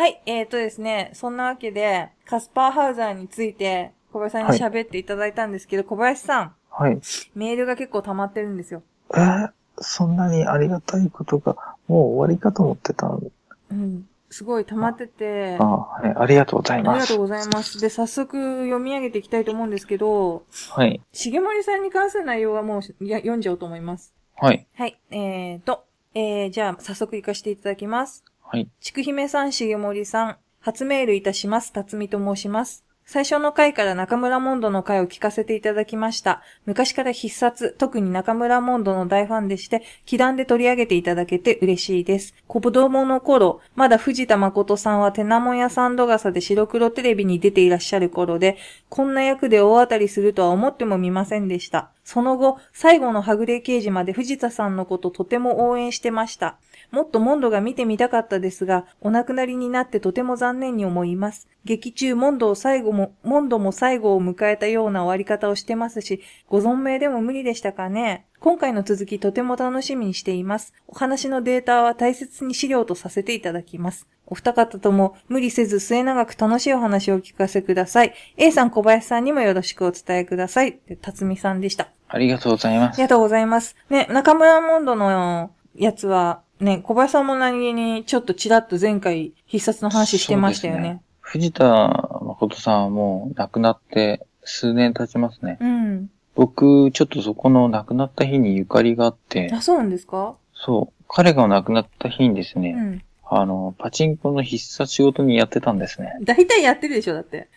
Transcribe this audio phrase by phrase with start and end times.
[0.00, 6.98] はい、えーとですね、そんなわけで、カスパーハウザーについて、小林さんに喋っていただいたんですけど、小林さん、はい。
[7.34, 8.82] メールが結構溜まってるんですよ。
[9.14, 9.50] えー
[9.82, 13.08] そんなにありがたいことが、もう終わりかと思ってた。
[13.08, 13.18] あ
[13.70, 14.08] うん。
[14.30, 16.14] すごい溜まってて、はい。
[16.16, 16.94] ありがとうございます。
[16.94, 17.78] ありがとうございます。
[17.78, 21.02] で、早速読み上げていきたいと思うんですけど、はい。
[21.12, 24.14] 重森さんに関する内容はもうや読んじゃおうと思います。
[24.36, 24.66] はい。
[24.74, 24.98] はい。
[25.10, 28.24] えーと、えー、じゃあ早速行かせていただきます。
[28.52, 28.68] はい。
[28.80, 31.72] ちくひめさん、しげもりさん、初メールいたします。
[31.72, 32.84] たつみと申します。
[33.04, 36.42] 最初の回から中村モンドの回を聞かせていただきました。
[36.66, 42.34] 昔から必殺、特に中村モンドの大ファンでして、気団で取り上げていただけて嬉しいです。
[42.48, 51.90] 子供の頃、まだ藤田誠さんはテナモンやサンドガサで白黒テレビに出ていらっしゃる頃で、こんな役で大当たりするとは思ってもみませんでした。
[52.04, 56.58] その後、最後のはぐれ刑事まで藤田さんのこととても応援してました。
[56.90, 61.48] もっとモンドが見てみたかったですが、お亡くなりになってとても残念に思います。
[61.64, 68.26] 劇中、モンドを最後も、モンドも最後を迎えたような終わり方をしてますし、ご存命でも無理でしたかね。
[68.40, 70.72] 今回の続きとても楽しみにしています。
[70.86, 74.08] お話のデータは大切に資料とさせていただきます。
[74.26, 78.14] お二方とも無理せず末永く楽しいお話をお聞かせください。
[78.36, 80.78] A さん、小林さんにもよろしくお伝えください。
[81.02, 81.88] 辰巳さんでした。
[82.08, 82.94] ありがとうございます。
[82.94, 83.76] ありがとうございます。
[83.90, 90.80] ね、中村モンドのやつは、ね、小林さんも何気にちょっとちらっと前回必殺の話してましたよね。
[90.80, 91.64] ね藤田
[92.22, 95.58] 誠さんはもう亡くなって数年経ちますね。
[95.60, 96.10] うん。
[96.34, 100.36] 僕、ちょっとそこの亡くなった日にゆかりがあって、あ、そうなんですか？
[100.54, 103.02] そう、彼が亡くなった日にですね、うん。
[103.32, 106.16] あの、パチンコの必殺仕事にやってたんですね。
[106.22, 107.48] 大体やってるでしょ、だって。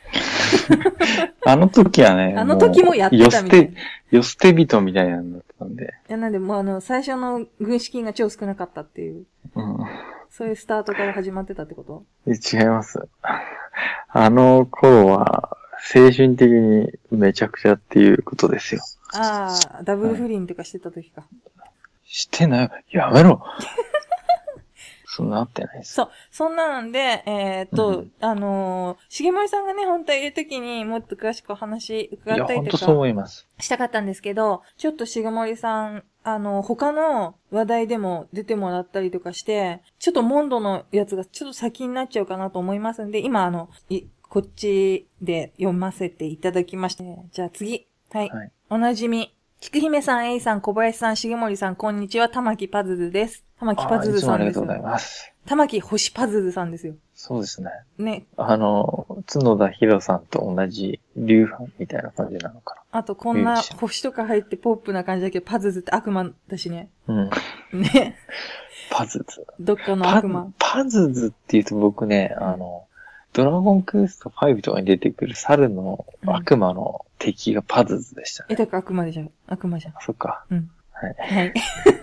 [1.45, 3.67] あの時はね、 あの時もやってたみたいな。
[3.71, 3.75] い
[4.11, 5.93] よ捨て人みたいなのだったんで。
[6.07, 9.25] や、なんで、もうあの、最初の軍資金が超少なかったっていう、
[9.55, 9.77] うん。
[10.29, 12.05] そういうスタートから始まってたってこと？
[12.27, 13.07] え違います。
[14.09, 18.81] あの頃は、精神的にめちゃくちゃっていうことですよ。
[19.13, 21.23] ああ、ダブル不倫とかしてた時か。
[22.05, 22.69] してない。
[22.91, 23.43] やめろ
[25.15, 25.93] そんなあってないです。
[25.93, 26.09] そう。
[26.31, 32.77] そんななんで、えーっと、うんあのー、重森さんがね、本当はいる時にもっと詳しくお話伺ったりとか。
[32.77, 33.47] そう思います。
[33.59, 47.87] したかったんですけど、ちょっと重森さん、あの、他の話題でも出てもらったりとかして、ちょっとモンドのやつがちょっと先になっちゃうかなと思いますんで、今あの、いこっちで読ませていただきまして、じゃあ次。
[48.11, 48.29] はい。
[48.29, 49.35] はいおなじみ。
[49.63, 52.27] 菊姫さん、A さん、小林さん、重森さん、こんにちは。
[52.27, 53.45] 玉木パズルです。
[53.57, 54.81] 玉木パズルさんですよありがとうござい。
[54.81, 55.33] ます。
[55.45, 56.95] 玉木星パズルさんですよ。
[57.13, 57.69] そうですね。
[57.97, 58.25] ね。
[58.35, 66.89] あの、角田博さんと同じ流派みたいな感じなのかあと、こんな星とか入ってポップな感じだけど、パズルって悪魔だしね。
[67.07, 67.29] な。
[67.71, 67.81] うん。
[67.81, 68.17] ね。
[68.89, 69.47] パズズ。
[69.61, 70.51] どっかのパ悪魔。
[70.59, 72.83] パズズって言うと僕ね、あの、
[73.33, 78.49] ドラゴンクエスト5とかに出てくる猿の悪魔の敵がパズズでしたね。
[78.51, 79.31] え、だから悪魔でしょ。
[79.47, 79.93] 悪魔じゃん。
[79.95, 80.45] あそっか。
[80.51, 80.69] うん。
[80.91, 81.15] はい。
[81.17, 81.53] はい。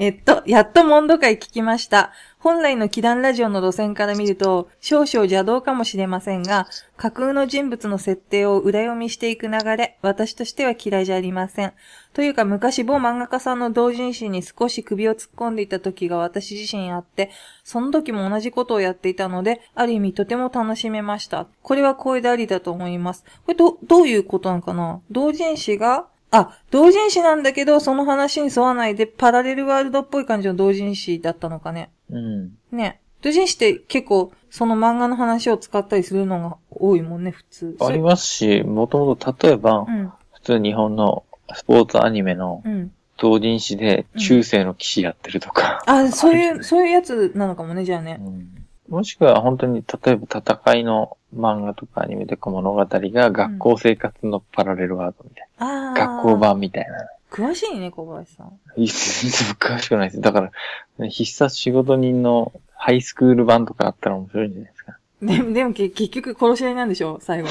[0.00, 2.12] えっと、やっとモンド会聞きました。
[2.38, 11.72] 本来の祈願ラジオの路線から見ると、少々邪道かもしれませんが、架空の人物の設定を裏読みしていく流れ、私としては嫌いじゃありません。
[12.12, 17.32] というか、昔某漫画家さんの同人誌に少し首を突っ込んでいた時が私自身あって、
[17.64, 21.48] その時も同じことをやっていたので、ある意味とても楽しめました。
[21.62, 23.24] これは声でありだと思います。
[23.24, 25.00] これど、どういうことなのかな？
[25.10, 31.90] 同人誌があ、同人誌なんだけど、その話に沿わないで、パラレルワールドっぽい感じの同人誌だったのかね。
[32.10, 32.52] うん。
[32.70, 33.00] ね。
[33.22, 37.76] 同人誌って結構、その漫画の話を使ったりするのが多いもんね、普通。
[37.80, 40.12] ありますし、もともと例えば、うん。
[40.34, 41.24] 普通日本の
[41.54, 42.92] スポーツアニメのうん。
[43.20, 45.82] 同人誌で中世の騎士やってるとか。
[45.86, 48.20] あ、そういう、そういうやつなのかもね、じゃあね。
[48.20, 48.57] うん
[48.88, 55.92] もしくは本当に、例えば戦いの漫画とかアニメとか物語が学校生活のパラレルワードみたいああ。
[55.92, 55.94] な。
[55.94, 56.36] 学校。
[56.38, 57.08] 版みたいな。
[57.30, 58.58] 詳しいね、小林さん。
[58.76, 60.20] い然詳しくないです。
[60.20, 60.50] だから、
[60.98, 64.98] ね必殺仕事人のハイスクール版とかあったら面白いんじゃないですか。
[65.20, 67.48] でも、でもけ結局殺し合いなんでしょ最後。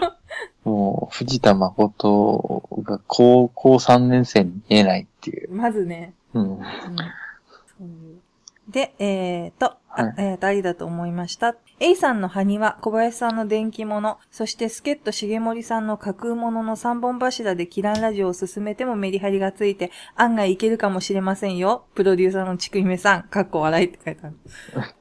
[0.64, 5.52] もう、藤田誠が高校3年生に見えないっていう。
[5.52, 6.14] まずね。
[6.32, 6.42] うん。
[6.42, 6.58] うん
[7.76, 8.20] そういう
[8.68, 11.56] で、えーと、あはいえーと、ありだと思いました。
[11.80, 21.84] A さんの埴輪、小林さんの電気物、そして助っ人重森さんの架空物の三本柱でキランラジオを進めてもメリハリがついて、案外いけるかもしれませんよ。
[21.94, 24.36] プロデューサーのちくひめさん、かっこ笑いって書いてある。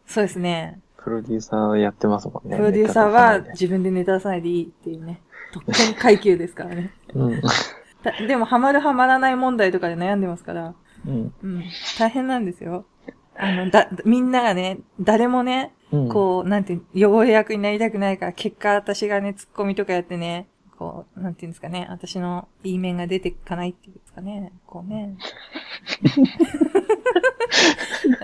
[0.06, 0.80] そうですね。
[0.98, 2.56] プロデューサーやってますもんね。
[2.56, 5.22] プロデューサーは自分でネタ出さないでいいっていうね。
[5.54, 6.92] 特権階級ですからね。
[8.04, 10.74] ないでも、ハマるハマらない問題とかで悩んでますから。
[11.06, 11.14] うん。
[11.14, 11.34] うん。
[11.44, 11.64] うん。
[12.00, 12.86] 大変なんですよ。
[13.36, 16.10] あの、だ、みんながね、誰もね、うん。
[16.10, 20.48] こう、なんていう、汚れ役になりたくないから、結果私がね、ツッコミとかやってね、
[20.78, 25.16] こう、なんていうんですかね、私のいい面が出てかないっていうんですかね、こうね。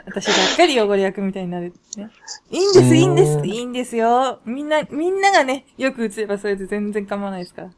[0.06, 2.10] 私ばっかり汚れ役みたいになるね。
[2.50, 4.40] いいんです、いいんです、うんいいんですよ。
[4.46, 7.70] みんな、みんながね、よく映ればそれで全然構わないですから。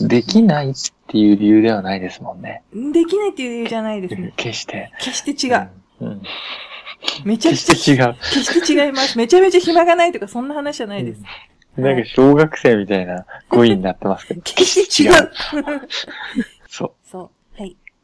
[0.00, 0.74] できないっ
[1.06, 2.62] ていう理由ではないですもんね。
[2.72, 4.32] できないっていう理由じゃないですね。
[4.36, 4.92] 決して。
[5.00, 5.54] 決して違う。
[5.54, 5.68] うん。
[6.00, 6.22] うん。
[7.24, 8.14] めちゃ決くちゃ、して違う。
[8.14, 9.16] 決して違います。
[9.16, 11.22] めちゃめちゃ暇がないとか、そんな話じゃないです。
[11.76, 14.42] なんか小学生みたいな語彙になってますけど。
[14.42, 15.30] 決して違う。
[16.68, 16.92] そう。
[17.08, 17.30] そう。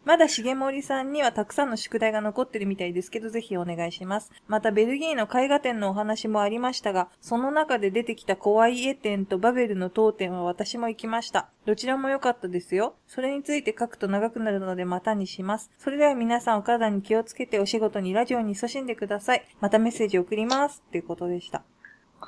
[0.06, 0.16] はい。
[0.16, 4.30] まだ重森さんにはたくさんの宿題が残ってるみたいですけど、ぜひお願いします。
[4.46, 11.48] また、ベルギーの絵画展のお話もありましたが、その中で出てきたコワイエ展とバベルの当店は私も行きました。
[11.66, 12.94] どちらも良かったですよ。
[13.06, 15.70] それについて書くと長くなるのでまたにします。
[15.78, 19.44] それでは皆さんお体に気をつけてお仕事にラジオに勤しんでください。
[19.60, 20.82] またメッセージ送ります。
[20.86, 21.62] っていうことでした。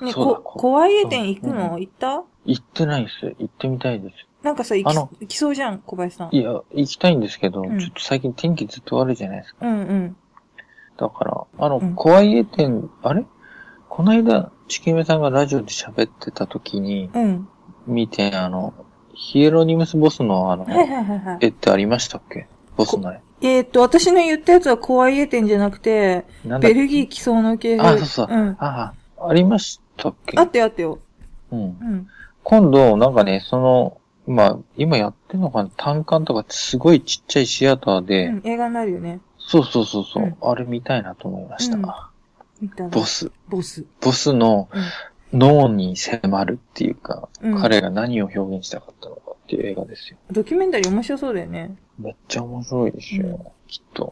[0.01, 2.23] ね、こ、コワイエ展行くの、うん行った？
[2.45, 3.35] 行ってないです。
[3.39, 4.15] 行ってみたいです。
[4.47, 6.35] なんかさ、行きあの行きそうじゃん、小林さん。
[6.35, 9.67] いや、行きたいんですけど、うんちょっと最近天気ずっと悪いじゃないですか。
[9.67, 10.15] うんうん。
[10.95, 13.25] だから、あの、うんコアイエ店、あれ？
[13.89, 17.49] この間、チキメさんがラジオで喋ってた時に、うん。
[17.87, 18.73] 見て、あの、
[19.13, 21.37] ヒエロニムスボスのあの、はいはいはいはい。
[21.41, 22.47] 絵ってありましたっけ？
[22.77, 23.21] ボスの絵。
[23.41, 26.73] えーっと、私の言ったやつはコアイエ店じゃなくて、なんだっけ？
[26.73, 28.27] ベルギー基礎の系あ、そうそう。
[28.29, 28.57] うん。
[28.59, 30.39] ああ、ありましたっけ？
[30.39, 30.99] あってあってよ。
[31.51, 31.59] うん。
[31.59, 32.07] うん。
[32.43, 33.97] 今度、なんかね、その、
[34.27, 35.69] まあ、今やってんのかな？
[35.77, 39.21] 単館とかすごいちっちゃいシアターで、うん、映画になるよね。
[39.39, 41.77] そうそうそうそう、うんあれ見たいなと思いました。
[41.77, 43.03] うんボ。
[43.05, 43.31] ス。
[43.47, 43.85] ボス。
[44.01, 44.67] ボスの
[45.31, 50.17] 脳に迫るっていうか、うん彼が何を表現したかったのかっていう映画ですよ。
[50.31, 51.77] ドキュメンタリー面白そうだよね。
[51.97, 53.37] めっちゃ面白いですよ、うん
[53.67, 54.11] きっと。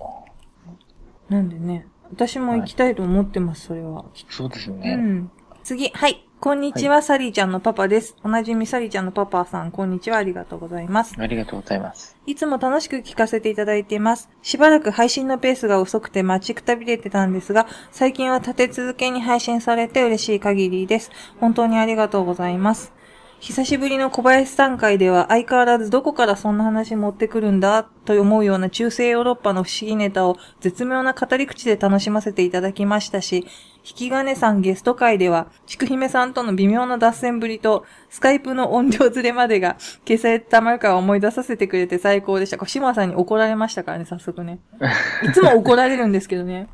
[1.29, 1.87] なんでね。
[2.11, 4.05] 私も行きたいと思ってます、それは。
[4.29, 4.95] そうですうね。
[4.95, 5.31] ん。
[5.63, 6.24] 次、はい。
[6.39, 8.15] こんにちは、サリーちゃんのパパです。
[8.23, 11.15] おなじみサリーちゃんのパパさん、こんにちは、ありがとうございます。
[11.17, 12.15] ありがとうございます。
[12.27, 14.29] いつも楽しく聞かせていただいています。
[14.43, 21.09] しばらく配信のペースが遅くて待ちくたびれてたんですが、最近は立て続けに配信されて嬉しい限りです。
[21.39, 22.93] 本当にありがとうございます。
[23.39, 33.45] 久しぶりの小林さん会では相変わらずどこからそんな話持ってくるんだと思うような中世ヨーロッパの不思議ネタを絶妙な語り口で楽しませていただきましたし、
[33.87, 39.75] 引き金さんゲスト会では、ちくひめさんとの微妙な脱線ぶりと、スカイプの音量ずれまでが
[40.07, 42.57] 消されたまるかを思い出させてくれて最高でした。
[42.57, 44.57] これ、島さんに怒られましたからね、早速ね。
[45.23, 46.67] いつも怒られるんですけどね。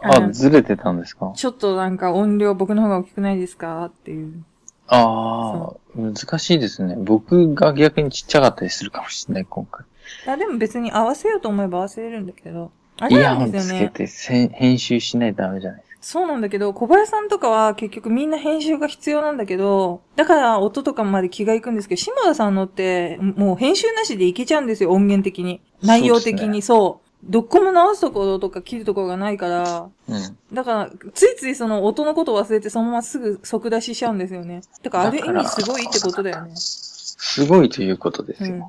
[0.00, 1.32] あずれてたんですか？
[1.34, 3.86] ちょっとなんか音量僕の方が大きくないですか？
[3.86, 4.44] っていう。
[4.86, 6.96] ああ、難しいですね。
[6.98, 9.84] 僕が逆にちっちゃかったりするかもしれない、今回。
[10.26, 12.70] あでも別に合わせようと思えば合わせれるんだけど。
[13.00, 13.88] あイれなヤホンつんですよね。
[13.88, 15.98] けてせん編集しないとダメじゃないですか。
[16.00, 25.60] そうなんだけど、小林さんとかは結局みんな編集が必要なんだけど、だから音とかまで気がいくんですけど、島田さんのってもう編集なしでいけちゃうんですよ、音源的に。
[25.82, 30.38] 内容的に、そう,、どっこも直すところとか切るところがないから、うん。
[30.52, 34.62] だから、ついついその音のことを忘れてそのまますぐ即出ししちゃうんですよね。
[34.82, 36.52] だからある意味すごいってことだよね。
[36.54, 38.54] すごいということですよ。
[38.54, 38.64] うん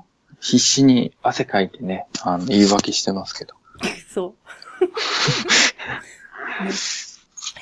[0.46, 3.56] 必死に汗かいてね、あの、言い訳してますけど。
[4.14, 4.36] そ
[4.80, 4.84] う。
[6.64, 6.72] ね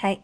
[0.01, 0.21] はい。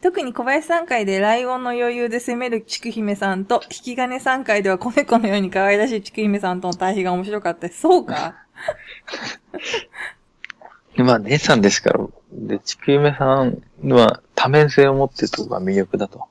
[0.00, 7.68] 特に小林さん会でライオンの余裕で攻めるちくひめさんと、引き金さん会では子猫のように可愛らしいちくひめさんとの対比が面白かった。
[7.68, 8.36] そうか
[11.02, 16.26] まあ、姉さんですから、で、ちくゆめさんは多面性を持ってるとこが魅力だと。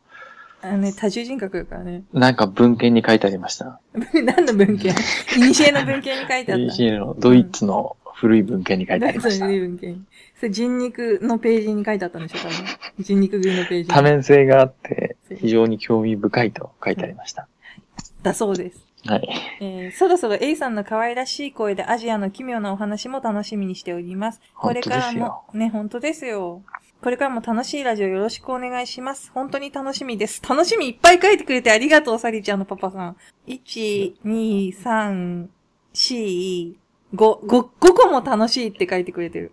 [0.62, 2.04] あのね、多重人格だからね。
[2.14, 3.80] なんか文献に書いてありました。
[4.14, 4.94] 何の文献？
[5.38, 6.66] イニシエの文献に書いてあった。
[6.66, 9.46] EC のドイツの古い文献に書いてありました。
[9.48, 10.08] の文献？
[10.40, 12.56] それ人肉のページに書いてあったんでしょ多分。
[13.00, 13.86] 人肉食いのページに。
[13.88, 17.48] 多面性があって、非常に興味深いと書いてありました。
[18.24, 18.87] だそうです。
[19.06, 19.30] はい。
[19.62, 24.42] えーそろそろ A さんの可愛らしい声でアジアの奇妙なお話も楽しみにしております。
[24.56, 26.64] これからも、ね、本当ですよ。
[27.02, 29.32] これからも楽しいラジオよろしくお願いします。
[29.34, 30.42] 本当に楽しみです。
[30.48, 33.18] 楽しみいっぱい書いてくれてありがとう、サリちゃんのパパさん。
[33.48, 35.48] 1、2、3、
[35.94, 36.76] 4、
[37.14, 37.46] 5、5、
[37.80, 39.52] 5個も楽しいって書いてくれてる。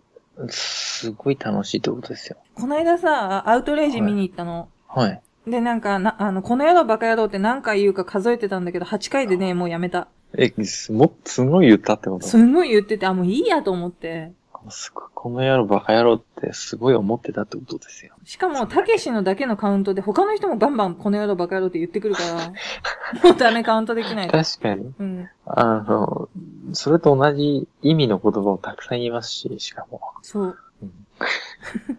[0.49, 2.39] すごい楽しいってことですよ。
[2.55, 4.69] この間さ、アウトレイジ見に行ったの。
[4.89, 5.23] はい。
[5.47, 10.09] で、なんか、な、あの、この野郎バカ野郎って何回言うか数えてたんだけど、8回でね、もうやめた。
[10.37, 12.27] え、すも、すごい言ったってこと？
[12.27, 14.33] すんごい言ってて、あ、もういいやと思って。
[14.71, 18.15] すごいこの野郎バカ野郎ってすごい思ってたってことですよ。
[18.25, 22.49] しかも、たけしのだけのカウントで、他の人もバンバンこの野郎バカ野郎って言ってくるから、
[23.29, 24.29] もうダメカウントできない。
[24.29, 24.95] 確かに。
[24.99, 25.29] うん。
[25.45, 26.29] あの、
[26.73, 30.01] それと同じ意味の言葉をたくさん言いますし、しかも。
[30.23, 30.59] そう。
[30.83, 30.93] うん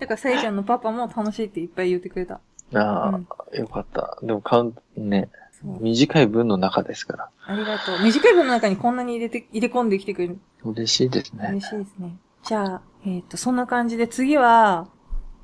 [0.00, 2.40] だから、さいちゃんのパパも楽しいっていっぱい言ってくれた。
[2.80, 3.26] ああ、うん
[3.58, 4.18] よかった。
[4.22, 5.30] でもカウント、ね、
[5.62, 7.30] 短い文の中ですから。
[7.46, 8.02] ありがとう。
[8.02, 10.38] 短い文の中にこんなに入れて、入れ込んできてくれる。
[10.64, 11.60] 嬉しいですね嬉。
[11.66, 12.16] しいですね。
[12.42, 14.88] じゃあ、えっ、と、そんな感じで次は、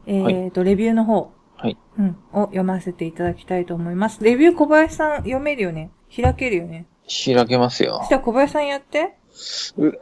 [0.07, 1.33] えっ、と、レビューの方。
[1.57, 1.77] はい。
[1.99, 2.17] うん。
[2.33, 4.23] を読ませていただきたいと思います。
[4.25, 8.09] レビュー小林さん読めるよね開けるよね開けますよそし。
[8.09, 9.15] たら小林さんやって。
[9.77, 9.93] うわ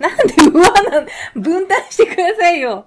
[0.00, 1.06] なんでうわなん、
[1.40, 2.86] 分担してくださいよ。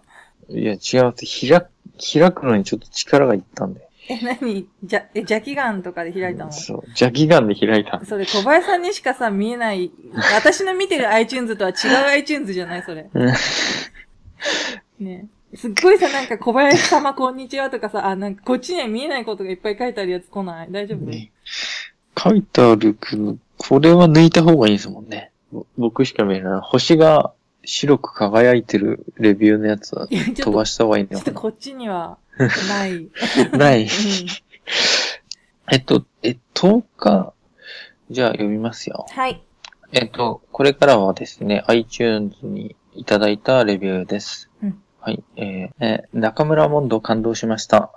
[0.51, 3.87] ーいや、違うって、開く、開くのにちょっと力がいったんで。
[4.09, 4.67] え、何？
[4.83, 6.51] じゃ、え、邪気眼とかで開いたの？
[6.51, 6.83] そう。
[6.87, 8.03] 邪気眼で開いた。
[8.05, 9.91] それ小林さんにしかさ、見えない、
[10.35, 12.83] 私の見てる iTunes とは違う iTunes じゃない？
[12.83, 13.09] それ。
[13.13, 13.33] うん
[14.99, 20.71] ねすっごいさ、なんか小林様こんにちはとかさ、あ、なんかこっちには見えないことがいっぱい書いてあるやつ来ない？
[20.71, 21.31] 大丈夫、ね
[22.21, 25.31] 書いてあるけど、これは抜いた方がいいですもんね。
[25.51, 26.59] ぼ僕しか見えない。
[26.61, 27.31] 星が
[27.65, 31.41] 白く輝いてるレビューのやつは飛ばした方がいいんだよちょっと。
[31.41, 32.17] こっちには、
[32.69, 32.91] ない。
[32.93, 33.07] う
[33.55, 33.57] ん。
[33.57, 33.87] ない。
[35.71, 37.33] えっと、え、10日、
[38.09, 39.05] じゃあ読みますよ。
[39.09, 39.41] はい。
[39.91, 44.49] えっと、これからはですね、iTunes にいただいたレビューです。
[44.61, 45.21] うんはい。
[45.35, 47.91] えーえー中村モンド感動しました。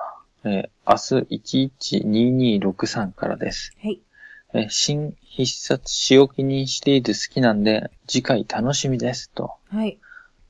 [0.44, 3.72] えー明日112263からです。
[3.80, 4.00] はい。
[4.54, 9.55] えー新必殺仕置き人シリーズ好きなんで、次回楽しみですと。
[9.68, 9.98] はい。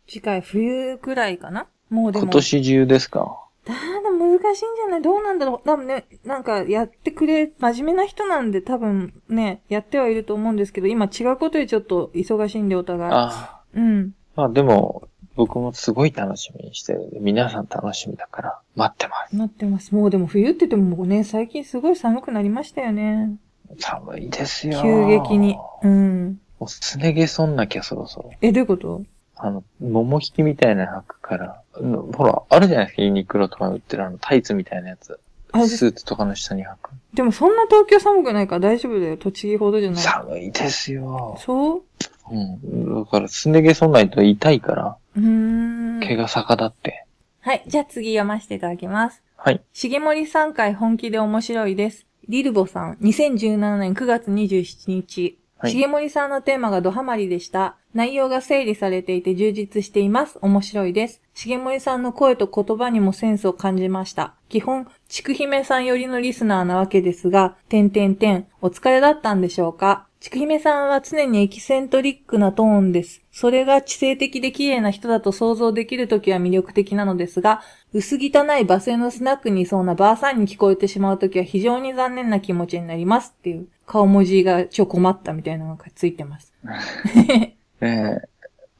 [0.06, 1.66] 次回冬くらいかな？
[1.90, 2.24] もうでも。
[2.24, 3.42] 今年中ですか？
[3.64, 5.02] だーでも難しいんじゃない？
[5.02, 5.68] どうなんだろう？
[5.68, 13.12] 多分ね、なんかやってくれ、真面目な人なんで多分ね、やってはいると思うんですけど、今違うことでちょっと忙しいんでお互い。
[13.12, 13.62] ああ。
[13.74, 14.14] うん。
[14.36, 19.36] まあでも、僕もすごい楽しみにしてるんで、皆さん楽しみだから、待ってます。
[19.36, 19.94] なってます。
[19.94, 23.36] もうでも冬って言ってももうね、最近すごい寒くなりましたよね。
[23.78, 24.80] 寒いですよ。
[24.80, 25.58] 急激に。
[25.82, 26.40] うん。
[26.58, 28.32] もうすね毛そんなきゃそろそろ。
[28.40, 29.02] え、どういうこと？
[29.36, 35.20] あの、桃引きみたいなの履くから、うんほら、あるじゃないですか、ユニクロとか売ってるあの、タイツみたいなやつ。
[35.54, 36.90] スーツとかの下に履く。
[37.14, 39.16] でもそんな東京寒くないから大丈夫だよ。
[39.16, 40.02] 栃木ほどじゃない。
[40.02, 41.38] 寒いですよ。
[41.40, 41.82] そう？
[42.30, 43.04] うん。
[43.04, 46.00] だから、すね毛そんないと痛いから、うーん。
[46.00, 47.04] 毛が逆立って。
[47.40, 47.62] はい。
[47.66, 49.22] じゃあ次読ませていただきます。
[49.36, 49.62] はい。
[49.72, 52.06] 重森3回本気で面白いです。
[52.28, 55.38] リルボさん、2017年9月27日。
[55.58, 57.76] はい重森さんのテーマがドハマりでした。
[57.94, 60.38] 内容が整理されていて充実しています。
[60.42, 61.22] 面白いです。
[61.34, 64.34] 重森さんの声と言葉にもセンスを感じました。
[64.50, 70.06] 基本、ちくひめさん寄りのリスナーなわけですが、点点点、お疲れだったんでしょうか？
[70.26, 73.22] ちくひめさんは常にエキセントリックなトーンです。
[73.30, 86.52] それが知性的で綺麗な人だと想像できるときは魅力的なのですが、薄汚いバスへのスナックにいそうなばあさんに聞こえてしまうときは非常に残念な気持ちになりますっていう顔文字がちょ困ったみたいなのがついてます。
[87.80, 88.20] えー、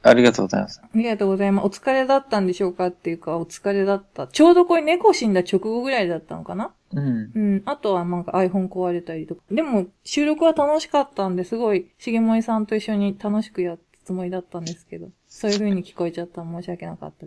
[0.03, 0.81] ありがとうございます。
[0.83, 1.65] ありがとうございます。
[1.65, 4.27] お疲れだったんでしょうかっていうか、お疲れだった。
[4.27, 7.31] ちょうどこれ猫死んだ直後ぐらいだったのかなうん。
[7.35, 7.61] うん。
[7.65, 9.41] あとはなんか iPhone 壊れたりとか。
[9.51, 17.25] でも、収録は楽しかったんで、すごい、重森さんと一緒に楽しくやったつもりだったんですけど、そういう風に聞こえちゃったら申し訳なかった。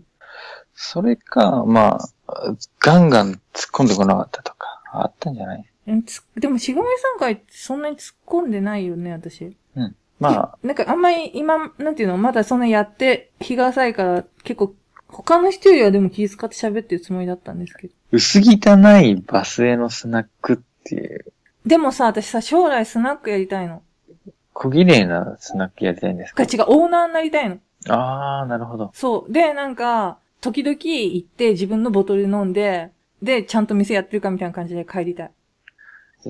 [0.73, 3.41] それか、まあ、ガンガン突っ
[3.71, 5.65] 込んでこなかったとか、あったんじゃない？
[5.89, 9.57] うんつでも、重森さん回ってそんなに突っ込んでないよね、私。
[10.19, 14.75] まあ、なんかあんまり今、なんていうの、まだそんなやって、日が浅いから、結構、
[15.09, 17.95] 他の人よりはでも気遣って喋ってるつもりだったんですけど。
[18.13, 21.25] 薄汚いバスへのスナックっていう、
[21.67, 23.83] でもさ、私さ、将来スナックやりたいの。
[24.53, 26.45] 小綺麗なスナックやりたいんですか？
[26.47, 27.59] か違う、オーナーになりたいの。
[27.89, 28.91] あー、なるほど。
[28.95, 29.33] そう。
[29.33, 32.91] で、なんか、時々行って自分のボトル飲んで、
[33.23, 35.31] で、ちゃんと店やってるかみたいな感じで帰りたい。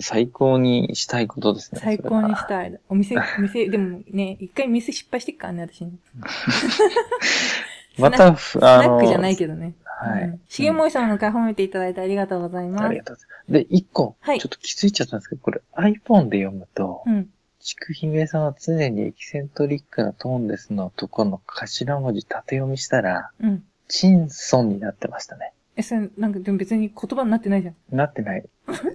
[0.01, 1.81] 最高にしたいことですね。
[1.83, 2.47] 最高にしい。
[2.47, 2.79] たい。
[2.89, 5.93] お店、店、でもね、一回店失敗してっからね、私ね。
[7.99, 9.75] また、ふスあの、ナックじゃないけどね。
[10.00, 10.23] はい。
[10.23, 10.40] うん。
[10.49, 12.99] 重森さんの回褒めていただいてありがとうございますあり。
[12.99, 13.52] がとうございます。
[13.52, 17.28] で、一個、はいちょっと気づいちゃったんですけど、これ iPhone で読むと、うん。
[17.61, 23.64] ちくひめさんは常にエキセントリックなトーンですのところの頭文字縦読みしたら、うん。
[23.88, 25.52] チンソンになってましたね。
[25.76, 27.75] え、それ、なんかでも別に言葉になってないじゃん。
[27.90, 28.45] なってない。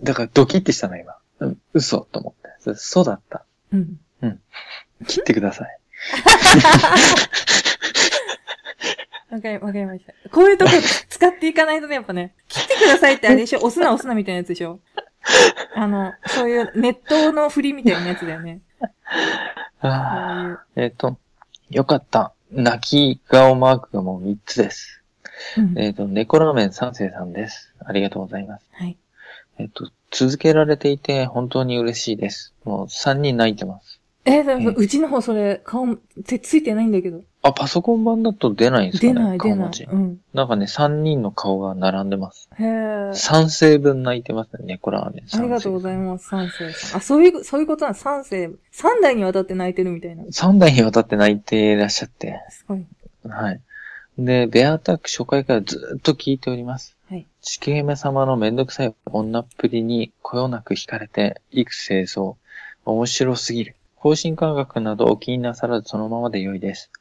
[0.03, 1.15] だからドキッてしたの今。
[1.39, 2.75] うん、嘘と思って。
[2.75, 3.45] そうだった。
[3.71, 4.00] うん。
[5.05, 5.79] 切ってください。
[9.36, 10.30] わかり、わかりました。
[10.30, 10.72] こういうとこ
[11.10, 13.60] 使っていかないとね、やっぱね、切ってくださいってあれでしょ？
[13.60, 14.80] 押すな押すなみたいなやつでしょ？
[15.75, 18.62] あの、そういうネットの振りみたいなやつだよね。
[19.82, 20.80] あいう。
[20.80, 21.18] ーえっ、と、
[21.70, 22.32] よかった。
[22.51, 25.04] 泣き顔マークがもう3つです。
[25.58, 27.74] うんえっ、と、猫ラーメン三世さんです。
[27.84, 28.65] ありがとうございます。
[28.72, 28.98] はい。
[29.58, 32.54] えっ、と、続けられていて本当に嬉しいです。
[32.63, 34.00] もう3人泣いてます。
[34.25, 37.22] え、でもえうちの方それ、顔、手ついてないんだけど。
[37.47, 39.87] あ、パソコン版だと出ないんですかね出ない出ない。
[39.91, 40.19] うん。
[40.33, 42.49] なんかね、3人の顔が並んでます。
[42.57, 42.67] へえ。
[43.11, 45.39] 3世分泣いてますね、猫ラーメン。
[45.39, 46.97] ありがとうございまます、三世さん。
[46.97, 48.49] あ、そういう、そういうことなん三世。
[48.71, 50.23] 三代にわたって泣いてるみたいな。
[50.23, 50.43] す。
[50.43, 52.41] 3代にわたって泣いていらっしゃって。
[52.49, 52.85] すごい。
[53.29, 53.61] はい。
[54.17, 56.97] で、ベアアタック初回からずっと聞いております。
[57.11, 57.27] はい。
[57.41, 62.37] ちくひめ様のめんどくさい女っぷりにこよなく惹かれて、幾清掃。
[62.85, 63.75] 面白すぎる。
[63.95, 66.91] 更新感覚などお気になさらずそのままで良いです。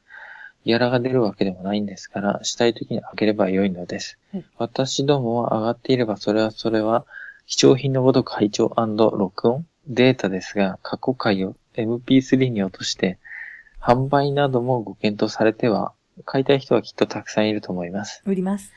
[0.65, 4.17] ギャラが出るわけでもないんですから、したい時に開ければ良いのです。
[4.33, 7.05] はい私どもは上がっていればそれはそれは、
[7.45, 13.19] 貴重品のごとく拝聴録音データですが、過去回を MP3 に落として、
[13.79, 15.93] 販売などもご検討されては、
[16.25, 18.23] 買いたい人はきっとたくさんいると思います。
[18.25, 18.73] 売ります。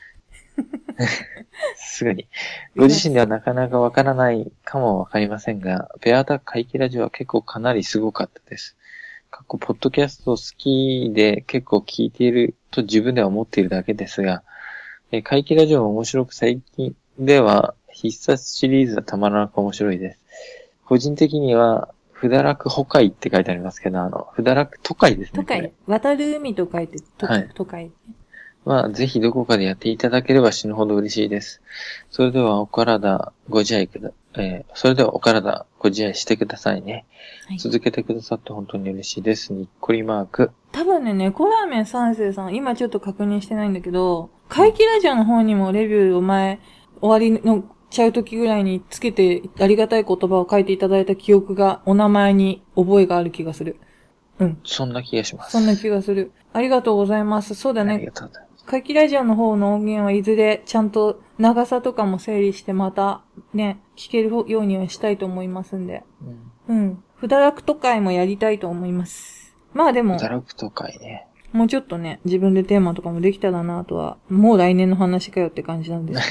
[1.75, 2.27] すぐに。
[2.75, 8.77] ご自身ではなかなかわからないかもわかりませんが、ペアタック会期ラジオは結構かなりすごかったです。
[9.29, 14.43] 過去、ポッドキャスト好きで結構聞いていると自分では思っているだけですが、
[15.11, 20.19] えー会期ラジオも面白く最近では必殺シリーズはたまらなく面白いです。
[20.85, 25.39] 個人的には、ふだらくほかいって書いてありますけど、あの、ふだらく都会ですね。
[25.39, 25.71] 都会？
[25.85, 27.91] 渡る海と書いて、とはい都会。
[28.65, 31.61] まあ、ぜひどこかでやっていただければ死ぬほど嬉しいです。
[32.11, 37.05] それではお体ご自愛くだ、えー、それではお体ご自愛してくださいね。
[37.47, 39.53] はい続けてくださって本当に嬉しいです。
[39.53, 40.51] にっこりマーク。
[40.71, 46.59] 多分ね、猫ラーメン三世さん、今ちょっと確認してないんだけど、怪奇ラジオの方にもレビューを前、
[47.01, 53.77] 終わりのちゃう時ぐらいにつけてありがたい言葉を書いていただいた記憶が、お名前に覚えがある気がする。
[54.37, 54.59] うん。
[54.63, 55.51] そんな気がします。
[55.51, 56.31] そんな気がする。
[56.53, 57.55] ありがとうございます。
[57.55, 58.11] そうだねありが。
[58.11, 58.48] とうございます。
[58.69, 66.03] 怪奇ラジオの方の音源はいずれちゃんと長さとかも整理してまたね、聞けるようにはしたいと思いますんで。
[66.67, 66.75] うん。
[66.75, 67.03] うん。
[67.15, 69.55] ふだらくと会もやりたいと思います。
[69.73, 71.25] まあでも、堕落と会ね。
[71.51, 76.21] もうちょっとね、自分でテーマとかもできたらなとは、もう来年の話かよって感じなんです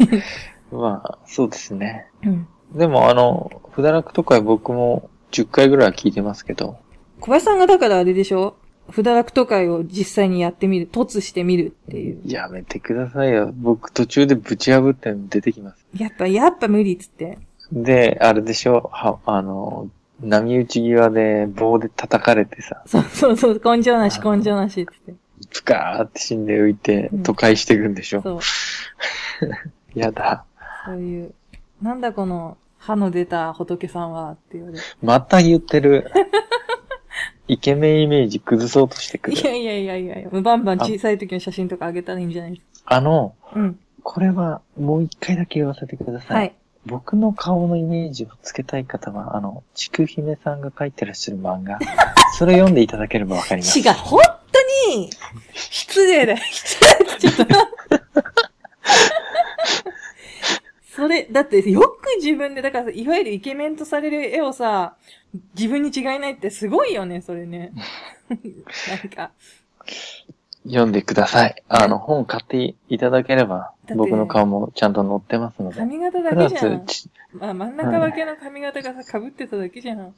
[0.72, 2.06] まあ、そうですね。
[2.24, 2.48] うん。
[2.72, 6.78] でもあの、ふだらくと会僕も10回ぐらいは聞いてますけど、
[7.20, 8.56] 小林さんがだからあれでしょ？
[8.90, 12.20] ふだらくと会を実際にやってみる、突してみるっていう。
[12.24, 13.52] やめてくださいよ。
[13.54, 15.84] 僕途中でぶち破って出てきます。
[15.96, 17.38] やっぱ、やっぱ無理っつって。
[17.72, 18.88] で、あれでしょ？
[18.92, 25.12] は、あの、波打ち際で棒で叩かれてさ、そうそうそう、根性なし、根性なしっつって。
[25.12, 28.40] ブカーって死んで浮いてうん都会していくんでしょ、そう、
[29.94, 30.44] やだ。
[30.86, 31.34] そういう。
[31.80, 34.82] なんだこの、歯の出た仏さんはって言われる。
[35.02, 36.10] また言ってる。
[37.48, 39.38] イケメンイメージ崩そうとしてくる。
[39.38, 42.94] いやいやいやいやいや、バンバン小さい時の写真とかあげたらいいんじゃないですか。
[42.94, 43.78] あの、うん。
[44.02, 46.36] これはもう一回だけ言わせてください。
[46.36, 46.54] はい。
[46.86, 51.78] 僕の顔のイメージをつけたい方は、あの、ちくひめさんが書いてらっしゃる漫画、
[52.38, 53.78] それ読んでいただければわかります。
[53.78, 54.20] 違う、本
[54.52, 55.10] 当に、
[55.54, 56.38] 失礼だよ。
[56.50, 56.80] 失
[57.20, 57.30] 礼。
[57.30, 57.54] ちょっと。
[60.98, 64.96] それ、だってよく自分で、だからいわゆるイケメンとされる絵をさ、
[65.56, 67.70] 自分に違いないってすごいよね、それね。
[68.28, 69.30] なんか、
[70.64, 71.62] 読んでください。
[71.68, 75.76] あの、本買っていただければ僕の顔もちゃんと載ってますので。
[75.76, 76.84] 髪型だけじゃん
[77.32, 80.12] まあ、真ん中分けの髪型がさ、被ってただけじゃん。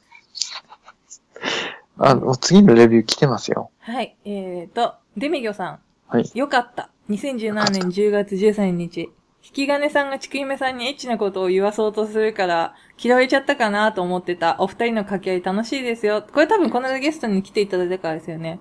[1.99, 3.71] あの、次のレビュー来てますよ。
[3.81, 4.17] はい。
[4.25, 5.81] えーと、デミギョさん。
[6.09, 6.31] はい。
[6.35, 6.89] よかった。
[7.11, 9.11] 2017年10月13日。
[9.51, 14.55] 引き金さんがちくひめさんにエッチなことを言わそうとするから、嫌われちゃったかなと思ってた。
[14.61, 16.23] お二人の掛け合い楽しいですよ。
[16.23, 18.61] これ多分この間ゲストに来ていただいたからですよね。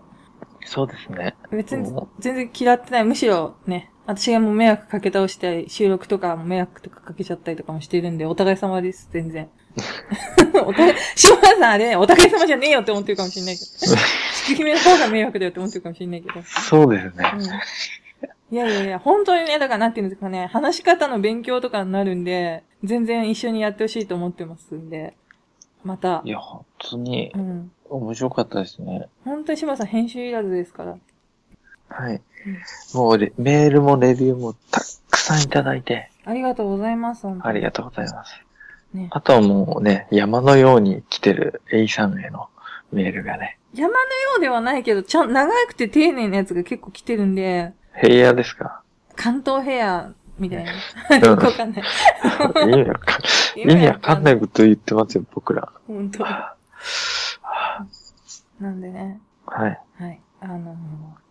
[0.65, 1.35] そうですね。
[1.51, 3.03] 別にうん全然嫌ってない。
[3.03, 9.47] むしろね、私がもう迷惑かけ倒したり、収録とかも迷惑とかかけちゃったりとかもしてるんで、お互い様です、全然。
[10.65, 13.95] お互い、島田さんあれ、お互い様じゃねえよって思ってるかもしれないけど。
[14.33, 16.41] ちくひめの方が迷惑だよって思ってるかもしれないけど。
[16.43, 17.31] そうですね。
[17.35, 17.41] うん
[18.51, 25.15] いやいやいや、本当にね、だからなんていうんですかね、話し方の勉強とかになるんで、全然一緒にやってほしいと思ってますんで、
[25.83, 27.71] またい、や、本当にうん。
[27.89, 29.07] 面白かったですね。
[29.23, 30.97] 本当に島さん編集いらずですから。
[31.89, 32.21] はい。
[32.93, 38.41] もうレ、メールもレビューもたくさんいただいて、ありがとうございます、ありがとうございます。
[38.93, 39.09] ね。
[39.11, 42.49] あとはもうね、山のように来てる A さんへの
[42.91, 44.05] メールがね、山のよ
[44.37, 48.81] うではないけど、ちゃん、長くて丁寧なやつが結構来てるんで、平野ですか？
[49.15, 50.71] 関東ヘア、みたいな。
[51.11, 51.83] うんよくわかんない。
[52.65, 55.71] 意味わかん意味わかんないこと言ってますよ、僕ら。
[55.87, 56.25] 本当
[58.59, 59.19] なんでね。
[59.45, 59.79] はい。
[59.97, 60.21] はい。
[60.41, 60.75] あの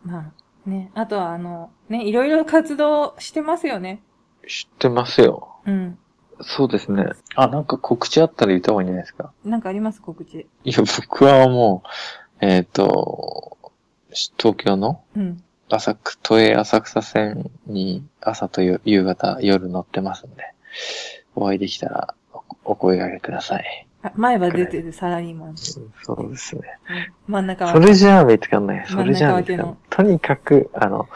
[0.04, 0.18] ま
[0.66, 0.90] あ、ね。
[0.94, 4.02] あとは、あの、ね、いろいろ活動してますよね。
[4.46, 5.56] 知ってますよ。
[5.66, 5.98] うん。
[6.40, 7.04] そうですね。
[7.34, 9.32] あ、なんか告知あったら言った方がいいんじゃないですか？
[9.44, 10.46] なんかあります告知？
[10.64, 11.82] いや、僕はも
[12.40, 13.58] う、えっ、と、
[14.38, 15.42] 東京のうん。
[15.70, 20.44] 浅く、都営浅草線に朝と夕夕方、夜乗ってますんで、
[21.34, 23.86] お会いできたらおお声掛けください。
[24.02, 25.56] あ前歯出てるサラリーマン。
[25.56, 25.80] そ
[26.14, 26.62] うですね。
[27.26, 27.72] 真ん中は。
[27.72, 28.86] それじゃあ見つかんない。
[28.86, 29.76] それじゃあ見つかんない。
[29.90, 31.08] とにかく、あの、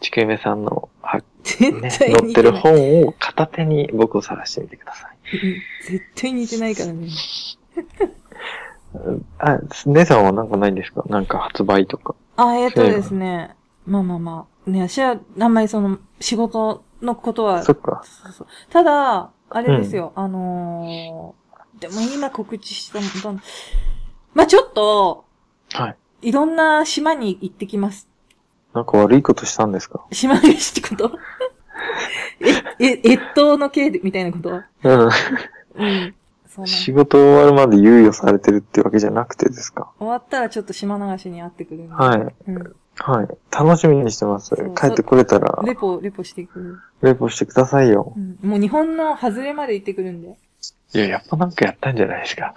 [0.00, 2.52] ちくゆめさんの、は、絶ね、対載ってる。
[2.52, 5.36] 本を片手に僕を探してみてください。
[5.36, 5.54] うん
[5.86, 7.06] 絶対似てないからね。
[8.94, 11.04] う んあ、姉さんはなんかないんですか？
[11.08, 12.14] なんか発売とか。
[12.36, 13.54] あ、えっとですね。
[13.86, 14.70] まあまあまあ。
[14.70, 18.02] ね、私は、あんまりその、仕事のことは、そっか。
[18.04, 21.44] そうそうただ、あれですよ、あのー
[21.80, 23.40] でも今告知したもん、
[24.32, 25.24] まあちょっと、
[25.72, 25.96] はい。
[26.28, 28.08] いろんな島に行ってきます。
[28.72, 30.04] なんか悪いことしたんですか？
[30.12, 31.18] 島飯ってこと？
[32.78, 34.50] え、え、越冬の系で、みたいなこと？
[34.50, 35.08] うん。
[35.74, 36.14] うん。
[36.48, 39.92] そうなん仕事終わるまで猶予されてるってわけじゃなくてですか？
[39.98, 41.94] 終わったらちょっと島流しに会ってくるんで。
[41.94, 42.34] はい。
[42.50, 42.76] うん。
[42.96, 43.28] はい。
[43.50, 44.54] 楽しみにしてます。
[44.76, 46.80] 帰ってこれたら、レポ、レポしてくる。
[47.02, 48.20] レポしてくださいよう。
[48.20, 48.38] ん。
[48.42, 50.36] もう日本の外れまで行ってくるんで。
[50.94, 52.54] いや、やっぱなんかやったんじゃないですか。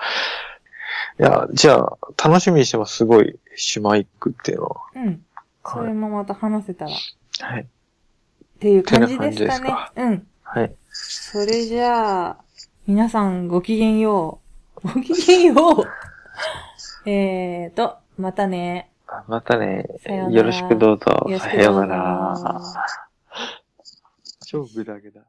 [1.19, 2.97] いや、じゃあ、楽しみにしてます。
[2.97, 4.81] すごい、島行くっていうのは。
[4.95, 5.25] うん。
[5.65, 6.91] それもまた話せたら。
[6.91, 6.93] っ
[7.41, 7.67] はい。
[8.59, 10.09] ていう感じですかねてな感。
[10.09, 10.27] うん。
[10.43, 10.75] はい。
[10.91, 12.37] それじゃあ、
[12.85, 14.39] 皆さんごきげんよ
[14.83, 14.87] う。
[14.87, 15.89] ごきげんよう。
[17.09, 18.91] えーと、またね。
[19.27, 21.05] またねさよろしくどうぞ
[21.39, 22.61] さようなら。
[24.45, 25.21] 超グダグダ。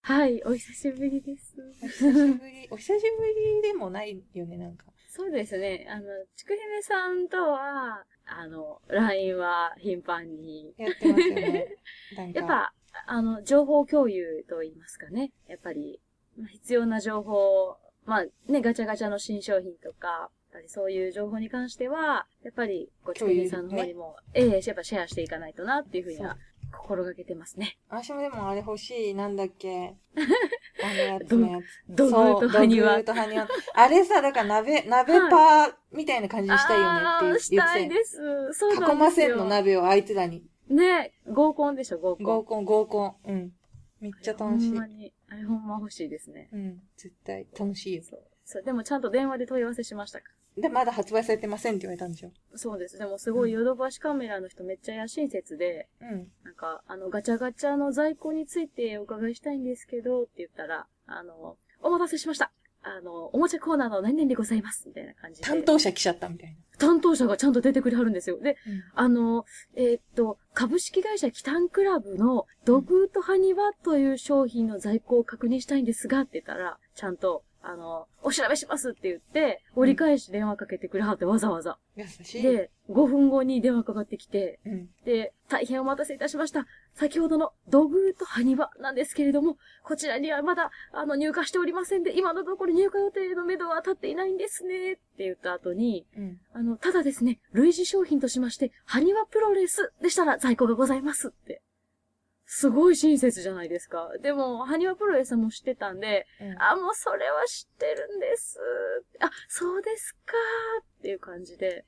[0.00, 1.54] はい、お久しぶりです。
[1.82, 3.26] お久しぶり、お久しぶ
[3.60, 4.86] りでもないよね、なんか。
[5.10, 5.86] そうですね。
[5.90, 10.72] あの、ちくひめさんとは、あの、LINE は頻繁に。
[10.78, 11.76] やってますよね。
[12.16, 12.74] なんかやっぱ、
[13.06, 15.32] あの、情報共有と言いますかね。
[15.46, 16.00] やっぱり、
[16.38, 17.76] まあ必要な情報、
[18.08, 20.30] まあね、ガチャガチャの新商品とか、
[20.66, 26.38] そういう情報に関しては、やっぱり、こう、ちくひめさんの方にも、ええやっぱシェアしていかないとなっていうふうには
[26.72, 27.76] 心がけてますね。
[27.90, 29.94] 私もでもあれ欲しい、なんだっけ。
[30.82, 31.64] あのやつのやつ。
[31.90, 33.04] ドグーとハニワ。
[33.04, 33.46] とハニワ。
[33.74, 38.16] あれさ、だから鍋、 鍋パーみたいな感じにしたいよねって言あーうしたいです。
[38.54, 38.94] そうなんですよ。
[38.94, 40.46] ませんの鍋を相手らに。
[40.70, 42.24] ね合コンでしょ、合コン。
[42.24, 43.16] 合コン、合コン。
[43.26, 43.52] うん。
[44.00, 44.78] めっちゃ楽しいほん。
[44.78, 46.48] まに、あれほんま欲しいですね。
[46.52, 46.82] うん。
[46.96, 48.02] 絶対楽しいよ。
[48.44, 48.62] そう。
[48.62, 50.26] でもちゃんと電話で問い合わせしましたか？
[50.56, 52.30] で、まだ発売されてませんって言われたんでしょ？
[52.56, 52.98] そうです。
[52.98, 56.32] でもすごいヨドバシカメラの人めっちゃ野心説で、うん。
[56.42, 62.50] なんか、あの、ガチャガチャの在庫についてお伺いしたいんですけど、って言ったら、あの、お待たせしました。
[62.96, 64.84] あの、おもちゃコーナーの何々でございます。
[64.86, 65.46] みたいな感じで。
[65.46, 68.38] 担当者来ちゃったみたい担当者がちゃんと出てくれはるんですよ。
[68.38, 68.58] で、な。
[68.94, 81.76] あの、えーっと、株式会社キタンクラブのドグーとハニワという商品の在庫を確認したいんですが、って言ったら、ちゃんと、あの、お調べしますって言って、折り返し電話かけてくれはってわざわざ。
[81.96, 82.42] 優しい。
[82.42, 84.88] で、5分後に電話かかってきて、うん。
[85.04, 86.66] で、大変お待たせいたしました。
[86.94, 96.40] 先ほどのドグーとハニワなんですけれども、こちらにはまだ、あの、入荷しておりませんで、今のところ入荷予定の目処は立っていないんですね、って言った後に、うん。
[96.54, 101.60] あの、ただですね、類似商品としまして、ハニワプロレスでしたら在庫がございますって。
[102.50, 104.10] すごい親切じゃないですか。
[104.22, 108.58] でも、ハニワプロレスも知ってたんで、うんあ、もうそれは知ってるんです。
[109.20, 110.32] あ、そうですか
[110.80, 111.84] っていう感じで、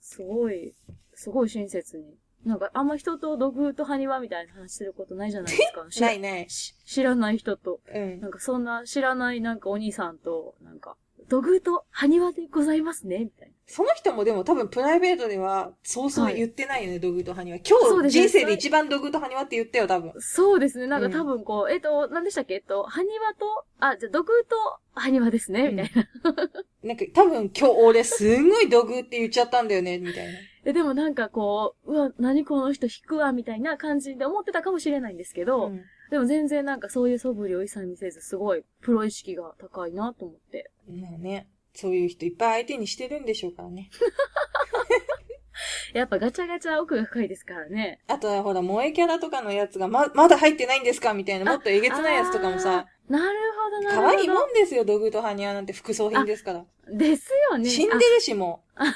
[0.00, 0.72] すごい、
[1.14, 2.16] すごい親切に。
[2.44, 5.86] なんか、あんま人とドグーとハニワみたいな話することないじゃないですか。
[5.90, 6.46] 知 らないね。
[6.48, 7.80] し知らない人と。
[7.92, 8.28] うんな。
[8.28, 10.96] んかそんな知らないなんかお兄さんと、なんか、
[11.32, 13.54] ドグーとハニワでございますね、みたいな。
[13.66, 17.56] その人もでも多分プライベートでは、そうそう言ってないよね、ドグーとハニワ。
[17.56, 20.12] 今日人生で一番ドグーとハニワって言ったよ、多分。
[20.18, 20.86] そうですね。
[20.86, 22.52] なんかうん多分こう、えっと、何でしたっけ？
[22.52, 24.56] えっと、ハニワと、あ、じゃあドグーと
[24.92, 26.06] ハニワですね、みたいな。
[26.84, 30.32] なんか多分今日俺すんごいドグーって言っちゃったんだよね、みたいな。
[30.64, 35.80] ででもなんかこう、うわ、何この人引くわ、みたいな感じで思ってたかもしれないんですけど、うん
[36.12, 40.70] でも全然なんかそういう素振りを一切見せず、すごいプロ意識が高いなと思って。
[40.86, 43.88] まあね、そういう人いっぱい相手にしてるんでしょうからね。
[45.94, 47.98] やっぱガチャガチャ奥が深いですからね。
[48.08, 52.86] あとはほら、萌えキャラとかのやつがま、まだ入ってないんですかみたいな、もっとえげつないやつとかもさ。
[53.08, 54.08] なるほど、なるほど。
[54.08, 56.66] 可愛いもんですよ、ドグーとハニワなんて副葬品ですから。
[56.88, 57.70] ですよね。
[57.70, 58.84] 死んでるしもあ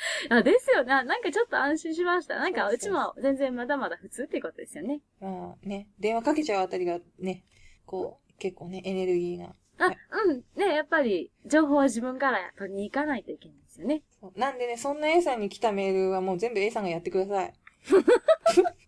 [0.30, 0.92] あ、ですよね。
[0.92, 2.36] あなんかちょっと安心しました。
[2.36, 5.00] なんかそうちも全然まだまだ普通っていうことですよね。
[5.20, 5.24] う。
[5.24, 7.44] まあね、電話かけちゃうあたりがね、
[7.86, 9.54] こう、結構ね、エネルギーが。
[9.78, 10.44] あ、はいうん。
[10.56, 14.02] ね、やっぱり、情報は自分から取りに行かないといけないんですよね。
[14.36, 17.54] なんでね、そんな A さんに来たメールはもう全部 A さんがやってください。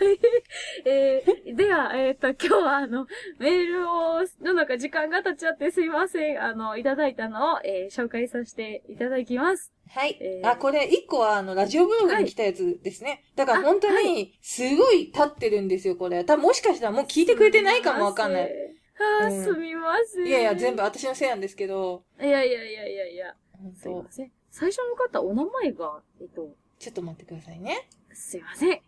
[0.84, 3.06] えー、では、えっ、と、今日はあの、
[3.38, 6.42] メールを、のなんか時間が経っちゃってすいません。
[6.42, 9.72] あの、いただいたのを、えー紹介させていただきます。
[9.88, 10.16] はい。
[10.20, 13.24] えーあ、これ、一個は、あの、ラジオブログに来たやつですね。
[13.34, 16.24] だから本当に、すごい立ってるんですよ、これ。
[16.24, 18.52] 多分もしかしたらもう聞いてくれてないかもわかんない。
[19.22, 20.26] あー、うんすみません。
[20.26, 20.82] いやいや、全部。
[20.82, 23.34] 私のせいなんですけど、いやいやいやいやいや。
[23.76, 24.32] すいません。
[24.50, 27.88] 最初の方、お名前が、えっと、ちょっと待ってくださいね。
[28.12, 28.80] すいません。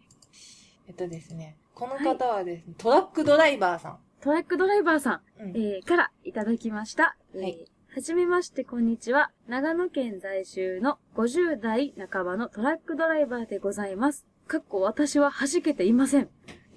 [0.90, 3.98] えっとですね、この方はですね、トラックドライバーさん。
[4.20, 7.16] トラックドライバーさん、うんえー、からいただきました。
[7.32, 9.32] えーはいはじめまして、こんにちは。
[9.48, 14.26] 長野県在住の50代半ばのトラックドライバーでございます。
[14.46, 16.28] かっこ私は弾けていません。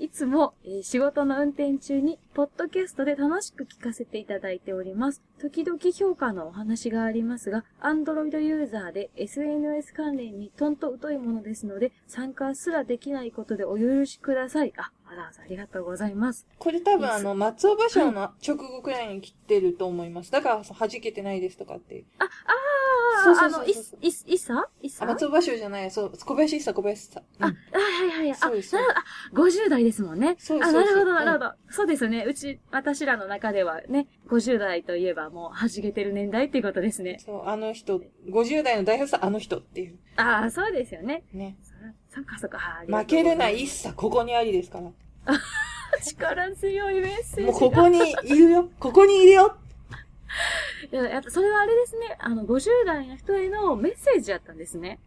[0.04, 5.24] いつも、えー仕事の運転中に、ポッドキャストで楽しく聞かせていただいております。
[5.39, 14.74] 時々評価のお話がありますが、Android ユーザーで SNS 関連にとんと疎いものですので、参加すらできないことでお許しください。
[14.76, 16.46] あ、わざわざありがとうございます。
[16.60, 20.34] これ多分あの、松尾芭蕉の直後くらいに来てると思います。
[20.34, 22.04] だから、弾けてないですとかって。
[22.20, 22.30] あ、ああ、
[23.23, 24.69] そうそうあの、いそうそう、い、いさ？
[24.82, 25.06] いあ、さ？
[25.06, 27.21] 松尾芭蕉じゃない、そう、小林一茶、小林一茶。
[27.39, 27.54] うんあ、は
[28.06, 28.32] いはいはい。
[28.32, 28.89] あ、そうですほど。
[28.91, 30.30] あ、50代ですもんね。
[30.30, 31.52] あ、そうそうそうなるほど、うんなるほど。
[31.69, 32.26] そうですね。
[32.28, 37.19] うち、私らの中ではね、50代といえばもう弾けてる年代っていうことですね。
[37.23, 39.97] そう、あの人、50代の代表者、あの人っていう。
[40.17, 41.23] ああ、そうですよね。
[41.34, 41.58] ね。
[42.10, 42.60] そっかそっか。
[42.60, 44.91] あ負けるな一茶、ここにありですから。
[46.04, 47.52] 力強いメッセージが。
[47.52, 48.69] もうここにいるよ。
[48.80, 49.58] ここにいるよ。
[50.93, 52.15] いや、やっぱそれはあれですね。
[52.19, 54.99] あの、50代の人へのメッセージやったんですね。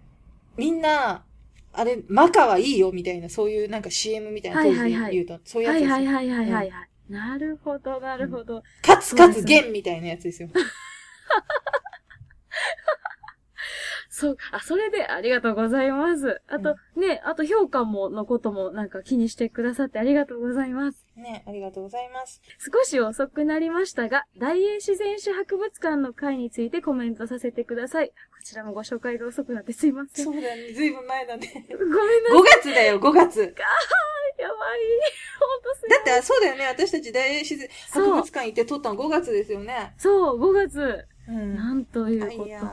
[0.57, 1.25] みんな、
[1.73, 5.95] あれ、マカはいいよ、みたいな、そういうなんか CM みたいな、当時で言うと、そういうやつですよ。
[5.95, 6.89] はいはいはいはいはいはい。
[7.09, 8.65] なるほど、なるほど。
[8.83, 10.49] かつかつ弦みたいなやつですよ。
[14.19, 16.41] そう、あ、それでありがとうございます。
[16.49, 21.05] あと、ね、あと評価も、のこともなんか気にしてくださってありがとうございます。
[21.17, 22.41] ね、ありがとうございます。
[22.59, 28.09] 少し遅くなりましたが、大英自然史博物館の会についてコメントさせてください。
[28.09, 30.25] こちらもご紹介が遅くなってすいません。
[30.25, 31.67] ごそうだね、ずいぶん前だね。
[31.69, 32.39] めんなさい。
[32.39, 33.41] 5月だよ、5月。
[33.41, 34.81] やばい。
[35.41, 35.91] ほんとすい。
[35.91, 39.93] だって、そうだよね、私たち大英自然博物館行って撮ったの5月ですよね。
[39.99, 41.07] そう、5月。
[41.29, 42.67] うんなんといあうこいやと。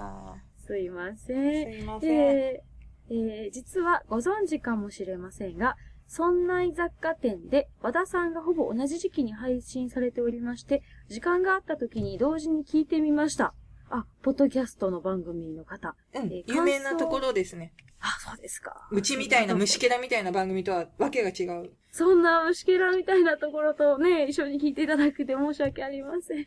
[0.66, 1.74] すいませーん。
[1.74, 2.12] すいません。
[2.12, 2.74] えー
[3.10, 5.76] えー実はご存知かもしれませんが、
[6.16, 13.54] 村内雑貨店で和田さんがほぼ同じ時期に配信されておりまして、時間があった時に同時に聞いてみました。
[13.90, 15.96] あ、ポッドキャストの番組の方。
[16.16, 17.74] うんえー有名なところですね。
[18.00, 18.88] あ、そうですか。
[18.92, 21.72] うちみたいな虫けらみたいな番組とはわけが違う。
[21.92, 26.46] そんな虫けらみたいなところとね、一緒に聞いていただくて申し訳ありません。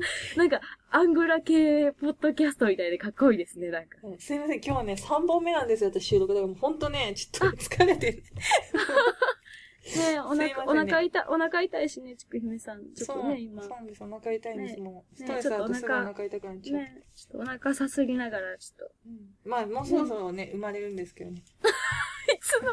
[0.36, 3.98] なんか、アングラ系ポッドキャストみたいでかっこいいですね、なんか。
[4.02, 6.34] うんすいません、今日はね、3本目なんですよ、私収録。
[6.34, 8.22] だからもうほんとね、ちょっと疲れてる。
[9.94, 12.92] ねお腹、お腹痛い、お腹痛いしね、ちくひめさん。
[12.92, 13.62] ちょっとね、今。
[13.62, 14.02] そうなんです。
[14.02, 15.16] お腹痛いんです、ねもう。
[15.16, 16.80] スねトレスあるとすぐお腹痛くなっちゃう。
[16.80, 18.94] ね、ちょっとお腹さすぎながら、ちょっと。
[19.06, 21.40] うんまあ、もうそろそろね、生まれるんですけどね。
[22.34, 22.72] いつの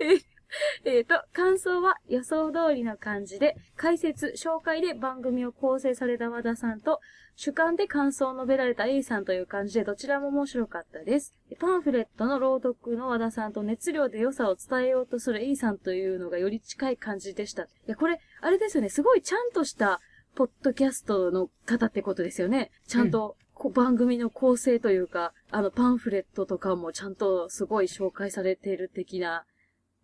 [0.00, 0.18] え、
[0.84, 7.00] えーと、感想は予想通りの感じで、解説、紹介で番組を構成された和田さんと、
[7.36, 11.34] 主観で感想を述べられた A さんという感じで、どちらも面白かったです。
[11.58, 17.64] パンフレットの朗読の和田さんと熱量で良さを伝えようとする A さんというのがより近い感じでした。
[17.64, 20.00] いや、これ、あれですよね、すごいちゃんとした、
[20.34, 22.70] ポッドキャストの方ってことですよね。
[22.86, 29.44] ちゃんと、こう番組の構成というか、あのパンフレットとかもちゃんとすごい紹介されている的な。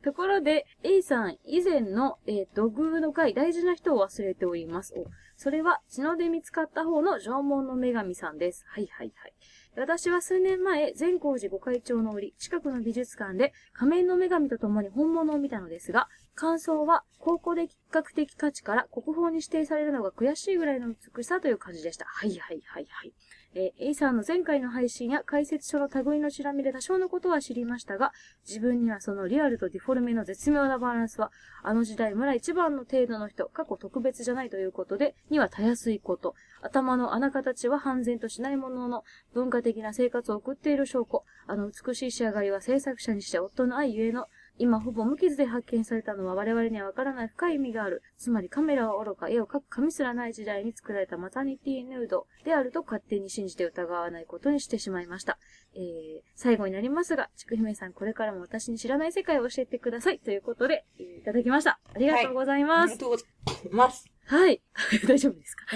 [0.05, 4.93] ところで、A さん以前の、えー土偶の回大事な人を忘れております。
[5.39, 8.67] それは血ので見つかった方の縄文の女神さんです。
[8.69, 9.33] はいはいはい。
[9.77, 22.05] 私は数年前、善光寺御開帳の折、近くの美術館で仮面の女神と共に本物を見たのですが、感想は、考古的学的価値から国宝に指定されるのが悔しいぐらいの美しさという感じでした。
[22.05, 23.13] はいはいはいはい。
[23.57, 28.13] えー A さんの前回の配信や解説書の類のチラ見で多少のことは知りましたが、
[28.49, 31.31] 自分にはそのリアルとディフォルメの絶妙なバランスは、
[31.63, 36.35] あの時代村一番の程度の人、過去特別じゃないということで、にはたやすいこと。
[36.63, 41.23] 頭の穴形は半然としないものの、文化的な生活を送っている証拠。
[41.47, 44.27] あの美しい仕上がりは制作者にして夫の愛ゆえの、
[44.59, 48.03] 今ほぼ無傷で発見されたのは我々にはわからない深い意味がある。
[48.17, 55.39] つまりカメラは愚か、絵を描く紙すらない時代に作られたマタニティヌードであると勝手に信じて疑わないことにしてしまいました。
[55.75, 60.19] えー、最後になりますが、ちくひめさんこれからも私に知らない世界を教えてください。
[60.21, 61.81] ということで、えーいただきました。
[61.95, 62.93] ありがとうございあます。
[62.95, 64.05] りがとうございます。
[64.27, 64.63] はい。
[65.09, 65.67] 大丈夫ですか？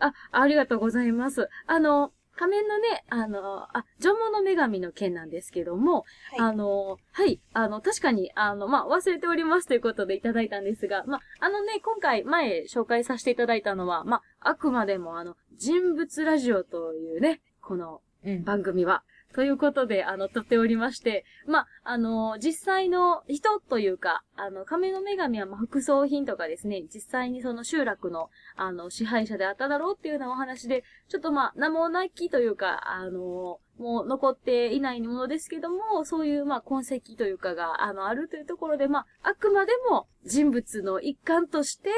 [0.00, 1.48] あ、ありがとうございます。
[1.66, 18.44] あの、仮面のね、あの、あ、縄文の女神の件なんですけども、はいあの、はい、あの、確かに、あの、まあ、忘れておりますということでいただいたんですが、まあ、あのね、今回前紹介させていただいたのは、まあ、あくまでもあの、人物ラジオというね、このうん。
[18.44, 19.02] 番組は。
[19.36, 41.90] ということで、あの、撮っておりまして、まあ、の、実際の人というか、あの、亀の女神は、まあ、副葬品とかですね、実際にその集落の、あの、支配者であっただろうっていうようなお話で、ちょっとま、名もなきというか、あの、もう残っていないものですけども、そういう、ま、痕跡というかが、あの、あるというところで、まあ、くまでも人物の一環として、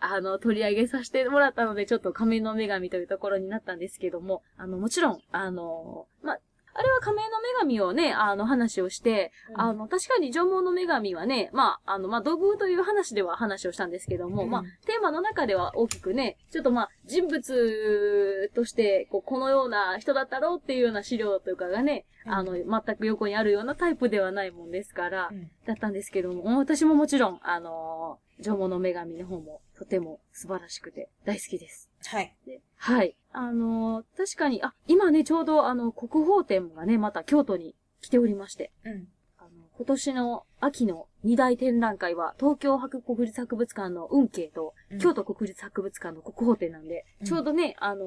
[0.00, 6.38] あの、取り上げさせてもらったので、ちょっと仮面の女神というところになったんですけども、あの、もちろん、あの、ま、
[6.78, 14.50] あれは仮面の女神をね、あの話をして、あの、確かに縄文の女神はね、まあ、あの、まあ、土偶という話では話をしたんですけども、うん。
[14.50, 22.32] まあ、テーマの中では大きくね、ちょっとまあ、人物として、こう、このような人だったろうっていうような資料というかがね、うん。
[22.34, 25.50] あの、全く横にあるようなタイプではないもんですから、うん。
[25.66, 31.85] だったんですけども、私ももちろん、あの縄文の女神の方もとても素晴らしくて大好きです。
[32.08, 32.36] はい。
[32.46, 33.16] ではい。
[33.32, 39.08] あのー確かに、あ、今ね、ちょうどあの、国宝展がね、また京都に来ておりまして、うん。
[39.38, 48.04] あの、今年の秋の二大展覧会は、東京博国立博物館の運慶と、うん京都国立博物館の国宝展なんで、うんちょうどね、あの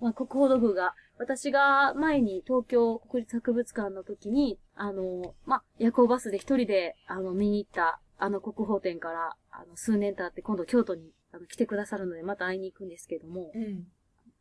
[0.00, 13.86] ーまあ、国宝土偶が、私が前に東京国立博物館の時に、あのーまあ、夜行バスで一人で、あの、見に行った、あの国宝展から、あの、数年経って今度京都に、あの、来てくださるので、また会いに行くんですけども、うん。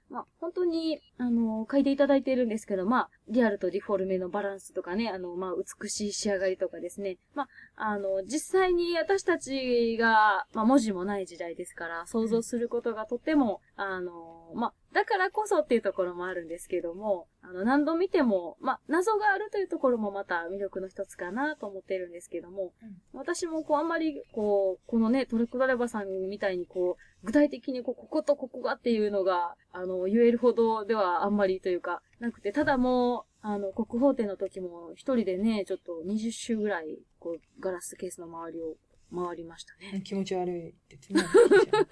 [0.09, 7.17] まあ、本当に、あの、書いていただいているんですけど、まあ、リアルとディフォルメのバランスとかね、あの、まあ、美しい仕上がりとかですね。
[7.33, 22.73] まあ、あの、実際に私たちが、まあ、文字もない時代ですから、想像することがとても、あの、まあ、だからこそっていうところもあるんですけども、あの、何度見ても、まあ、謎があるというところもまた魅力の一つかなと思っているんですけども、
[23.12, 38.75] 私もこう、あんまり、こう、このね、トレックドライバーさんみたいにこう、具体的にこう、こことここがっていうのが、あの、言えるほどではあんまりというか、なくて、ただもう、あの、国宝展の時も一人でね、ちょっと20周ぐらい、こう、ガラスケースの周りを
[39.13, 40.01] 回りましたね。
[40.03, 41.84] 気持ち悪いって言ってね。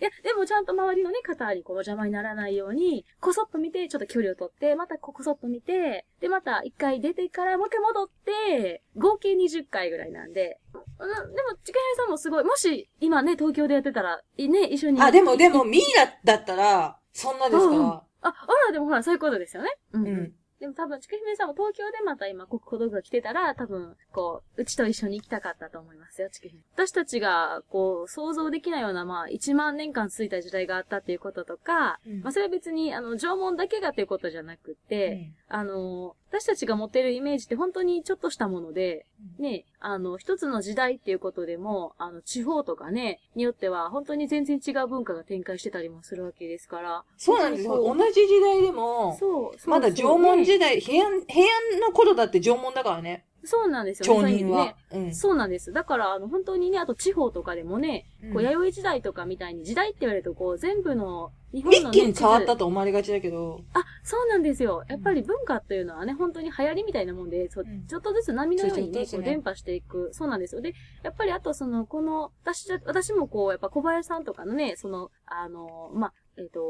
[0.00, 15.00] いや、でもちゃんと周りのね、方にこう邪魔にならないように、こそっと見て、ちょっと距離を取って、またこそっと見て、で、また一回出てからもう一回戻って、合計20回ぐらいなんで、うん、でも、ちかへさんもすごい、もし、今ね、東京でやってたら、いね、一緒に。
[15.00, 17.74] あ、でも、でも、ミイラだったら、そんなですか？
[17.74, 17.78] ら。
[17.86, 18.32] あ、あ
[18.66, 19.70] ら、でもほら、そういうことですよね。
[19.92, 20.34] ううん。
[20.60, 26.60] でも多分、ちかひめさんも東京でまた今、国宝道具が来てたら、多分、こう、うちと一緒に行きたかったと思いますよ、ちかひめ。
[26.74, 39.06] 私たちが、こう、想像できないような、まあ、1万年間続いた時代があったっていうこととか、うんまあ、それは別に、あの、縄文だけがっていうことじゃなくて、あの、私たちが持ってるイメージって本当にちょっとしたもので、
[39.38, 47.04] ね、あの、一つの時代っていうことでも、あの、地方とかね、によっては、本当に全然違う文化が展開してたりもするわけですから。
[47.16, 47.82] そうなんですよ。
[47.82, 50.58] 同じ時代でも、そう、そうまだ縄文時代。
[50.58, 53.24] 代、平安、平安の頃だって縄文だからね。
[53.44, 54.36] そうなんですよ町ね。
[54.36, 54.74] 人は。
[54.92, 55.14] うんね。
[55.14, 55.72] そうなんです。
[55.72, 64.84] だから、あの、本当にね、あと地方とかでもね、こう、弥生時代とかみたいに、時代って言われると、こう、全部の、日本のね、一気に変わったと思われがちだけど、あ、そうなんですよ。
[64.88, 70.10] やっぱり文化というのはね、本当に流行りみたいなもんで、そううんちょっとずつ波のようにね、こう伝播していく。
[70.12, 70.60] そうなんですよ。
[70.60, 76.60] で、やっぱりあとその、この、私、私もこう、やっぱ小林さんとかのね、その、あの、まあ、えっ、と、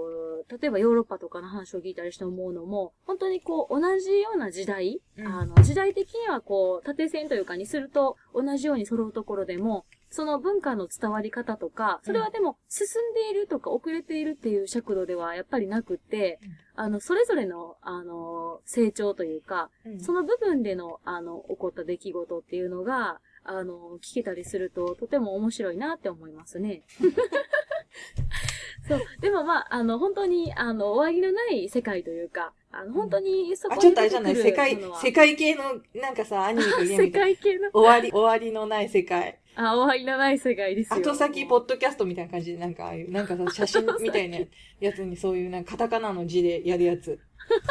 [0.61, 16.41] 例えばヨーロッパとかの話を聞いたりして思うのも、本当にこう、同じような時代、うんあの、時代的にはこう、縦線というかにすると、同じように揃うところでも、その文化の伝わり方とか、それはでも、進んでいるとか遅れているっていう尺度ではやっぱりなくって、
[16.75, 26.83] あの、それぞれの、あの、成長というか、うんその部分での、あの、起こった出来事っていうのが、あの、聞けたりすると、とても面白いなって思いますね。
[28.87, 29.01] そう。
[29.21, 35.63] でもまあ、あの、本当に、あの、終わりのない世界というか、あの、本当にそこあ、にちょっとあれじゃない世界世界系の、
[35.95, 37.11] なんかさ、アニメとゲーム世。
[37.11, 39.38] 界系の、終わり、終わりのない世界。
[39.61, 41.01] あ、終わりのない世界ですよ。
[41.01, 44.39] 後先ポッドキャストみたいな感じで、なんかああいう、なんかさ、写真みたいな
[44.81, 47.19] やつにそういう、なんかカタカナの字でやるやつ。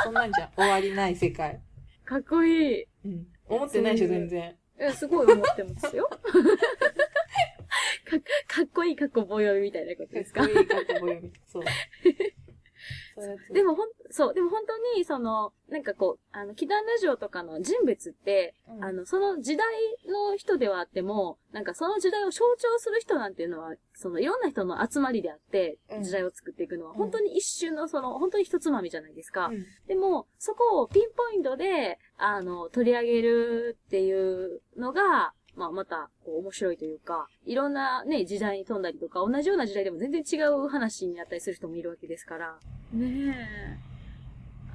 [0.04, 0.50] そんなんじゃん。
[0.56, 1.62] 終わりない世界。
[2.04, 2.84] かっこいい。
[3.06, 3.28] うん。
[3.48, 4.56] 思ってないでしょ、全然。
[4.80, 6.10] え、すごい思ってますよ。
[8.06, 10.42] かかっこいい過去棒読みみたいなことですか？
[10.42, 11.32] かっこいい、かっこいい。
[11.48, 11.64] そう。
[13.18, 13.54] そういうやつ。
[13.54, 19.66] でもほん、そう、でも本当に、その、なんかこう、あの、祈願ラジオとかの人物って、うんあの、その時代
[20.08, 29.48] の人ではあっても、なんかその時代を象徴する人なんていうのは、そのいろんな人の集まりであってう、ん時代を作っていくのは、うん本当に一瞬のその、本当に一つまみじゃないですか。
[29.48, 42.60] うんでも、そこをピンポイントで、あの、取り上げるっていうのが、まあ、また、こう、面白いというか、いろんなね、時代に飛んだりとか、同じような時代でも全然違う話になったりする人もいるわけですから。
[42.94, 43.80] ね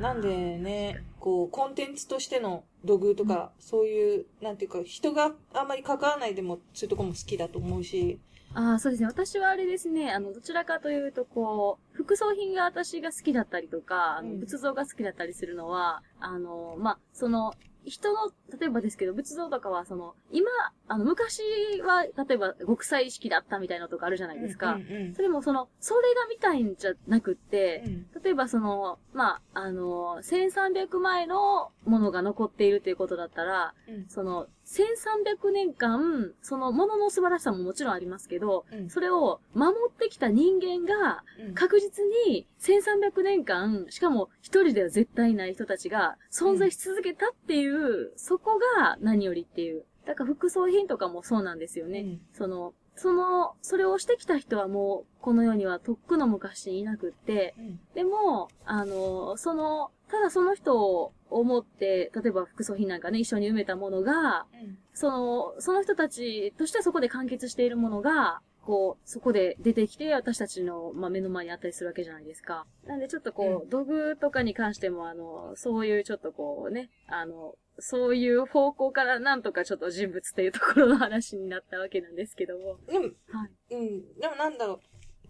[0.01, 8.33] なんでね、こう、コンテンツとしての土偶とか、そういう、なんていうか、人があんまり関わらないでも、そういうとこも好きだと思うし、え。
[8.55, 9.07] ああ、そうですね。
[9.07, 17.53] 私はあれですね、あの、どちらかというと、こう、副葬品が私が好きだったりとか、あのうん仏像が好きだったりするのは、あの、まあ、その、
[17.85, 20.51] 人の、例えばですけど、仏像とかは、その、今、
[20.89, 21.43] あの、昔
[21.85, 24.75] は、例えば、極彩式だったみたいなのとかあるじゃないですか。
[24.75, 34.07] うんうんそれもその、それが見たいんじゃなくってう、ん例えばその、まあ、あの、1300前のものが残っているということだったら、うん。
[34.09, 38.91] その、1300年間、そのものの素晴らしさももちろんありますけど、うん。
[38.91, 41.55] それを守ってきた人間が、うん。
[41.55, 49.85] 確実に1300年間、しかも一人では絶対ない人たちが存在し続けたっていう、そこが何よりっていう。
[50.07, 52.01] だから副葬品とかもそうなんですよね。
[52.01, 52.21] うん。
[52.33, 57.81] その、その、それをしてきた人はもう、この世にはとっくの昔にいなくって、うん。
[57.95, 72.67] でも、あの、その、ただその人を思って、例えば副葬品なんかね、一緒に埋めたものが、うんその、その人たちとしてそこで完結しているものが、こう、そこで出てきて、私たちの、まあ、目の前にあったりするわけじゃないですか。
[72.87, 82.77] なんでちょっとこう、う土偶とかに関しても、あの、そういうちょっとこうね、あの、そういう方向からなんとかちょっと人物っていうところの話になったわけなんですけども。
[82.87, 83.75] でも、はい。
[83.75, 84.81] うん、でもなんだろう。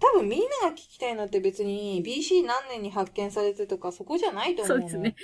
[0.02, 4.80] 多分みんなが聞きたいのって別に BC 何年に発見されてとかそこじゃないと思の。
[4.80, 5.16] そううですね。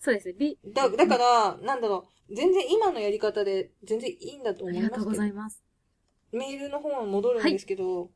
[0.00, 0.34] そうですね。
[0.36, 2.34] び、だ、だから、なんだろう。
[2.34, 5.62] 全然今のやり方で全然いいんだと思いますありがとうございます。
[6.32, 8.10] メールの方に戻るんですけど、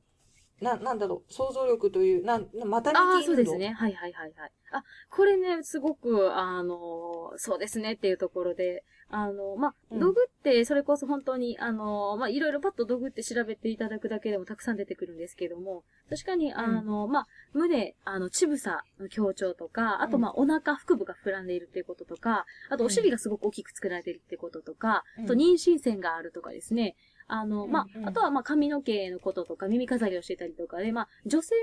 [0.61, 3.73] な、なんだろう、想像力という、なん、なマタニティああ、そうですね。
[3.73, 4.53] はいはいはいはい。
[4.73, 10.01] あ、これね、すごく、あの、そうですねっていうところで、あの、まあ、うん。
[10.01, 25.25] 道具って、それこそ本当に、あの、まあ、いろいろパッと道具って調べていただくだけでもたくさん出てくるんですけども、確かに、あの、まあ、胸、あの、乳房の強調とか、あと、うんまあ、お腹、腹部が膨らんでいるっていうこととか、あと、お尻がすごく大きく作られているってこととか、うん。
[25.25, 26.95] あと、妊娠線があるとかですね、
[27.29, 28.07] あの、まうんうん。
[28.07, 31.55] あ、あとは、まあ、髪の毛のこととか、耳飾りをしてたりとかで、まあ、女性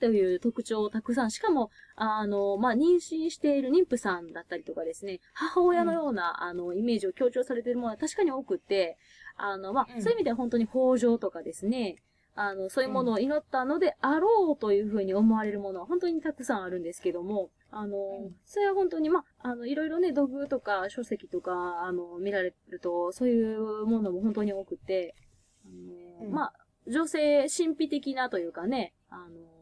[0.00, 8.96] という特徴をたくさん、しかも、あの、まあ、妊娠している妊婦さんだったりとかですね、母親のような、あの、イメージを強調されているものは確かに多くって、
[9.36, 10.02] あの、まあ、うん。
[10.02, 11.96] そういう意味では本当に豊穣とかですね、
[12.40, 18.36] あの、そういうものを祈ったのであろうというふうに思われるものは本当にたくさんあるんですけども、あの、うん。
[18.46, 25.16] それは本当に、まあ、あの、いろいろね、土偶とか書籍とか、あの、見られると、そういうものも本当に多くて、
[25.64, 26.32] あのうん。
[26.32, 26.52] まあ、
[26.86, 29.57] 女性神秘的なというかね、あの、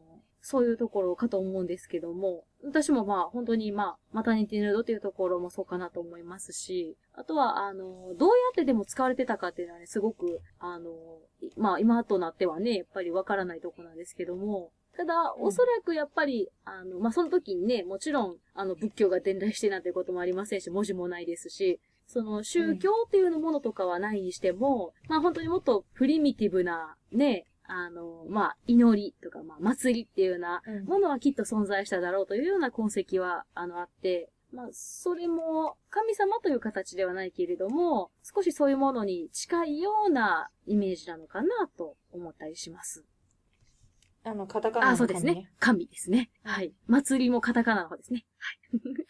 [0.49, 10.89] そういうところかと思うんですけども、私もまあ本当にまあ、マタニティヌードっていうところもそうかなと思いますし、あとはあの、どうやってでも使われてたかっていうのはね、すごく、あの、
[11.41, 15.43] いまあ今となってはね、やっぱりわからないところなんですけども、ただ、うん。
[15.47, 41.47] おそらくやっぱり、あの、まあ、その時にね、もちろん、あの、仏教が伝来してなんてこともありませんし、文字もないですし、その、宗教っていうものとかはないにしても、まあ、本当にもっとプリミティブな、ね、あの、まあ、祈りとか、まあ、祭りっていうようなうんものはきっと存在しただろうというような痕跡は、あの、あって、まあ、それも、神様という形ではないけれども、少しそういうものに近いようなイメージなのかな
[41.77, 43.03] と思ったりします。
[44.23, 45.51] あの、カタカナのあ、そうですね。
[45.59, 46.31] 神ですね。
[46.43, 46.73] はい。
[46.87, 48.25] 祭りもカタカナの方ですね。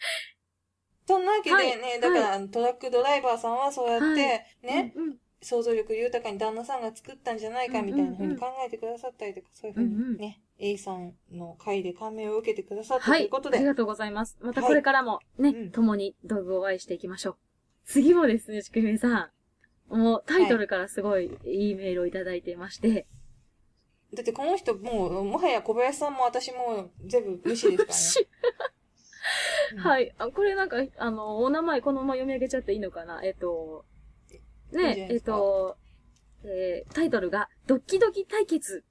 [1.06, 4.16] そんなわけではいね、だから、あのトラックドライバーさんはそうやって、はい
[4.62, 5.18] ね、うん、うん。
[5.40, 13.26] 想像力豊かに旦那さんが作ったんじゃないかみたいな風に考えてくださったりとか、そういう風うんうんにね、A さんの回で感銘を受けてくださったとはいい。
[13.26, 14.36] うことで、ありがとうございます。
[14.40, 17.36] またこれからもね、うん共に道具をお会いしていきましょう。
[17.84, 19.30] 次もですね、ちくひめさ
[19.90, 19.94] ん。
[19.96, 23.06] もうタイトルからすごいいいメールをいただいていまして。
[24.12, 28.28] だってこの人もう、もはや小林さんも私も全部無視ですからね。
[29.74, 30.14] う んはい。
[30.18, 33.20] あ、これなんか、あの、お名前このまま読み上げちゃっていいのかな？
[33.22, 33.84] えっと、
[34.72, 35.76] ね、えっですかと、
[36.44, 38.84] えータイトルが、ドッキドキ対決。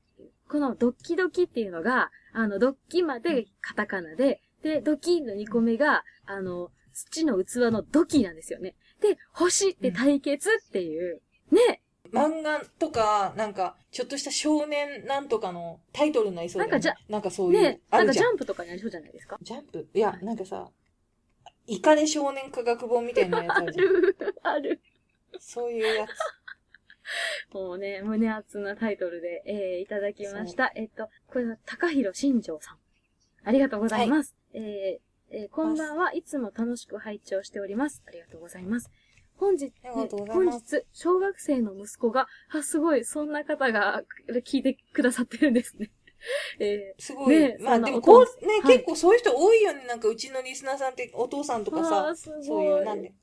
[0.49, 8.75] このドッキドキっていうのが、あの、ドッキまでカタカナで、で、ドキの2個目が、あの、土の器のドキなんですよね。
[9.01, 11.21] で、星って対決っていう、
[11.51, 11.81] ね、
[12.13, 16.71] 漫画とか、なんか、ちょっとした少年なんとかのタイトルになりそうだよね。
[16.71, 18.19] なんかじゃなんかそういう、ねなんかジ。
[18.19, 19.37] ャンプとかにありそうじゃないですか？
[19.41, 19.87] ジャンプ？
[19.93, 20.69] いや、なんかさ、
[21.67, 23.87] イカで少年科学本みたいなやつああるじゃん。
[24.01, 24.81] る、ある。
[25.39, 27.53] そういうやつ。
[27.53, 30.71] もうね、胸熱なタイトルで、えー、いただきました。
[30.75, 32.77] えっと、これは高弘新庄さん。
[33.45, 34.35] ありがとうございます。
[34.53, 34.61] えー
[35.29, 38.01] えーこんばんはいつも楽しく拝聴しております。
[38.07, 38.89] ありがとうございます。
[39.37, 44.03] 本日、本日、小学生の息子が、あ、すごい、そんな方が
[44.45, 45.91] 聞いてくださってるんですね。
[46.59, 47.37] えすごい。
[47.37, 49.85] ねまあでもこう、父ね、はい結構そういう人多いよね。
[49.85, 52.15] なんかうちのリスナーさんってお父さんとー、かさ。
[52.15, 53.13] そういう、なんで。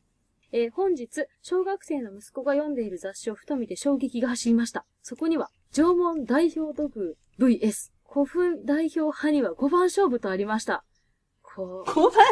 [0.57, 4.87] えー本日、小学生の息子が読んでいる雑誌をふと見て衝撃が走りました。
[5.03, 10.85] そこには、縄文代表土偶 VS、古墳代表派には5番勝負とありました。
[11.43, 11.91] こう、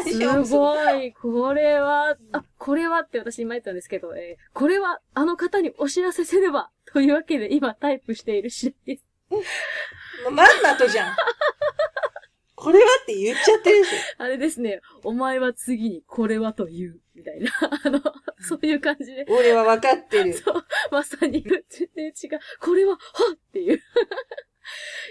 [0.09, 0.47] す勝負？
[0.47, 1.13] するごい。
[1.15, 9.07] これは、あ、これはって私今言ったんですけど、えーこれはあの方にお知らせせねば、というわけで今タイプしている次第です。
[10.31, 11.17] まんまとじゃん。
[12.63, 17.51] これはって言っちゃってるでしあれですね、お前は次にこれはと言う、みたいな、
[17.85, 18.01] あの、
[18.39, 19.35] そういう感じで、ょ。
[19.35, 20.33] 俺は分かってる。
[20.33, 22.41] そう、まさに、全然違う。
[22.61, 22.99] これは、は
[23.35, 23.81] っっていう。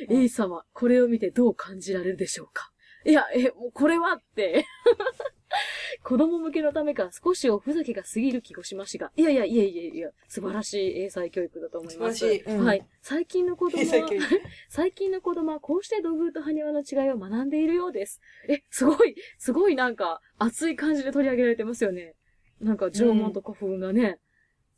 [0.10, 2.71] うん A 様、これを見てどう感じられるでしょうか？
[3.06, 4.66] いや、え、もうこれはって。
[6.04, 12.20] 子供向けのためか少しおふざけが過ぎる気がしましたが、いやいやいやいやいや、素晴らしい英才教育だと思います。
[12.20, 12.88] 素晴らしいうんはい。
[13.02, 14.10] 最近の子供は
[14.70, 18.22] 最近の子供はこうして土偶と埴輪の違いを学んでいるようです。
[18.47, 22.16] え、すごい、すごいなんか熱い感じで取り上げられてますよね。
[22.62, 24.20] なんか縄文と古墳がね。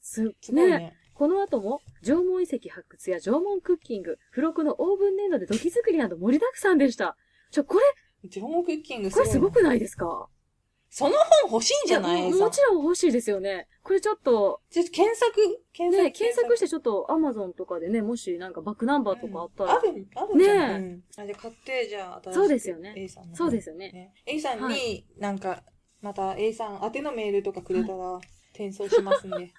[0.01, 0.97] す、すごいね。
[1.13, 7.15] この後も、縄文遺跡発掘や縄文クッキング、付録のオーブン粘土で土器作りなど盛りだくさんでした。
[7.51, 7.85] ちょ、これ、
[8.29, 9.33] 縄文クッキングすこごいな。
[9.33, 10.27] れすごくないですか？
[10.89, 12.23] その本欲しいんじゃない？
[12.23, 13.67] やももちろん欲しいですよね。
[13.81, 15.33] これちょっと、ちょっと検索、
[15.73, 16.03] 検索。
[16.03, 23.35] ね、検索してちょっと Amazon とかでね、もしなんかバックナンバーとかあったら、うんある、あるんじゃないねうんあ、じゃあ買って、じゃあ、新しくそうですよね A さんの。
[23.35, 23.91] そうですよね。
[23.91, 24.13] ね。
[24.25, 25.63] A さんはに、なんか、
[26.01, 28.19] また A さん宛てのメールとかくれたら、
[28.51, 29.51] 転送しますんで。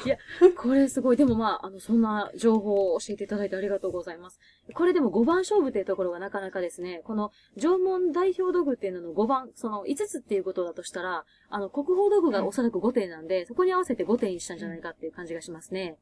[0.56, 1.16] これすごい。
[1.16, 4.40] でもまあ、あの、そんな情報を教えていただいてありがとうございます。
[4.74, 15.98] これでも5番勝負っていうところがなかなかですね、この縄文代表土偶っていうのの5番、その5つっていうことだとしたら、あの、国宝土偶がおそらく5点なんで、そこに合わせて5点にしたんじゃないかっていう感じがしますね。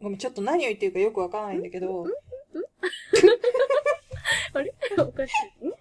[0.00, 2.06] ごめん、ちょっと何を言ってるかよくわからないんだけど、
[4.52, 5.66] あれおかしい。
[5.66, 5.72] んん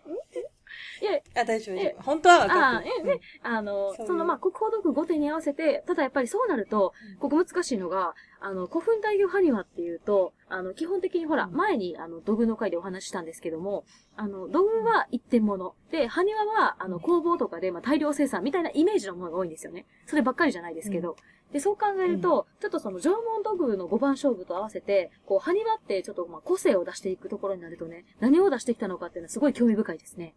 [1.01, 2.03] いや、あ、大丈夫、大丈え夫。
[2.03, 2.95] 本当はわかってる。
[2.95, 13.85] あえね、あの、そのまあ、国宝土偶5点に合わせて、ただやっぱりそうなると、ここ難しいのが、あの、古墳代表埴輪っていうと、あの、基本的にほら、うん前にあの、土偶の回でお話ししたんですけども、
[14.15, 15.75] あの、土偶は一点物。
[15.91, 19.85] で、埴輪は、あの、工房とかで、まあ、大量生産みたいなイメージのものが多いんですよね。
[20.05, 21.15] そればっかりじゃないですけど。
[21.51, 30.35] で、そう考えると、ちょっとその縄文土偶の5番勝負と合わせて、こう、埴輪ってちょっとまあ個性を出していくところになるとね、何を出してきたのかっていうのはすごい興味深いですね。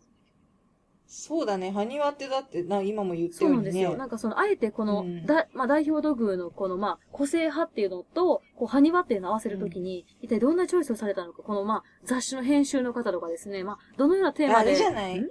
[1.11, 3.57] そうだね、埴輪ってだって、な、今も言ったそうよう。
[3.57, 3.97] なんですよ。
[3.97, 14.71] なんかその、あえてこの、うんだ、まあ代表土偶のこの、まあ、個性派っていうのと、こう、埴輪っていうのを合わせるときに、一体どんなチョイスをされたのか、この、まあ、雑誌の編集の方とかですね、まあ、どのようなテーマで。
[14.71, 15.31] あれじゃないん？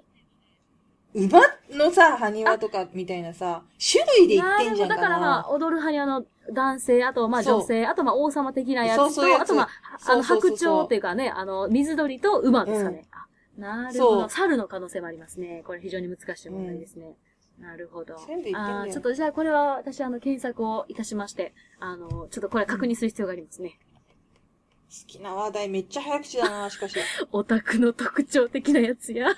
[1.14, 5.02] 馬のさ、埴輪とかみたいなさ、種類で言ってんじゃんかな。
[5.02, 9.70] だからまあ、踊る埴輪の男性、あとまあそう女性、あとまあ王様的なやつと、そうそうつあとまあ、
[10.12, 13.06] あの、そうそうそうそう白鳥っていうかね、あの、水鳥と馬ですかね。
[13.12, 13.26] あ
[13.58, 14.30] なるほど。
[14.30, 15.64] 猿の可能性もありますね。
[15.66, 17.16] これ非常に難しい問題ですね。
[17.60, 18.16] なるほど。
[18.16, 23.80] あーちょっとじゃあこれは私あの検索をいたしまして、あの、ちょっとこれ確認する必要がありますね。
[24.90, 26.98] 好きな話題めっちゃ早口だな、しかし。
[27.32, 29.28] オタクの特徴的なやつや。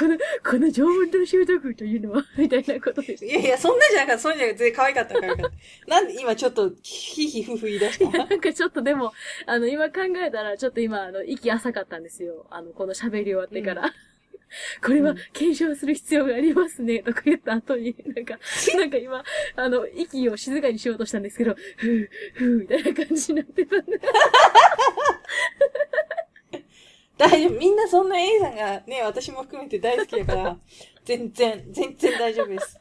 [0.00, 3.26] この、この縄文の習得というのは、みたいなことです。
[3.26, 4.64] いやいや、そんなじゃなかった、そんなじゃなかった。
[4.64, 5.50] 全然可愛かった、可愛かっ
[5.84, 5.90] た。
[5.90, 9.12] なんで今ちょっと、ヒヒフフ言い出したなんかちょっとでも、
[9.44, 12.46] あの、今考えたら、ちょっと今、あの、息浅かったんですよ。
[12.48, 13.92] あの、この喋り終わってから。
[14.82, 18.38] これは検証する必要がありますね、とか言った後に、なんか、
[18.76, 19.22] なんか今、
[19.54, 24.00] あの、息を静かにしようとしたんですけど、ふぅ、ふぅ、みたいな感じになってたんで。
[27.20, 27.58] 大丈夫。
[27.58, 30.56] みんなそんな A さんがね、私も含めて大好きだから、
[31.04, 32.78] 全然、全然大丈夫です。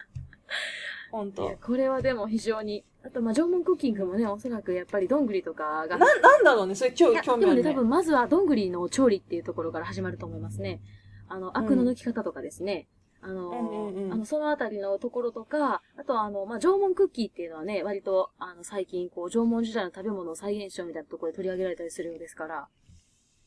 [1.12, 1.58] ほんいやと。
[1.62, 7.64] これはでも非常に、あと、まあ、縄文クッキングもね、おそらくやっぱりどんぐりとかが、な、なんだろうね、それ超興味あるね。
[7.64, 10.82] 多分まずはどんぐりの調理っていうところから始まると思いますね。
[11.28, 12.88] あの、アクの抜き方とかですね。
[13.22, 22.68] あの、うんうんうんあの、そのあたりのところとか、あとはあの、まあ、縄文クッキーっていうのはね、割と、あの、最近、こう、縄文時代の食べ物を再現しようみたいなところで取り上げられたりするようですから、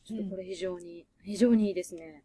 [0.03, 2.23] ちょっとこれ非常に、非常にいいですね。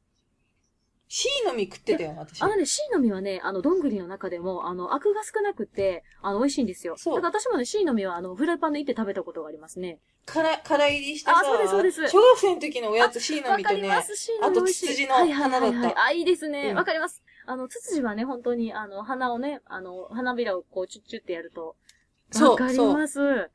[1.09, 2.43] 椎の実食ってたよ、私。
[2.43, 6.97] あのね、シイの実はね、あの、どんぐりの中でも、あの、アクが少なくて、あの、美味しいんですよ。
[6.99, 10.01] そうだから私もね、シイの実は、あの、フライパンでいって食べたことがありますね。
[10.27, 14.63] から、から入りしたさ、あそうですそうです小学生の時のおやつ C のわ実とね、かります、シイのあと。
[14.63, 16.71] ツツジのはいはいはいはい花だったあ、いいですね。
[16.71, 17.23] うんわ、かります。
[17.47, 21.77] あの、ツツジはね、本当に、あの、花をね、あの、花びらをこう、チュッチュってやると、
[22.31, 23.15] そうわかります。
[23.15, 23.27] そう。
[23.33, 23.51] う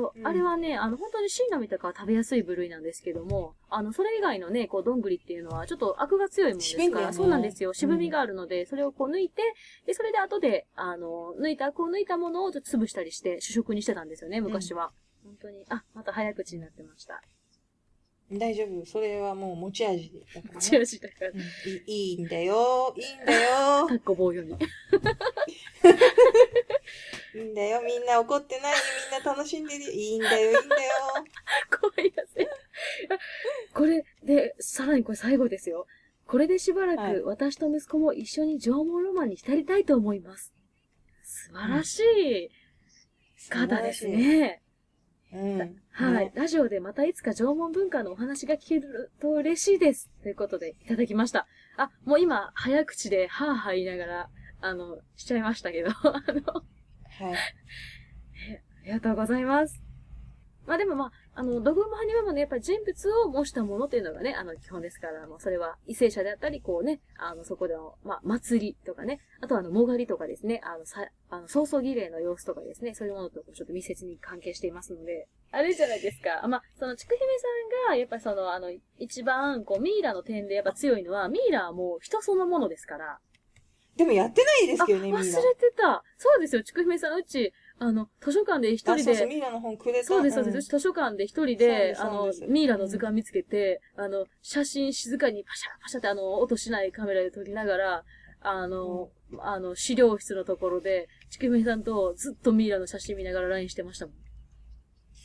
[0.00, 7.72] んあれはね、あの、本当にシイの実とかは食べやすい部類なんですけども、あの、それ以外のね、こう、どんぐりっていうのは、ちょっとアクが強いものですから、ねそうなんですよ。
[7.72, 9.42] 渋みがあるので、それをこう抜いて、
[9.86, 14.92] で、それで後で、あの、抜いた、こう抜いたものをちょっと潰したりして、主食にしてたんですよね、昔は。
[15.24, 15.64] 本当に。
[15.68, 17.22] あ、また早口になってました。
[18.32, 18.86] 大丈夫。
[18.86, 20.60] それはもう持ち味だから、ね。
[20.60, 21.30] チラシだから。
[21.30, 21.42] うんい
[21.86, 22.94] いいいんだよ。
[22.96, 23.94] いいんだよか。
[23.94, 24.54] っこ棒読み。
[27.34, 27.82] いいんだよ。
[27.82, 28.72] みんな怒ってない？
[28.72, 28.78] よ。
[29.12, 29.84] みんな楽しんでる？
[29.84, 29.90] よ。
[29.90, 30.50] いいんだよ。
[30.60, 30.92] いいんだよ。
[31.80, 32.48] 怖いやつ。
[33.74, 35.86] これで、さらにこれ最後ですよ。
[36.26, 40.54] これでしばらはいく私と息子も一緒に縄文ロマンに浸りたいと思います。
[41.22, 42.50] 素晴らしい
[43.50, 44.62] 方ですね。
[45.34, 45.76] うん。
[45.90, 46.32] はい。
[46.34, 50.10] ラジオでまたいつか縄文文化のお話が聞けると嬉しいです。
[50.22, 51.46] ということでいただきました。
[51.76, 54.30] あ、もう今、早口で、はぁはぁ言いながら、
[54.60, 57.34] あの、しちゃいましたけど、 あの、はい。
[57.34, 59.82] ありがとうございます。
[60.66, 76.44] まあでもまあ、あの、土偶も埴輪もね、やっぱり人物を模したものっていうのがね、あの、基本ですから、もうそれは、為政者であったり、こうね、あの、そこでの、まあ、祭りとかね、あとはあの、もがりとかですね、あの、さ、あの、早々儀礼の様子とかですね、そういうものとちょっと密接に関係していますので、あれじゃないですか。
[76.44, 83.18] あまあ、その、ちくひめさんが、やっぱりその、あの、一番、こう、ミイラの点でやっぱ強いのは、ミイラはもう人そのものですから、
[83.96, 85.40] でもやってないですあ、けどね、忘れミイラ。
[85.40, 86.02] てた。
[86.18, 90.06] そうですよ、ちくひめさん、うち、あの、図書館で一人あ、そうそう、で、ミイラの本くれた。
[90.06, 90.68] そうです、そうです。
[90.68, 98.04] 図書館で一人でで、あのミイラの図鑑見つけて、あの、写真静かにパシャパシャってあの、音しないカメラで撮りながら、
[98.40, 104.14] あの、あの、資料室のところで、ちくひめさんとずっとミイラの写真見ながら LINE してましたもん。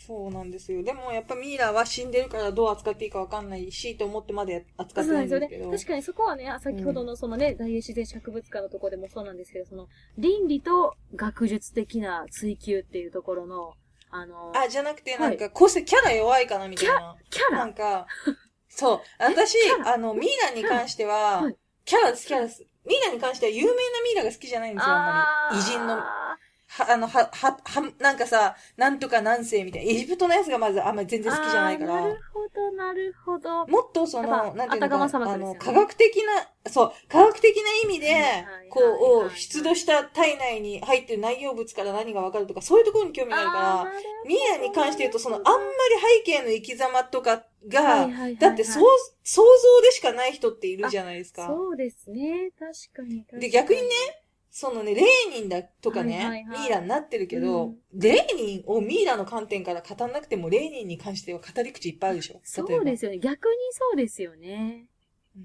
[0.10, 0.82] そうなんですよ。
[0.82, 5.50] でもやっぱミイラは死んでるからどう扱っていいかわかんないし、と思ってまで扱ってないんですけど。
[5.50, 5.78] ですよね。
[5.78, 9.88] 確かにそこはね、先ほどのそのね、大英自然史博物館のところでもそうなんですけど、その、
[10.18, 13.74] 倫理と学術的な追求っていうところの、
[14.10, 17.16] あの、あ、じゃなくて、なんか、個性、キャラ弱いかな、みたいな。
[17.30, 18.08] キャラなんか、
[18.68, 19.02] そう。
[19.20, 21.56] 私あの、ミイラに関しては、はい
[21.86, 22.64] キャラです、キャラです。
[22.86, 25.58] ミイラに関しては有名なミイラが好きじゃないんですよ、あんまり。
[25.58, 25.98] 偉人の。
[26.70, 29.92] は、ああの、は、は、は、なんかさ、なんとか何世みたいな。
[29.92, 31.96] エジプトのやつがまずあんまり全然好きじゃないから。
[31.96, 33.68] なるほど、なるほど。
[33.68, 36.24] もっとそやの、なんていうのかまかな、あの、科学的
[36.64, 38.82] な、そう、科学的な意味でこ
[39.26, 43.92] う、い出土した体内に入ってる内容物から何がわかるとか、そういうところに興味があるから、
[44.28, 48.08] ミイラに関して言うと、その、あんまり背景の生き様とかが、
[48.40, 48.84] だって、そう、
[49.24, 51.48] 想像でしかない人っているじゃないですか。
[51.48, 52.52] そうですね。
[52.60, 53.42] 確かに確かに。
[53.42, 53.90] で逆にね、
[54.52, 62.40] そのね、レーニンだとかね、はいはいはいミイラになってるけど、うんレーニンをミイラの観点から語んなくても、レーニンに関しては語り口いっぱいあるでしょ。
[62.44, 63.20] そうですよね。
[63.20, 64.88] 逆にそうですよね。
[65.36, 65.44] うん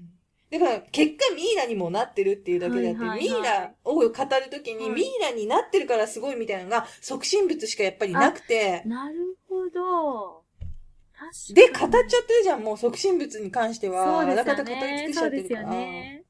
[0.51, 4.13] だから、結果ミイラにもなってるっていうだけであって、はいはいはいミイラを語る
[4.51, 10.43] ときに、はいミイラになってるからすごいみたいなのが、促進物しかやっぱりなくて、なるほど。
[11.53, 14.05] で、語っちゃってるじゃん、もう促進物に関しては。
[14.05, 15.07] そうですよあらかた語り尽ね。
[15.07, 15.69] くしちそうですよゃってるから。
[15.71, 16.24] ね。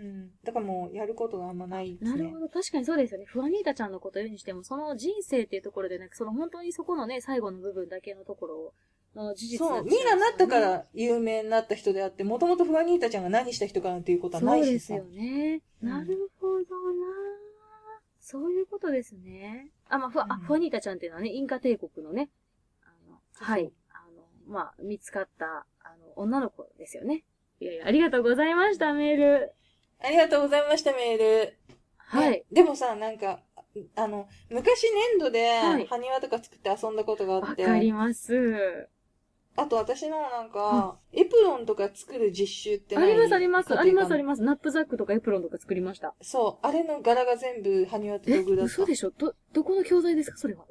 [0.00, 0.30] うん。
[0.42, 1.98] だからもう、やることがあんまないね。
[2.00, 2.48] なるほど。
[2.48, 3.26] 確かにそうですよね。
[3.26, 8.74] フアニータちゃんのことを言うにしても、その人生っていうところでなく、その本当にそこのね、最後の部分だけのところ
[9.14, 14.72] の事実そう、だミイラになったかそうら有名になった人であって、もともとフラニータちゃんが何した人かなんていうことはないしさ。
[14.72, 15.62] ですよね。
[15.82, 16.64] うんなるほどな
[18.20, 19.70] そういうことですね。
[19.88, 22.28] あ、まあ、フア、あうんフアニータちゃんっていうのはね、インカ帝国のね、
[22.84, 23.72] あの、そうはい。
[23.90, 27.24] あの、まあ、見つかった、あの、女の子ですよね。
[27.60, 29.52] いやいや、ありがとうございました、メール。
[30.02, 31.58] ありがとうございました、メール。
[31.96, 32.44] はいね。
[32.50, 33.40] でもさ、なんか、
[33.94, 34.84] あの、昔
[35.18, 38.88] 粘土ではい、埴輪とか作って遊んだことがあわって、かります。
[39.56, 44.42] あと私のなんか、エプロンとか作る実習ってあります、あります、あります、ありまます。
[44.42, 46.14] ナップザックとかエプロンとか作りました。
[46.22, 46.30] す。
[46.30, 48.72] そう、あれの柄が全部埴輪とえ、道具だった。
[48.72, 49.10] 嘘でしょ？
[49.10, 50.38] ど、どこの教材ですか？
[50.38, 50.64] それは。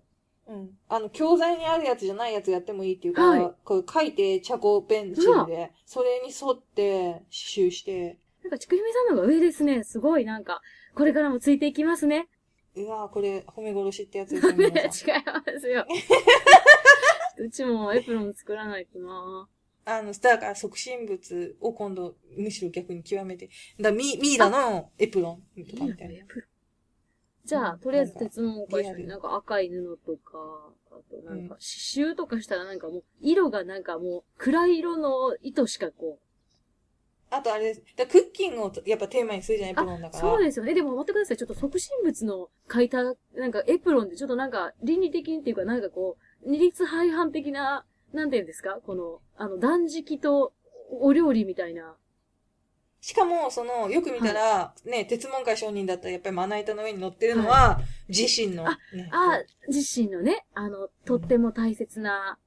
[0.48, 0.72] うん。
[0.88, 8.18] あの、教材にあるやつじゃないやつやってもいいっていうか、はいこう書いて、チャコペンシルで、それに沿って刺繍して、
[8.50, 9.84] なんか、ちくひめさんの方が上ですね。
[9.84, 10.62] すごい、なんか、
[10.96, 12.28] これからもついていきますね。
[12.76, 15.86] うわぁ、これ、褒め殺しってやつですよ、 ね、違いますよ。
[17.38, 19.48] うちもエプロン作らないとな
[19.86, 23.50] あの、だから促進物を今度、むしろ逆に極めて。
[23.80, 26.26] だミミイラのエプロンとかみたいな。
[27.46, 30.38] じゃあ、とりあえず鉄のお菓子リアルなんか赤い布とか、
[30.92, 31.60] あとなんか刺
[32.12, 36.29] 繍とかしたらなんかもう、色がなんかもう、暗い色の糸しかこう、
[37.32, 40.22] あとあれ、だクッキングをやっぱテーマにするじゃん、エプロンだあ、から。
[40.22, 40.74] そうですよね。
[40.74, 41.38] でも待ってください。
[41.38, 48.80] ちょっと促進物の書いた、なんかエプロンでちょっとなんか倫理的にっていうかなんかこう、二律背反的な、なんていうんですか？
[48.86, 50.54] この、あの、断食と
[50.90, 51.96] お料理みたいな。
[53.02, 59.10] しかも、その、よく見たら、ね、鉄門会商人だったらやっぱりまな板の上に乗ってるのは、自身の、ね。
[59.14, 62.38] あ、自身のね、あの、とっても大切な、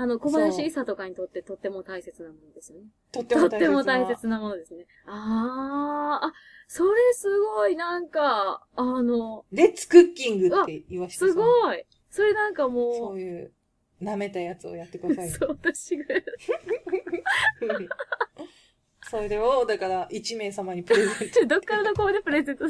[0.00, 2.86] あの、小林伊佐とかにとってとっても大切なものですよね。
[3.12, 3.98] とってとっても大切な。
[3.98, 4.86] も大切なものですね。
[5.06, 6.32] あー、あ、
[6.68, 11.84] それすごい、なんか、あの、レッツクッキングって言わしてすさごい。
[12.08, 13.52] それなんかそもういう、
[14.00, 15.28] 舐めたやつをやってくださう、い。
[15.28, 16.06] そう、私が。
[19.10, 21.44] それを、だから、1名様にプレゼント。
[21.46, 22.64] どっからどこまでプレゼント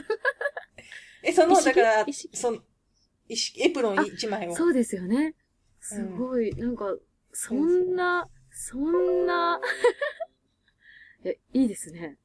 [1.23, 2.59] え、その、だからその、
[3.29, 3.37] エ
[3.71, 4.57] プロン1枚を。
[4.57, 5.37] そうですよね。
[5.79, 6.97] すごい、なんか、
[7.33, 9.61] そんな、そんな、
[11.25, 12.19] え、いいですね。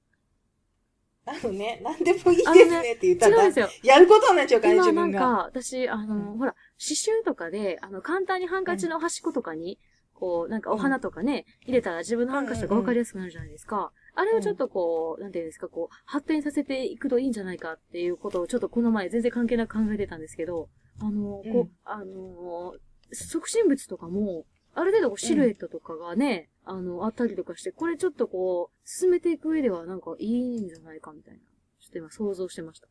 [1.28, 3.70] あのね、なんでもいいですねって言ったら、違うんですよ。
[3.84, 5.20] やることになっちゃうからね、今自分が。
[5.20, 9.80] なんか、私、あの、うんほら、刺繍とかで、あの、簡単にハンカチの端っことかに、
[10.14, 13.92] こう、なんかお花とかね、入れたら自分のハンカチとかわかりやすくなるじゃないですか。
[14.14, 20.70] あれをちょっとこう、なんていうんですか、こう、発展させていくといいんじゃないかっていうことをちょっとこの前全然関係なく考えてたんですけど、
[21.02, 22.76] あの、うんこう、あの、
[23.12, 24.46] 促進物とかも、
[24.76, 30.26] ある程度こうシルエットとかがね、あの、あったりとかして、これちょっとこう、進めていく上ではなんかい
[30.58, 31.40] いんじゃないかみたいな。
[31.80, 32.88] ちょっと今想像してました。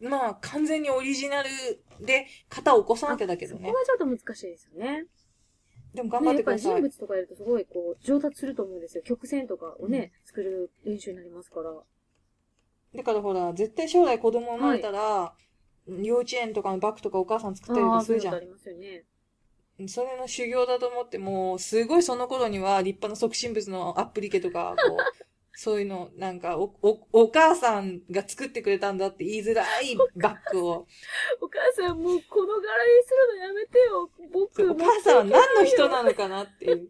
[0.00, 1.50] まあ、完全にオリジナル
[2.00, 3.78] で型を起こさなきゃだけどねそこ。
[3.78, 5.06] はちょっと難しいですよね。
[5.92, 6.74] でも頑張ね、っやってぱりください。
[6.76, 9.02] 人物とかやるとすごいこう、上達すると思うんですよ。
[9.02, 11.72] 曲線とかをね、作る練習になりますから。
[12.94, 15.34] だからほら、絶対将来子供生まれたら、
[15.88, 18.70] 幼稚園とかのバッグとかお母さん作ったりああ、とするじゃんそういうことあ。
[18.70, 19.04] りますよね。
[19.88, 24.96] それの修行だと思って、もう、すごいその頃には立派な促進物のアップリケとか、こう、
[25.52, 30.86] そういうの、なんかお、お、お母さんが作ってくれたんだって言いづらいバッグを、
[31.40, 34.10] お母さんもうこの柄にするのやめてよ。
[34.32, 36.88] 僕、お母さんは何の人ななのかなっていう。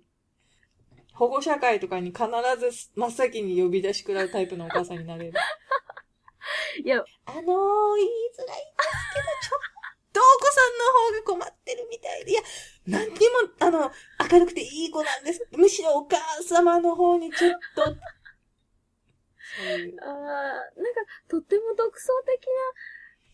[1.14, 2.24] 保護者会とかに必
[2.58, 5.32] ず真っ先に呼び出しくらうタイプのお母さんになれる。
[6.82, 9.60] いや、あのー、言いづらいんですけど、ちょっ
[10.12, 12.42] とお子さんの方が困ってるみたいで、いや、
[12.90, 13.16] 何にも、
[13.60, 13.90] あの、
[14.30, 15.46] 明るくていい子なんです。
[15.52, 17.94] むしろお母様の方にちょっと、そ
[19.62, 19.96] ういう。
[20.00, 22.46] あーなんか、とっても独創的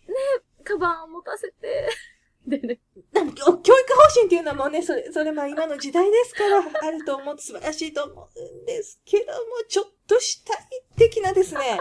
[0.09, 0.21] な、ね、
[0.65, 1.89] カバンを持たせて、
[2.47, 2.81] でね、
[3.13, 9.39] でも教教育方針っていうのはもうね、それ、それま今の時代ですから、あると思う、素晴らしいと思うんですけども、
[9.69, 10.59] ちょっとしたい
[10.97, 11.81] 的なですね。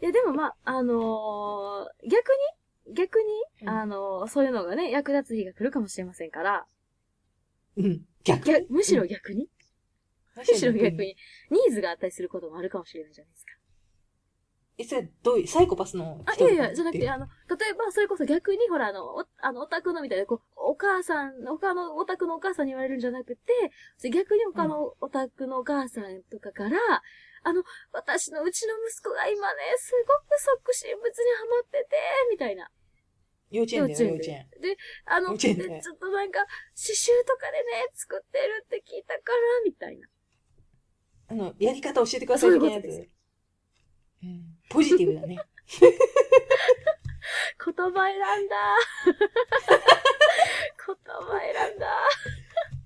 [0.00, 3.24] いや、でもまあ、あのー逆に、逆に、
[3.62, 3.68] うん。
[3.68, 6.66] あのーそういうのがね、役立つ日が来るかもしれませんから、
[7.76, 8.02] うん。
[8.24, 8.46] 逆？
[8.46, 9.48] 逆むしろ逆に、
[10.36, 11.02] むむしろ逆。
[11.02, 11.16] に、
[11.50, 13.52] ニーズがあったりすることもあるかもしれないじゃないですか。
[14.76, 26.78] え、それどういう、サイコパスのあ、い人やいや、じゃなくて、ああの、例えば、それこそ逆に、ほら、あの、お、あの、オタクのみたいな、こう、お母さん、他のオタクのお母さんに言われるんじゃなくて、逆に他のオタクのお母さんとかから、
[27.44, 31.96] あの、私のうちの息子が今ね、すごく促進物にハマってて、
[32.30, 32.70] みたいな。
[33.50, 34.60] 幼稚園だよ、幼幼稚稚園。
[34.60, 35.56] で、あの、ちょっ
[35.98, 36.40] となんか、
[36.74, 40.08] 刺繍とかでね、作ってるって聞いたから、みたいな。
[41.28, 44.24] あの、やり方教えてください的なやそういうことつ。
[44.24, 45.38] うんポジティブだね。
[47.64, 48.56] 言葉選んだ。
[50.86, 52.08] 言葉選んだ。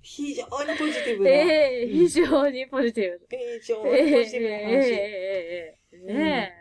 [0.08, 1.30] 非常にポジティブな。
[1.30, 3.26] ええ非常にポジティブ。
[3.28, 4.62] 非常ええにポジティブな話。
[4.64, 6.54] ええええね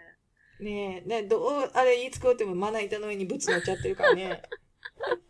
[0.60, 4.42] ねえ、ねどう、あれ言いつこうってもまな板の上にブツ乗っちゃってるからね。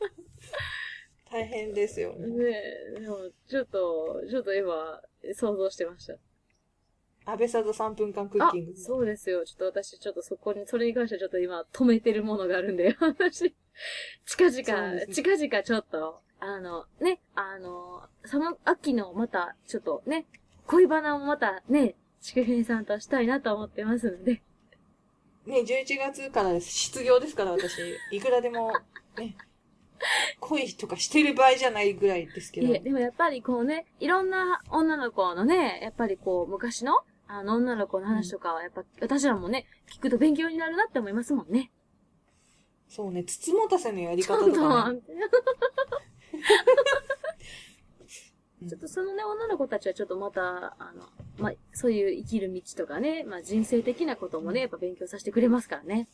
[1.29, 2.21] 大変ですよえ。。
[2.21, 2.45] ね
[2.97, 5.01] え、でも、ちょっと、ちょっと今、
[5.33, 6.17] 想像してました。
[7.25, 9.45] 安倍さと3分間クッあキング。、そうですよ。
[9.45, 13.53] ちょっと私、ちょっとそこに、それに関してはちょっと今、止めてるものがあるんで、 私、
[14.25, 20.25] 近々、ね近々ちょっと、あの、ね、あの、その秋のまた、ちょっとね、
[20.65, 24.41] 恋バナをまたね、ちくさんとしたいなと思ってますので、
[25.47, 27.79] ね、11月からです失業ですから、私。
[28.11, 28.73] いくらでも、
[29.17, 29.37] ね、
[30.41, 32.75] 恋とかしてる場合じゃないぐらいですけどい。
[32.75, 41.71] え、でもやっぱりこうね、いろんな女の子のね、やっぱりこう、昔の、あの、女の子の話とかは、やっぱ、私らもね、聞くと勉強になるなって思いますもんね。
[42.89, 44.99] そうね、つつもたせのやりちょっと方とか、ね。
[48.67, 51.07] ちょっとそのね、女の子たちはちょっとまた、あの、
[51.37, 56.07] まあ、そういう生きる道とかね、まあ、人生的なこともね、やっぱ勉強させてくれますからね。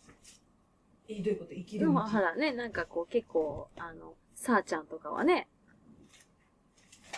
[1.08, 1.54] え、どういうこと？
[1.54, 1.94] 生きでる道？
[1.94, 5.48] もほらね、なんかこう結構、あの、さーちゃんとかはね、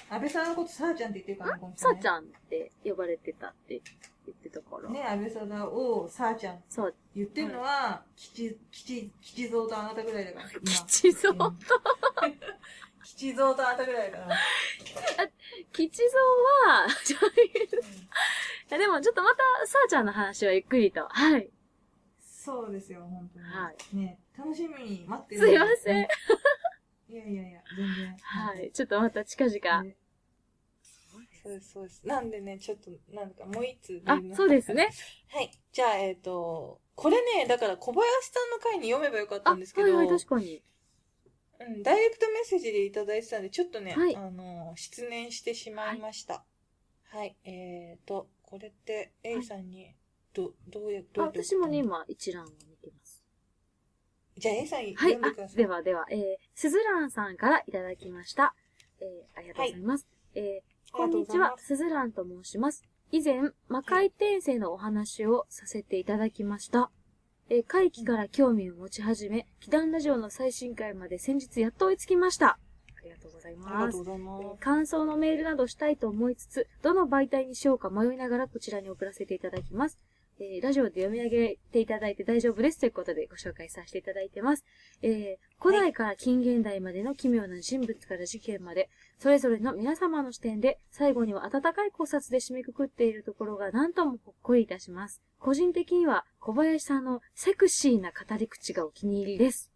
[0.09, 1.93] 安倍さんのことさあちゃんって言ってるからね、この人ね。
[1.95, 3.81] さあちゃんって呼ばれてたって
[4.27, 4.89] 言ってたから。
[4.89, 10.49] ね、安倍さんをさあちゃんそう、言ってるのは、吉、吉、吉蔵とあなたぐらいだから。
[10.51, 10.61] 今。
[10.85, 11.47] 吉蔵と？
[11.47, 11.57] うん
[13.05, 14.37] 吉蔵とあなたぐらいだから。
[15.71, 21.07] 吉蔵は、ちょいやでもちょっとまた、さあちゃんの話はゆっくりと。
[21.07, 21.49] はい。
[22.19, 23.45] そうですよ、本当に。
[23.45, 23.95] はい。
[23.95, 25.41] ね、楽しみに待ってる。
[25.41, 26.07] すいません。
[27.07, 28.17] いやいやいや、全然。
[28.17, 28.71] はい。
[28.71, 29.83] ちょっとまた近々。
[29.83, 29.97] ね
[31.43, 32.07] そうです、そうです。
[32.07, 34.89] なんでね、ちょっと、なんかもう一通あ、そうですね。。
[35.27, 35.51] はい。
[35.71, 40.63] じゃあ、えっ、と、これね、だから小林さんの回に読めばよかったあ、んですけど、はいはい、確かに。
[41.59, 46.43] うん、ダイレクトメッセージでいただいてたんで、ちょっとね、はいあの、失念してしまいました。
[47.09, 47.35] はい。
[47.43, 49.95] えーと、これって、A さんに、
[50.33, 53.23] ど、どうや、どあ、うやって私もね、今、一覧を見てます。
[54.37, 55.57] じゃあ A さんはい読ん、でくだあ、さい。
[55.57, 56.25] ではでは、えー、
[56.55, 58.53] すずらんさんからいただきました。
[58.99, 60.07] えー、ありがとうございます。
[60.33, 62.83] えー、こんにちは、すずらんと申します。
[63.11, 63.39] 以前、
[63.69, 66.91] 魔界転生のお話をさせていただきました。
[67.47, 72.47] えー、会期から興味を持ち始め、祈願ラジオの最新回まで先日やっと追いつきました。
[72.47, 72.57] あ
[73.03, 73.99] りがとうございありますがとう。
[73.99, 79.99] ございまえー感想のメールなどしたいと思いつつ、どの媒体にしようか迷いながらこちらに送らせていただきます。
[80.39, 84.65] えーラジオで読み上げていただいて大丈夫ですということでご紹介させていただいてます。
[85.01, 95.21] えー古代から近現代までの奇妙な人物から事件まで、それぞれの皆様の視点で、最後には温かい考察で締めくくっているところが何ともほっこりいたします。
[95.39, 99.71] 個人的には小林さんのセクシーな語り口がお気に入りです。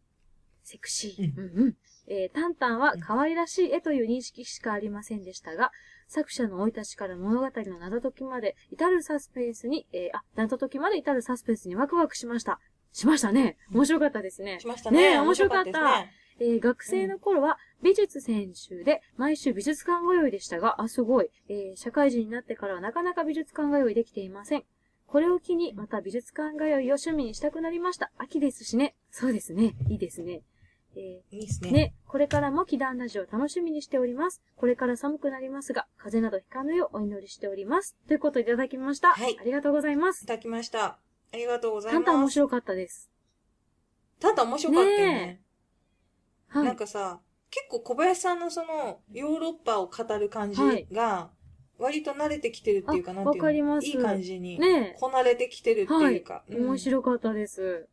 [0.63, 1.41] セクシー。
[1.41, 1.75] ううんうん。
[2.07, 5.71] えー、タンタンは可愛らしい絵という認識しかありませんでしたが、
[6.09, 12.59] 作者の生い立ちから物語の謎解きまで至るサスペンスに、えー、あ、謎解きまで至るサスペンスにワクワクしました。
[12.91, 13.57] しましたね。
[13.71, 14.63] 面白かったですねす。。
[14.63, 14.97] しましたね。
[14.97, 21.29] ねえ面白かったですねえー学生の頃は美術専修で毎週美術館通いでしたが、あ、すごい。
[21.47, 24.63] えー社会人になってからはなかなか美術館通いできていません。
[25.05, 28.11] これを機にまた美術館通いを趣味にしたくなりました。
[28.17, 28.95] 秋ですしね。
[29.11, 29.75] そうですね。
[29.89, 30.41] いいですね。
[30.95, 31.69] えいいですね。
[31.69, 34.41] ーね、これからも祈願ラジオ楽しみにしております。
[34.55, 37.95] これから寒くなりますが、風邪などひかぬようお祈りしております。
[38.07, 39.13] ということでいただきました。
[39.13, 40.27] はいありがとうございますい。
[40.27, 40.85] ただきました。
[40.85, 40.99] あ
[41.33, 42.11] りがとうございタンます。
[42.11, 43.11] タン面白かったです。
[44.19, 45.05] ただ面白かったよね。
[45.13, 45.41] ね
[46.47, 46.75] はなんい。
[46.75, 47.21] かさ、
[47.51, 51.29] 結構小林さんのその、ヨーロッパを語る感じはいが、
[51.77, 53.47] 割と慣れてきてるっていうか、あなんていうの？
[53.47, 56.43] わかりますいい感じに、ねこなれてきてるっていうか。
[56.49, 57.87] え、うん面白かったです。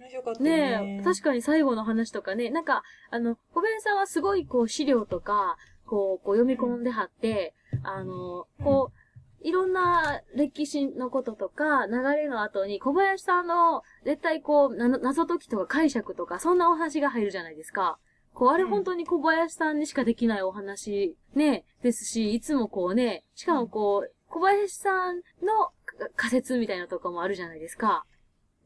[0.00, 0.96] 面白かったよね。
[0.96, 8.98] ねえ、確かに最後の話とかね、なんか、あの、小林さんはすごいこう資料とか、こう、こう読み込んではって、あの、こう、
[9.40, 17.98] いろんな歴史のこととか、流れの後に小林さんの絶対こう、な謎解きとか解釈とか、そんなお話が入るじゃないですか。
[18.34, 25.72] こう、あれうん本当に小林さんにしかできないお話、ね、ですし、いつもこうね、しかもこう、小林さんの
[26.16, 28.04] 仮説みたいなとかもあるじゃないですか。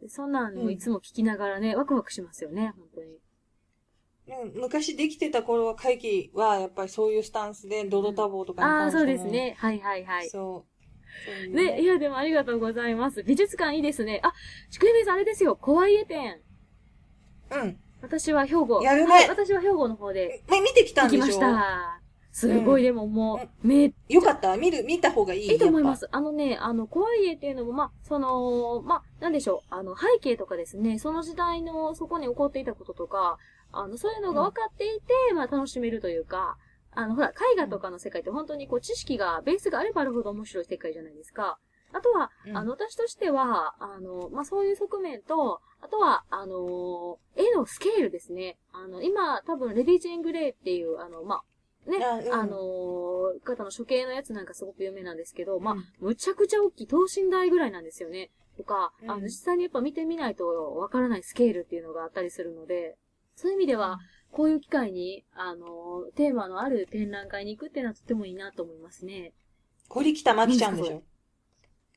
[0.02, 3.06] でそんなんをいつも聞きながらね、ワクワクしますよね、本当に。
[3.06, 9.24] うん昔できてた頃は、会議はやっぱりそういうスタンスで、ドドタボーとかにああ、関してもそうです。
[9.26, 9.54] ね。
[9.58, 10.28] はいはいはい。
[10.28, 11.24] そう。
[11.24, 13.22] そういうね、いや、でもありがとうございます。
[13.22, 14.20] 美術館いいですね。
[14.24, 14.32] あ、
[14.70, 16.40] ちくりめさんあれですよ、怖い絵展。
[17.52, 17.78] うん。
[18.00, 18.82] 私は兵庫。
[18.82, 22.01] やるねはい、私は兵庫の方でね、見てきた行きましんでしょた。
[22.32, 25.52] すごい、でももう、めよかった見る、見た方がいい。
[25.52, 26.08] いいと思います。
[26.10, 33.36] あのね、あの、怖い絵っていうのも、まあ、その、まあ、なんでしょう、あの、背景とかですね、その時代の、そこに起こっていたこととか、
[33.70, 36.56] あの、そういうのが分かっていて、まあ、楽しめるというか、
[36.94, 41.58] あの、ほら、絵画とかの世界って本当にこう、知識が、ベースがあればあるほど面白い世界じゃないですか。
[41.92, 48.56] あとは、うんあの、私としては、あの、まあ、そういう側面と、あとは、あの、絵のスケールですね。
[48.72, 51.42] あの、今、多分、レディ・ジェーン・グレイっていう、あの、まあ、
[51.86, 58.30] ね、あうんあのー方の処刑のやつなんかすごく有名なんですけど、まあうん、むちゃくちゃ大きい、等身大ぐらいなんですよね。
[58.56, 62.96] とか、あの、うん実際にやっぱ見てみないとわからないスケールっていうのがあったりするので、
[63.34, 63.98] そういう意味では、
[64.30, 69.32] こういう機会に、あのーテーマのある展覧会に行くっていうのはとてもいいなと思いますね。
[69.88, 71.02] 堀北真希ちゃんでしょ？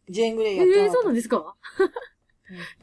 [0.10, 1.56] ジェーン・グレイえやってなかえー、そうなんですか？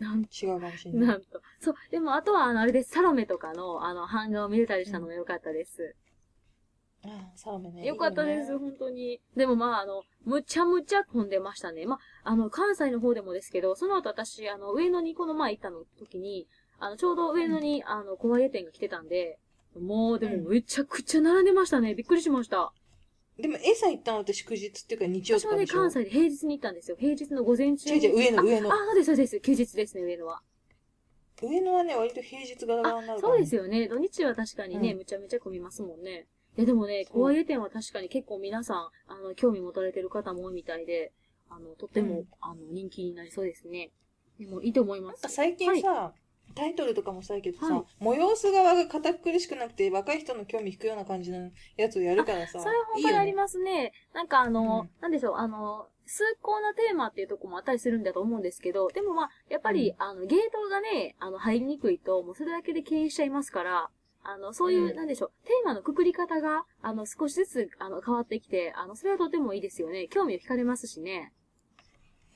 [0.00, 1.08] なん違うかもしれない。
[1.08, 1.40] なんと。
[1.60, 1.74] そう。
[1.90, 2.90] でも、あとは、あの、あれです。
[2.90, 5.94] サロメとかの、あの、版画を見れたりしたのが良かったです。
[5.94, 6.11] ああ、
[7.34, 7.84] サロメね。
[7.84, 9.20] よかったです、ね本当に。
[9.36, 11.86] でもまあ、あの、むちゃむちゃ混んでましたね。
[11.86, 16.46] まあ、あの、関西の方でもですけど、その後私、あの、上野にこの前行ったの時に、
[16.78, 19.38] あの、ちょうど上野に、あの、小林店が来てたんで、
[19.78, 21.94] もう、でも、めちゃくちゃ並んでましたね。
[21.94, 22.72] びっくりしました。
[23.38, 25.78] でも、ん行ったのって祝日っていうか日曜私はね、とかでしょ？
[25.78, 26.96] 関西で平日に行ったんですよ。
[27.00, 27.96] 平日の午前中に。
[27.96, 28.74] 違う違う、上の上のあ、。
[28.74, 29.40] あ、そうです、そうです。
[29.40, 30.42] 休日ですね、上野は。
[31.42, 33.88] 上のはね、割と平日ガラガラになあ、るから、そうですよね。
[33.88, 36.26] 土日は確かにね、うんむちゃむちゃ混みますもんね。
[36.56, 41.12] やでもね、そう小上店は確かに結構皆さん、あの、興味持たれてる方も多いみたいで、
[41.48, 43.90] あの、とっても、うんあの、人気になりそうですね。
[44.38, 45.16] でも、いいと思います。
[45.16, 46.12] なんか最近さ、
[46.54, 52.60] タイトルとかもそうだけどさ、はい催す側が堅苦しくなくて若い人の興味引くような感じのやつをやるからさ。
[52.60, 53.36] それ本当にありす。
[53.36, 53.92] ますね。
[54.12, 63.90] なんかあの、うんなんでしょう、あの、崇高なテーマっていうところもあったりするんだと思うんですけど、でもまあ、やっぱり、あの、ゲートがね、あの、入りにくいと、もうそれだけで敬遠しちゃいますから、
[64.24, 70.08] あの、そういう、うんなんでしょう、テーマのくくり方が、あの、少しずつ、あの、変わってきて、あの、それはとてもいいですよね。
[70.08, 71.32] 興味を惹かれますしね。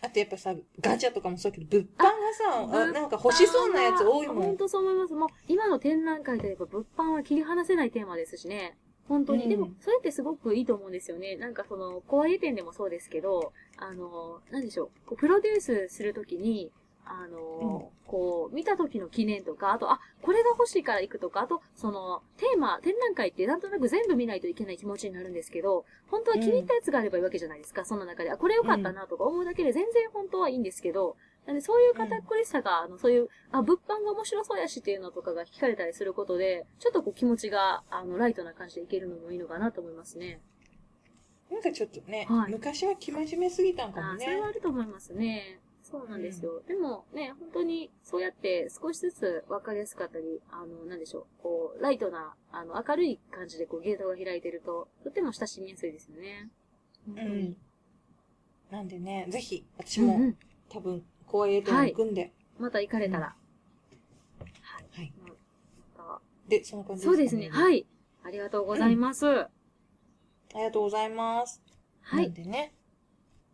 [0.02, 4.36] あとやっぱさ、ガチャとかもそうだけど、物販がさ、なんか欲しそうなやつ多いもん。
[4.36, 5.14] 本当そう思います。
[5.14, 8.76] もう、今の展覧会といえば物販は切り離せないテーマですしね。
[9.08, 9.44] 本当に。
[9.44, 11.36] うんでも、それってすごくいいと思うんですよね。
[11.36, 14.88] なんかその、小売店でもそうですけど、あの、なんでしょう。
[15.06, 16.72] こうプロデュースするときに、
[17.06, 28.30] あの、こう、見た時の記念とか、あと、あ、これが欲しいから行くとか、あと、その、テーマ、展覧会ってなんとなく全部見ないといけない気持ちになるんですけど、本当は気に入ったやつがあればいいわけじゃないですか、その中で。
[28.30, 40.40] あ、これ良かったなとか思うだけで全然本当はいいんですけど、なんでそういう堅苦しさが、あの、そういう、あ、物販が面白そうやしっていうのとかが聞かれたりすることで、ちょっとこう気持ちが、あの、ライトな感じでいけるのもいいのかなと思いますね。
[41.50, 45.60] なんかちょっとね、はい昔は生真面目すぎたんかもあ、ねそれはあると思いますね。
[45.96, 46.62] そうなんですよ。
[46.68, 56.50] でもね、本当にそうやって少しずつ分かりやすかったり、あの、なんでしょう、こう、ライトな、あの、明るい感じでこうゲートが開いてると、とても親しみやすいですよね。
[57.08, 57.56] うん。
[58.70, 60.36] なんでね、ぜひ、私も、うんうん
[60.68, 63.36] 多分、公営店に行くんで、また行かれたら。
[64.40, 65.12] はい。
[65.22, 65.30] ま
[65.96, 67.46] たで、そんな感じそうですね。
[67.46, 67.50] い。
[67.50, 67.86] はい。
[68.24, 69.26] ありがとうございます。
[69.26, 69.48] あ
[70.54, 71.62] りがとうございます。
[72.02, 72.24] はい。
[72.24, 72.74] なんでね、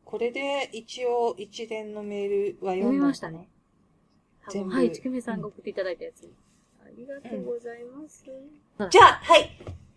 [0.05, 3.49] これで一応一連のメールは読読みましたね。
[4.45, 4.93] 多全部分はい。
[4.93, 6.31] ちくめさんが送っていただいたやつ。
[6.81, 8.25] ありがとうございます。
[8.91, 9.51] じゃあ、はい。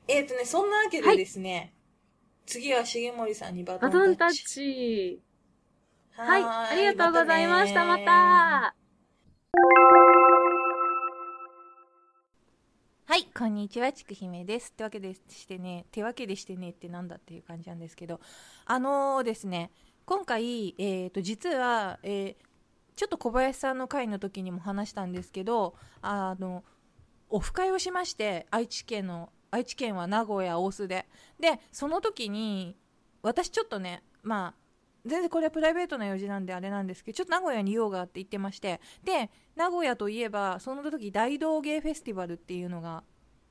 [0.08, 1.74] えっ、とね、そんなわけでですね、
[2.46, 4.00] 次は重森さんにバトンタッチ。
[4.00, 5.22] バトンタッチ。
[6.12, 6.44] はい。
[6.44, 7.86] はーありがとうございました。
[7.86, 8.76] まねた。
[13.08, 14.72] はい、こんにちは、ちくひめです。
[14.72, 18.20] ってわけでしてね、手わけでしてねってなんだっていう感じなんですけど、
[18.66, 19.72] あのーですね、
[20.06, 22.46] 今回、えっ、と、実は、えー
[22.96, 26.64] ちょっと小林さんの会の時にも話したんですけど、あの、
[27.30, 31.06] オフ会をしまして、愛知県の、愛知県は名古屋、大須で。
[31.40, 32.78] で、その時に、
[33.22, 34.66] 私ちょっとね、まあ、
[35.06, 43.04] 全然これはプライベートな用事なんであれなんですけど、ちょっと名古屋に用があって行ってまして、で、名古屋といえば、その時大道芸フェスティバルっていうのが、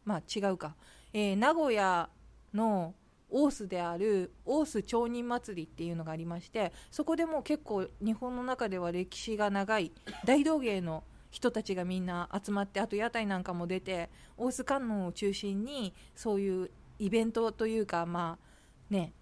[0.05, 0.75] まあ違うか、
[1.13, 2.09] えー名古屋
[2.55, 2.95] の
[3.37, 9.91] 大須である大須町人祭りっていうのがありましてそこでもう結構日本の中では歴史が長い
[10.25, 16.71] 大道芸の人たちがみんな集まってあと屋台なんかも出て大須観音を中心にそういう
[17.01, 19.13] イベントというかまあね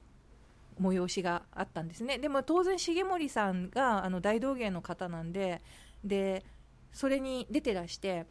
[0.78, 2.18] 催しがあったんですね。
[2.18, 5.62] でも当然重森さんがあの大道芸の方なんで
[6.04, 6.44] で
[6.92, 8.26] それに出てらして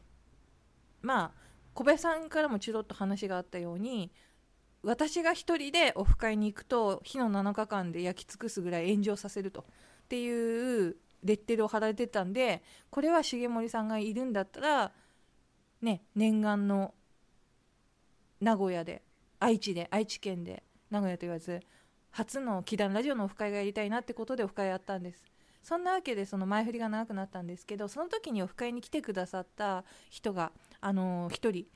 [1.02, 1.32] まあ
[1.74, 4.12] 小林さんからもちょろっと話があったように
[4.84, 9.64] 私が一人でオフ会に行くと日の7日間で焼き尽くすぐらい炎上させるとっ
[10.10, 14.92] ていうレッテルを貼られてたんでこれは重森さんがいるんだったら
[15.82, 16.94] ね念願の
[18.40, 19.04] 名古屋で
[19.40, 21.62] 愛知で愛知県で名古屋と言わず
[22.10, 25.24] 初の祈願ラジオのオフ会がやりたいなってことでオフ会やったんです。
[25.64, 31.68] そんなわけでその前振りが長くなったんですけどその時にオフ会に来てくださった人があの一人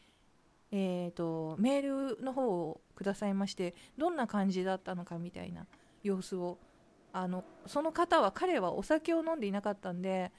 [0.71, 5.65] えー、とメールの方をくださいましてどんな感じだったのかみたいな
[6.03, 6.57] 様子を
[7.13, 10.31] あのその方は彼はお酒を飲んでいなかったんで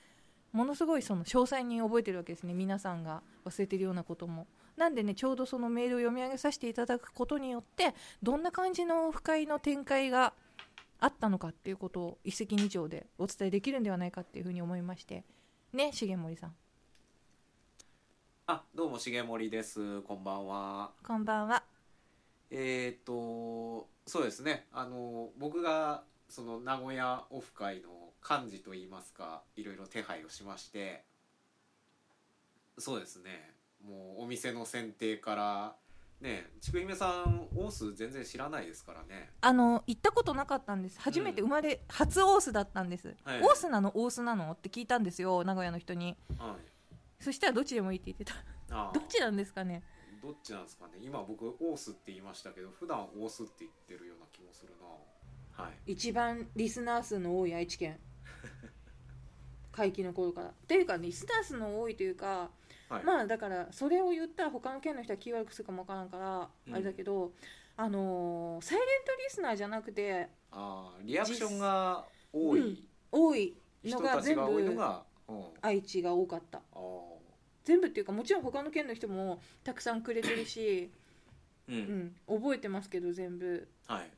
[0.52, 2.54] ものすごいその詳細に覚えてるわけですね。
[2.54, 4.46] 皆さんが忘れてるようなことも。
[4.76, 10.34] なんでねちょうどそのメールを読み上げさせていただくことによってどんな感じのオフ会の展開が
[10.98, 15.24] あったのかっていうことを一石二鳥でお伝えできるんではないかっていうふうに思いまして。
[15.72, 16.56] ね重森さん。
[18.48, 20.02] あ、どうも重森です。
[20.02, 20.92] こんばんは。
[21.04, 21.64] こんばんは
[22.52, 24.68] えっ、とそうですね。
[24.72, 27.88] あの僕がその名古屋オフ会の
[28.22, 31.02] 幹事といいますか、いろいろ手配をしまして、
[32.78, 33.50] そうですね。
[33.84, 35.74] もうお店の選定から
[36.20, 39.30] ね、ちくひめさんオース全然知らないですからね。
[39.40, 43.90] あの行ったことなかったんです初めて生まれ、初オースだったんです、はいオースなの？
[43.96, 44.52] オースなの？
[44.52, 46.75] って聞いたんですよ名古屋の人にはい。
[47.20, 48.34] そしたらどっちでもいいって言ってた。
[48.70, 49.82] あどっちなんですかね。
[50.22, 50.92] どっちなんですかね。
[51.00, 54.74] 今僕オースって言いましたけど、普段オースって言ってるような気もする
[55.56, 55.64] な。
[55.64, 55.92] はい。
[55.92, 57.98] 一番リスナー数の多い愛知県。
[59.72, 60.54] 会期の頃から。
[60.66, 62.50] というかリスナー数の多いというか
[62.88, 63.04] はい。
[63.04, 66.74] まあだからそれを言ったら他の県の人は気悪くするかもわからんから、うん。
[66.74, 67.32] あれだけど
[67.76, 72.88] あのーサイレントリスナーじゃなくてああリアクションが多い。
[73.12, 75.05] 多い人のが全たちが多いの部が、
[75.60, 76.58] 愛知が多かった。
[76.72, 76.80] あ
[77.64, 80.90] 全部っていうかもちろん他の県の人もたくさんくれてるし、
[81.68, 83.68] ううんん、覚えてますけど全部。
[83.86, 84.10] はい。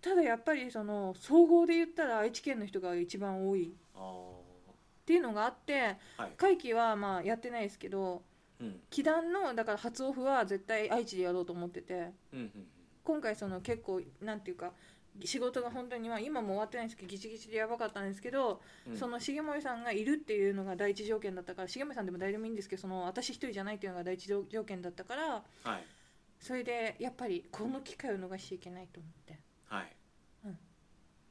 [0.00, 3.68] ただやっぱりその総合で言ったら愛知県の人が一番多い。
[3.68, 4.32] っあ
[5.04, 6.32] ていうのがあってあはい。
[6.36, 8.22] 会期はまあやってないですけど
[8.58, 8.80] うん。
[8.90, 12.50] 祈願のだから初オフは絶対愛知でやろうと思っててうんうん。
[13.04, 14.72] 今回その結構なんていうか
[15.24, 18.96] 仕事が本当にまあ今も終わってないんですけどギチギチでやばかったんですけど、うん。
[18.96, 25.84] その重森さんがいるっていうのが第一条件だったから重森さんでも誰でもいいんですけどその私一人じゃないっていうのが第一条件だったからはい。
[26.40, 29.38] それでやっぱりこの機会を逃しちゃいけないと思って。
[29.66, 29.96] はい。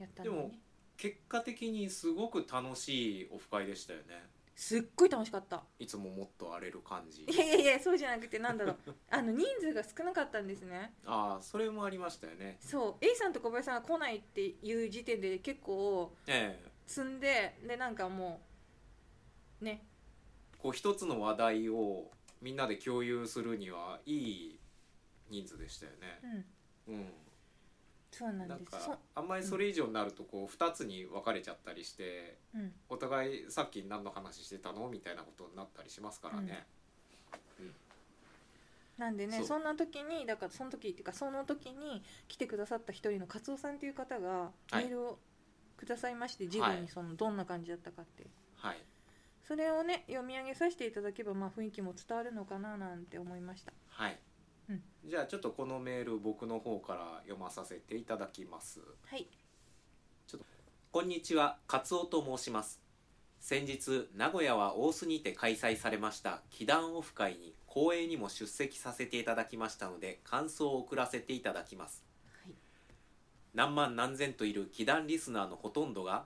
[0.01, 0.59] やったんだよでもね
[0.97, 5.63] 結果的にすごく楽しいオフ会でしたよねすっごい楽しかった。
[5.79, 7.23] いつももっと荒れる感じ。
[7.23, 8.77] いやいやいやそうじゃなくてなんだろう。
[9.09, 10.93] あの人数が少なかったんですね。
[11.05, 12.57] ああそれもありましたよね。
[12.59, 13.05] そう。
[13.05, 16.71] A さんと小林さんが来ないっていう時点で結構ええ。
[16.85, 18.41] 積んででなんかも
[19.61, 19.85] うね。
[20.59, 24.59] こう一つの話題をみんなで共有するにはいい
[25.29, 26.19] 人数でしたよね。
[26.87, 26.95] うん。
[26.95, 27.13] うん
[28.11, 32.73] そうなんなんですそかあんまりそれ以上になるとこう2つに分かれちゃったりしてうん。
[32.89, 34.89] お互いさっき何の話してたの？
[34.89, 36.65] みたいなことになったりしますからね、
[38.97, 44.75] なんでねそんな時にだからその時っていうかその時に来てくださった一人の勝夫さんっていう方がはい。
[44.75, 45.19] メールを
[45.77, 48.23] くださいまして、事後にそのどんな感じだったかって。
[48.23, 48.77] いうはい。
[49.47, 53.71] それをね読み上げさせていただけばまあ雰囲気も伝わるのかななんて思いました。
[53.87, 54.17] はい、うん
[55.03, 58.79] じゃあちょっとこのメール僕の方から読まさせていただきます。
[59.05, 59.27] はい。
[60.91, 62.81] こんにちは、カツオと申します。
[63.39, 72.03] 先日、名古屋は大須にて開催されました祈願オフ会に公演にも出席させていただきましたので、感想を送らせていただきます。
[72.43, 72.53] はい。
[73.55, 76.25] 何万何千といる祈願リスナーのほとんどが、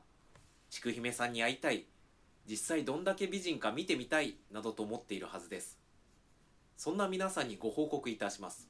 [0.70, 1.86] ちくひめさんに会いたい、
[2.50, 5.85] 実際どんだけ美人か見てみたい、などと思っているはずです。
[6.78, 8.68] そんな皆さんにご報告いたします。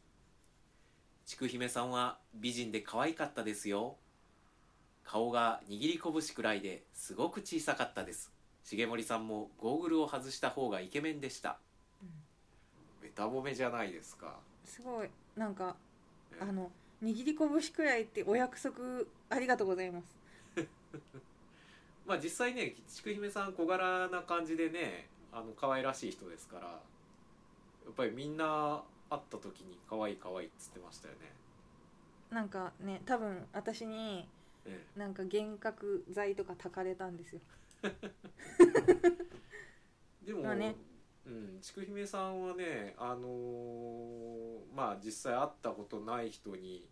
[1.26, 3.95] ちくひめさんは美人で可愛かったですよ。
[5.03, 8.32] 顔が握り拳くらいですごく小さかったです。
[8.64, 11.58] 重森さんもゴーグルを外した方がイケメンでした、
[13.01, 14.38] ベタ褒めじゃないですか。
[14.64, 15.10] すごい。
[15.36, 15.76] なんか
[16.32, 16.72] えあの
[17.03, 18.78] 握り拳くらいってお約束
[19.30, 20.16] ありがとうございます。
[22.06, 26.80] まあ実際ねちくひめさん小柄な感じでねあの可愛らしい人ですから
[27.86, 31.31] やっぱりみんな会った時に可愛い可愛いっつってましたよね、
[32.31, 34.27] なんかね多分私に
[34.65, 37.41] えなんか幻覚剤とか炊かれたんですよ。
[37.83, 37.93] え
[40.25, 40.75] でも、まあね。
[41.25, 46.88] うん、ちくひめさんはねあのーまあ実際会ったことない人に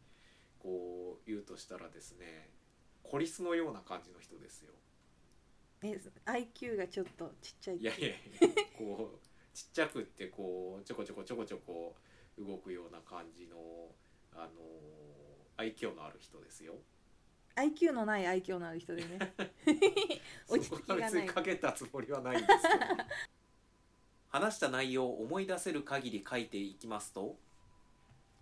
[0.58, 2.50] こう言うとしたらですね
[3.04, 4.74] コリスのような感じの人ですよ。
[5.84, 8.18] え IQ がちょっとちっちゃいいやいやいや
[8.78, 11.96] こうちっちゃくってこうちょこちょこちょこちょこ
[12.40, 13.56] 動くような感じの
[14.36, 14.50] あの
[15.58, 16.74] 愛嬌のある人ですよ。
[17.56, 19.20] IQ のない愛嬌のある人でね。
[20.50, 23.04] 落ち着きがない別にかけたつもりはないんですけど。
[24.30, 27.38] 話した内容を思い出せる限り書いていきますと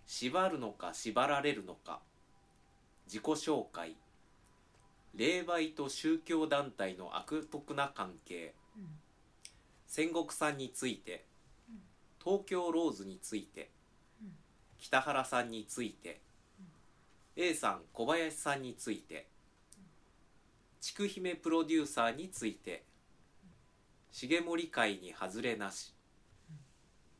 [0.05, 1.99] 縛るのか縛られるのか
[3.07, 3.97] 自己紹介
[5.13, 8.60] 霊媒と宗教団体の悪徳な関係うん
[9.93, 11.25] 戦国さんについて
[11.69, 11.75] うん
[12.23, 13.71] 東京ローズについて
[14.21, 14.31] うん
[14.79, 16.21] 北原さんについて
[17.35, 19.27] A さん小林さんについて
[20.79, 22.85] ちくひめプロデューサーについて
[24.13, 25.93] 重森会に外れなし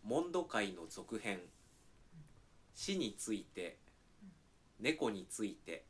[0.06, 1.42] モンド会の続編
[2.74, 3.80] 死について
[4.80, 5.84] 猫について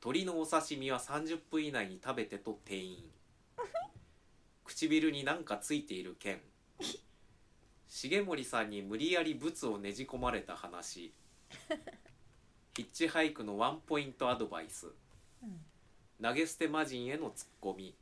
[0.00, 3.04] 鳥のお刺身は30分以内に食べてと店員。
[4.66, 6.40] 唇になんかついている件。
[7.88, 11.12] 重森さんに無理やりブツをねじ込まれた話。
[12.76, 14.88] ヒッチハイクのワンポイントアドバイス。
[15.42, 15.60] うん
[16.22, 17.94] 投げ捨て魔人へのツッコミ。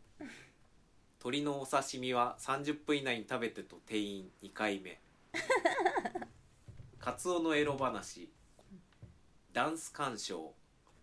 [1.19, 5.01] 鳥のお刺身は30分以内に食べてと店員2回目。
[6.99, 8.31] カツオのエロ話。
[9.53, 10.55] ダンス鑑賞。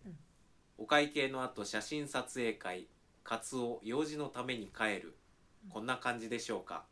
[0.06, 0.16] うん
[0.78, 2.86] お会計の後写真撮影会。
[3.24, 5.14] カツオ用事のために帰る。
[5.70, 6.84] こんな感じでしょうか。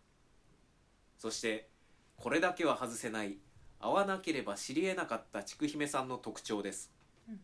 [1.19, 1.69] そして
[2.17, 3.39] これだけは外せない
[3.81, 6.91] 会わなければ知り得なかったちくひめさんの特徴です。
[7.29, 7.41] うん。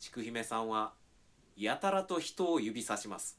[0.00, 0.92] ちくひめさんは
[1.56, 3.38] やたらと人を指さします。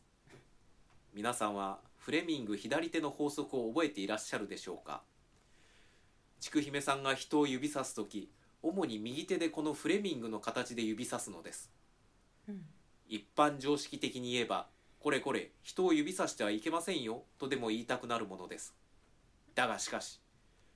[1.14, 5.02] 皆さんはフレミング左手の法則を覚えていらっしゃるでしょうか。
[6.40, 8.30] ちくひめさんが人を指さす時
[8.62, 11.72] 主に右手でこのフレミングの形で指さすのです。
[12.48, 12.62] うん。
[13.10, 14.68] 一般常識的に言えば
[15.00, 18.76] これこれ人を指さしてはいけませんよとでも言いたくなるものです。
[19.56, 20.20] だがしかし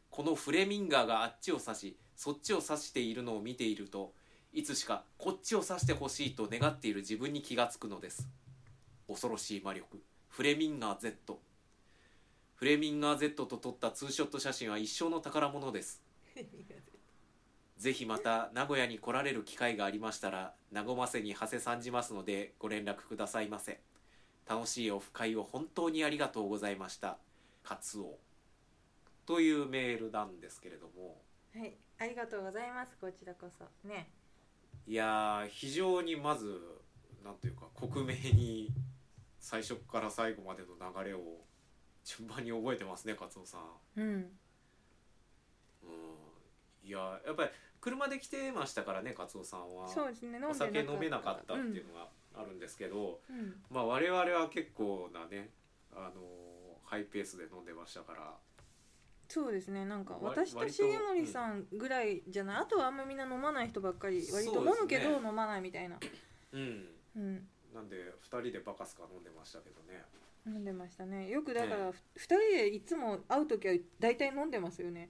[0.09, 4.13] このフレミンガーがあっちを指しそっちを指しているのを見ていると
[4.53, 8.27] いつしかこっちを指してほしいと願っている自分に気がつくのです。
[9.07, 10.01] 恐ろしい魔力。
[10.29, 11.39] フレミンガー Z
[12.55, 16.01] フレミンガー Z と撮ったツーショット写真は一生の宝物です。
[17.81, 23.79] ぜひまた名古屋に来られる機会がありましたら和ませに馳せ参じますのでご連絡くださいませ
[24.51, 27.17] 楽しいオフ会を本当にありがとうございました。
[27.63, 28.17] カツオ。
[29.25, 31.21] というメールなんですけれども。
[31.57, 31.77] はい。
[31.97, 32.97] ありがとうございます。
[32.99, 33.63] こちらこそ。
[33.87, 34.09] ね。
[34.85, 36.59] いやー非常にまず
[37.23, 38.73] なんというか克明に
[39.39, 41.21] 最初から最後までの流れを
[42.03, 43.61] 順番に覚えてますねカツオさん。
[43.95, 44.05] うん。
[44.05, 44.29] うん。
[46.83, 47.49] いややっぱり
[47.79, 49.87] 車で来てましたからねカツオさんは。
[49.87, 50.41] そうですね。
[50.45, 52.09] お酒飲めなかったっていうのが
[52.41, 55.49] あるんですけど、うん、うんまあ我々は結構なね
[55.93, 56.21] あの
[56.83, 58.33] ハイペースで飲んでましたから。
[59.29, 59.85] そうですね。
[59.85, 65.97] なんかわ私と重森さんぐらいじゃない、あとはあんまみんな飲まない人ばっかり割と飲むけど飲まないみたいな。
[66.51, 66.87] うん。
[67.15, 67.47] うん。
[67.73, 70.03] なんで2人でバカスカ飲んでましたけどね。
[70.45, 71.29] 飲んでましたね。
[71.29, 75.09] よくだから、ねふ2人でいつも会う時は大体飲んでますよね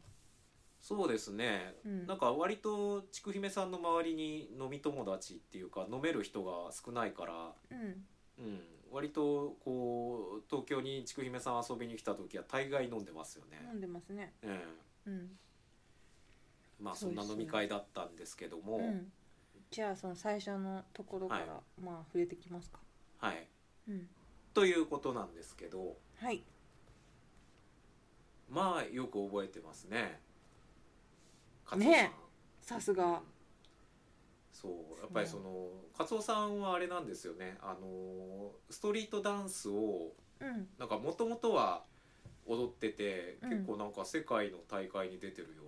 [0.82, 2.08] そうですね、うん。
[2.08, 8.06] なんか割とちくひめさんの周りに飲み友達っていうか飲める人が少ないからうん。
[8.40, 8.62] うん。
[8.92, 14.34] 割とこう東京にちくひめさん遊びに来た時は大概飲んでますよね、飲んでますね。
[14.42, 14.66] え
[15.06, 15.28] うん、え
[16.82, 19.12] まあそんな飲み会だったんですけども、うん、
[19.70, 21.82] じゃあその最初のところから、はい。
[21.82, 22.80] まあ触れてきますか？
[23.20, 23.48] はい。
[23.88, 24.10] うん。
[24.54, 25.96] ということなんですけど。
[26.18, 26.44] はい。
[28.50, 30.20] まあよく覚えてますね
[31.76, 32.12] ね。
[32.62, 33.22] さすが。
[34.52, 34.72] そう
[35.02, 37.58] やっぱりその勝夫さんはあれなんですよね。
[37.62, 40.68] あのストリートダンスをうん。
[40.78, 41.84] なんかもともとは
[42.46, 43.50] 踊ってて、うん。
[43.50, 45.64] 結構なんか世界の大会に出てるよ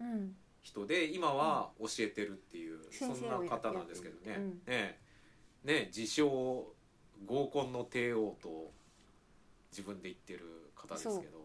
[0.00, 0.36] うなうん。
[0.62, 4.62] 人で今は教えてるっていう、そんな方なんですけどね、うん。
[4.66, 4.98] ね。
[5.64, 6.26] ね自称
[7.26, 8.72] 合コンの帝王と
[9.70, 11.43] 自分で言ってる方ですけど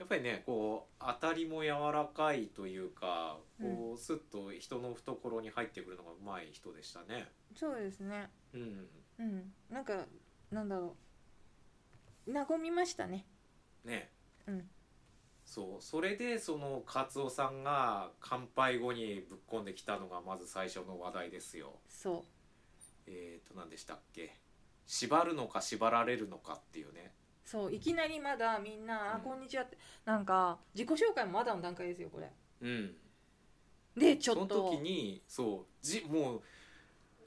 [0.00, 7.28] やっぱりねこう当たりも柔らかいというかこうスッと人の懐に入ってくるのがうまい人でしたね。
[7.54, 8.30] そうですね。
[8.54, 8.88] うん。
[9.18, 9.52] うん。
[9.70, 10.06] なんか
[10.50, 10.96] なんだろ
[12.26, 12.32] う。
[12.32, 13.26] 和みましたね。
[13.84, 14.10] ね。
[14.46, 14.70] うん。
[15.44, 15.82] そう。
[15.82, 21.78] それでそのカツオさんが乾杯後にぶっ込んできたのがまず最初の話題ですよ。
[21.88, 22.24] そ
[23.06, 24.34] えー、と何でしたっけ？
[24.86, 27.12] 縛るのか縛られるのかっていうね。
[27.18, 27.19] う
[27.50, 29.22] そういきなりまだみんな「あうん。
[29.22, 32.30] こんにちは」ってなんか自己紹介もまだの段階ですよこれ。
[32.60, 32.96] うん。
[33.96, 34.70] でちそのょっと。
[34.70, 36.42] 時にそうじもう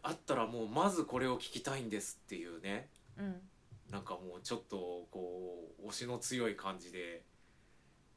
[0.02, 2.90] あったらもうまずこれを聞きたいんですっていうね。
[3.18, 3.50] うん。
[3.92, 7.26] なんかもうちょっとこう推しの強い感じで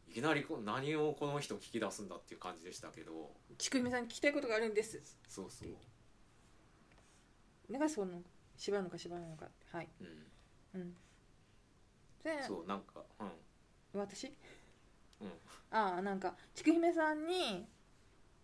[0.08, 3.32] いきなり何をこの人聞き出すんだっていう感じでしたけど。
[3.58, 5.02] ちくみさんに聞きたいことがあるんです。
[5.28, 5.68] そうそう、
[7.72, 8.22] だからその
[8.56, 9.48] 縛るのか縛らないのか。
[9.72, 9.88] はい。
[10.00, 10.04] う
[10.78, 10.96] ん、うん
[12.26, 14.00] でそうなんかうん。
[14.00, 14.32] 私？
[15.20, 15.28] うん。
[15.70, 17.64] ああなんかちくひめさんに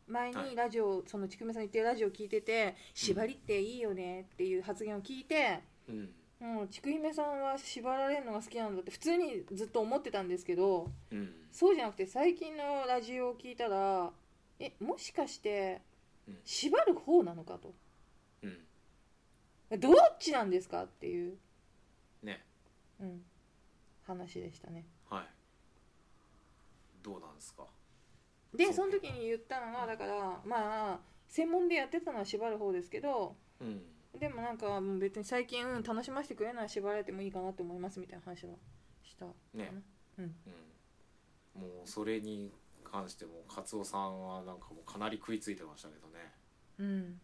[0.07, 0.51] 前はい。
[0.51, 6.15] にラジオ、そのちくひめさん言ってるラジオ聞いてて縛りっていいよねっていう発言を聞いて、うん。
[6.41, 11.33] うん、ちくひめさんは縛られるのが好きなんだって普通にずっと思ってたんですけどうん。
[11.51, 14.11] そうじゃなくて最近のラジオを聞いたら
[14.59, 15.83] えもしかして
[16.29, 16.39] うん。
[16.45, 17.75] 縛る方なのかと。
[18.43, 18.47] う
[19.77, 19.81] ん。
[19.81, 21.37] どっちなんですかっていう、
[22.23, 22.45] ね。
[23.01, 23.23] うん、
[24.13, 24.87] 話でしたね。
[25.09, 25.27] はい。
[27.03, 27.65] どうなんですか？
[28.55, 33.83] でその時に言ったのがだからまあ専門でやってたのは縛る方ですけどうん。
[34.19, 38.59] でもなんかもう別に最近、うん、楽しませてくれるのは縛られてもいいかなと思いますみたいな話を
[39.03, 39.25] した。
[39.55, 39.73] ね。
[40.19, 40.35] うん。
[41.57, 42.53] うん、もうそれに
[42.85, 46.33] 関してもカツオさんはなんかもうかなり食いついてましたけどね。
[46.79, 47.21] うん。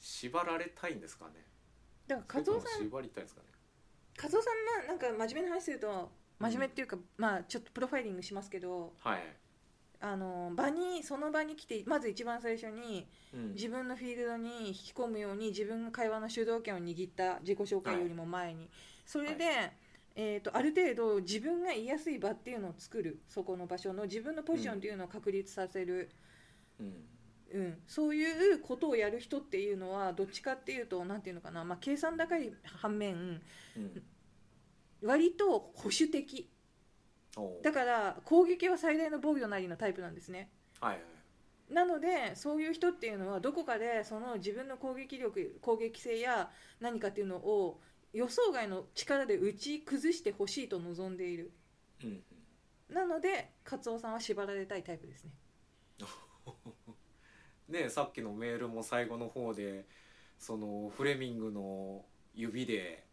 [0.00, 1.46] 縛られたいんですかね？
[2.08, 3.46] だからカツオさん縛りたいんですかね？
[4.16, 9.22] カツオさんななんか真面目な話すると真面目っていうか、まあちょっとプロファイリングしますけどはい、
[10.00, 18.70] あの場にその場に来てまず一番最初にうん、自分のフィールドに引き込むように自分が会話の主導権を握った自己紹介よりも前に、
[19.04, 19.72] それで、
[20.14, 23.18] えー、とある程度自分が言いやすい場っていうのを作る。
[23.28, 26.10] そこの場所の自分のポジションっていうのを確立させる、
[26.78, 26.94] うん。
[27.52, 27.78] うん。
[27.88, 33.40] そういうことをやる人っていうのはどっちかっていうとなんていうのかな、まあ、計算高い反面
[33.76, 34.02] うん
[35.04, 36.50] 割と保守的。
[37.62, 40.50] だから攻撃は最大の防御なりのタイプなんですね。
[40.80, 41.02] はいはい。
[41.72, 46.50] なのでそういう人っていうのはどこかでその自分の攻撃力攻撃性や
[46.80, 47.80] 何かっていうのを
[48.12, 51.52] 予想外の力で打ち崩してほしいと望んでいる。
[52.02, 52.22] うん
[52.88, 52.94] うん。
[52.94, 55.30] なのでカツオさんは縛られたいタイプですね。
[57.68, 59.86] ねさっきのメールも最後の方で
[60.38, 62.04] そのフレミングの
[62.34, 63.03] 指で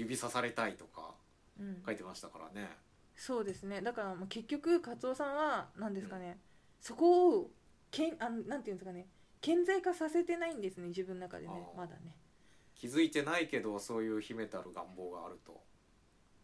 [0.00, 1.14] 指さされたいとか
[1.58, 1.82] うん。
[1.84, 2.68] 書いてましたからね。
[3.16, 3.82] そうですね。
[3.82, 6.38] だからもう結局カツオさんは何ですかね、
[6.80, 7.50] そこを
[7.90, 9.06] けんあなんていうんですかね。
[9.40, 11.52] 顕在化させてないんですね自分の中でね。
[11.54, 12.14] あーまだね。
[12.74, 15.60] 気づいてないけどそういう秘めたる願望があると、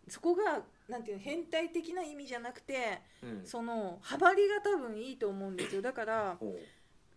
[0.06, 5.80] そこがなんていうの変態的な意味じゃなくてうん、その幅りが多分いいと思うんですよ。
[5.80, 6.58] だからほ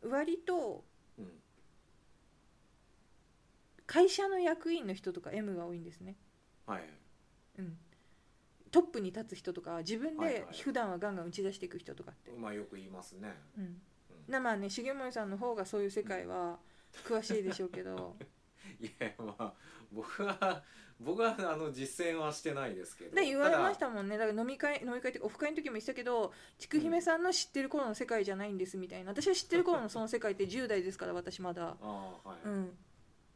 [0.04, 0.86] 割と
[1.18, 1.32] う、うん、
[3.86, 6.16] 会社の役員の人とか M が多いんですね、
[6.70, 6.84] はい。
[7.58, 7.78] うん、
[8.72, 10.46] トップに立つ人とか自分ではいはい。
[10.62, 13.82] 普段はガンガン打ち出していく人とかって、まあよく言いますね、うん、うん。
[14.28, 16.60] なまあね重森さんの方がそういう世界は
[17.08, 18.16] 詳しいでしょうけど。
[18.80, 19.54] いやまあ
[19.92, 20.64] 僕は
[21.00, 23.16] 僕はあの実践はしてないですけど。
[23.16, 24.18] で言われましたたもんね。
[24.18, 29.12] だから飲み会飲み会っていうかオフ会の時も言ってたけど筑姫さんの知ってる頃の世界じゃないんですみたいな。
[29.12, 31.70] 私は知ってる頃のその世界って10代ですから私まだ。
[31.70, 32.78] ああはい、うん。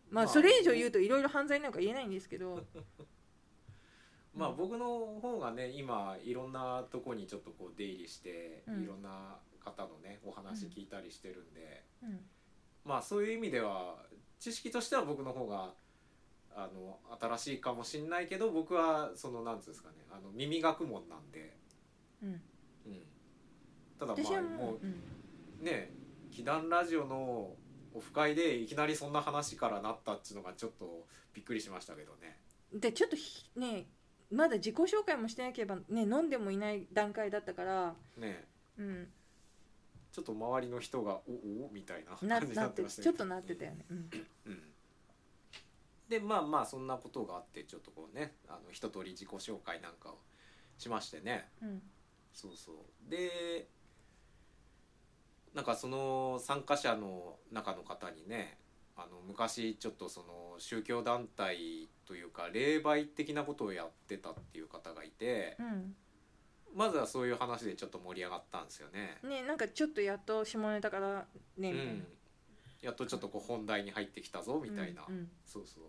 [0.09, 2.65] ままああそれ以上言うといろいろ犯罪なんか言えないんですけど
[4.35, 8.83] まあ僕の方がね今いろんなとこにちょっとこう出入りして、うん。
[8.83, 12.19] いろんな方のねお話聞いたりしてるんで、うん。
[12.85, 13.95] まあそういう意味では
[14.39, 15.73] 知識としては僕の方が
[16.55, 21.55] あの新しいかもしんないけど僕はそのなんつうんですかねあの耳学問なんで、
[22.21, 22.29] うん。
[22.29, 23.01] うん、
[23.99, 24.77] ただまあもも
[25.61, 25.91] う、ね
[26.31, 27.53] 祈願ラジオの
[27.93, 32.39] オフ会でいきなりそんな話からなったっていうのがちょっとびっくりしましたけどね。
[32.73, 33.85] でちょっとひね
[34.33, 38.45] まだ自己紹介もしてなければね飲んでもいない段階だったからね
[38.77, 39.07] うん。
[40.11, 44.09] ちょっと周りの人が「おおみたいなな感じになってなってましたちょっとなってたよね、うん。
[44.45, 44.73] うん、
[46.07, 50.19] でまあまあそんなことがあってちょっとこうねあの一通り自己紹介なんかを
[50.77, 51.49] しましてね。
[51.61, 51.81] うん。
[52.31, 53.09] そうそう。
[53.09, 53.67] で
[55.53, 58.57] なんかその参加者の中の方にね
[58.95, 65.95] あの昔ちょっとその宗教団体というか霊媒的なことをやってたっていう方がいてうん。
[66.75, 69.17] まずはそういう話でちょっと盛り上がったんですよね。
[69.23, 71.25] ねなんかちょっとやっと下ネタから
[71.55, 72.07] ねうん、
[72.81, 75.83] やっとちょっとこう本題に入ってきたぞみたいな、うんそうそう。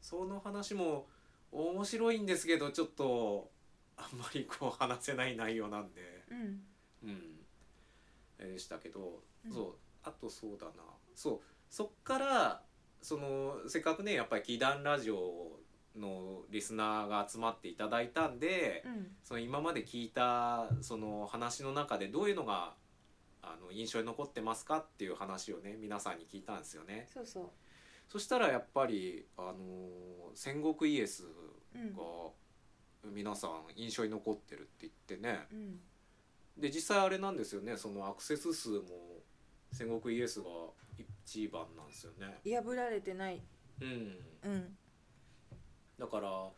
[0.00, 1.06] その話も
[1.52, 3.50] 面白いんですけどちょっと
[3.96, 6.24] あんまりこう話せない内容なんで。
[6.30, 6.60] うん。
[7.04, 8.52] うん。
[8.52, 9.52] でしたけど、うん。
[9.52, 9.74] そう。
[10.02, 10.72] あとそうだな。
[11.14, 11.40] そう
[11.74, 12.62] そっから
[13.02, 15.58] そのせっかくねやっぱり祈願ラジオ
[15.98, 19.06] のリスナーが集まっていただいたんで、うん。
[19.24, 22.74] その今まで聞いたその話の中でどういうのが
[23.42, 27.08] あの印象に残ってますかっていう話をね皆さんに聞いたんですよね。
[27.12, 27.44] そうそう。
[28.08, 29.54] そしたらやっぱりあの
[30.36, 31.24] 戦国イエス
[31.74, 31.92] うん。
[31.92, 32.02] が
[33.12, 35.40] 皆さん印象に残ってるって言ってね。
[35.52, 35.80] うん。
[36.56, 38.82] で実際あれなんですよねそのアクセス数も
[39.72, 40.46] 戦国イエスが
[40.98, 42.40] 一番なんですよね。
[42.44, 43.42] 破られてない。
[43.80, 44.76] うん、うん。
[45.98, 46.50] だから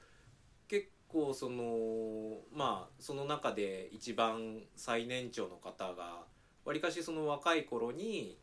[0.69, 6.25] 結構そのまあその中で一番最年長の方が
[6.65, 8.39] わりかしその若い頃に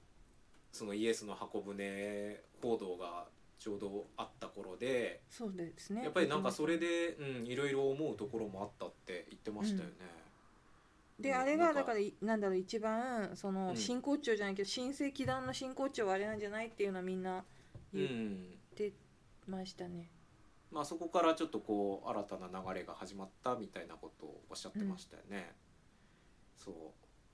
[0.72, 3.28] そのイエスの箱舟報道が
[3.60, 6.04] ちょうどあった頃でそうですね。
[6.04, 9.96] やっぱりなんかそれで、うん、いろいろ思うところもあったって言ってましたよね。
[10.18, 10.23] うん
[11.20, 13.78] であれがだからいなんだろう一番そうのん。
[13.78, 18.92] 真骨頂じゃないけど新世紀団の真骨頂はあれなんじゃないっていうのはみんなう言っんて
[19.48, 20.10] ましたね。
[20.72, 25.56] まあ、そこからちょっとこう新たな流れが始まったみたいなことをおっしゃってましたよね。
[26.58, 26.74] そう。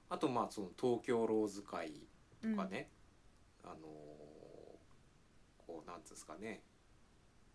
[0.09, 1.93] あとまあその東京ローズ会
[2.41, 2.89] とかね、
[3.63, 3.79] あのー
[5.65, 6.63] こうなんつうんですかね。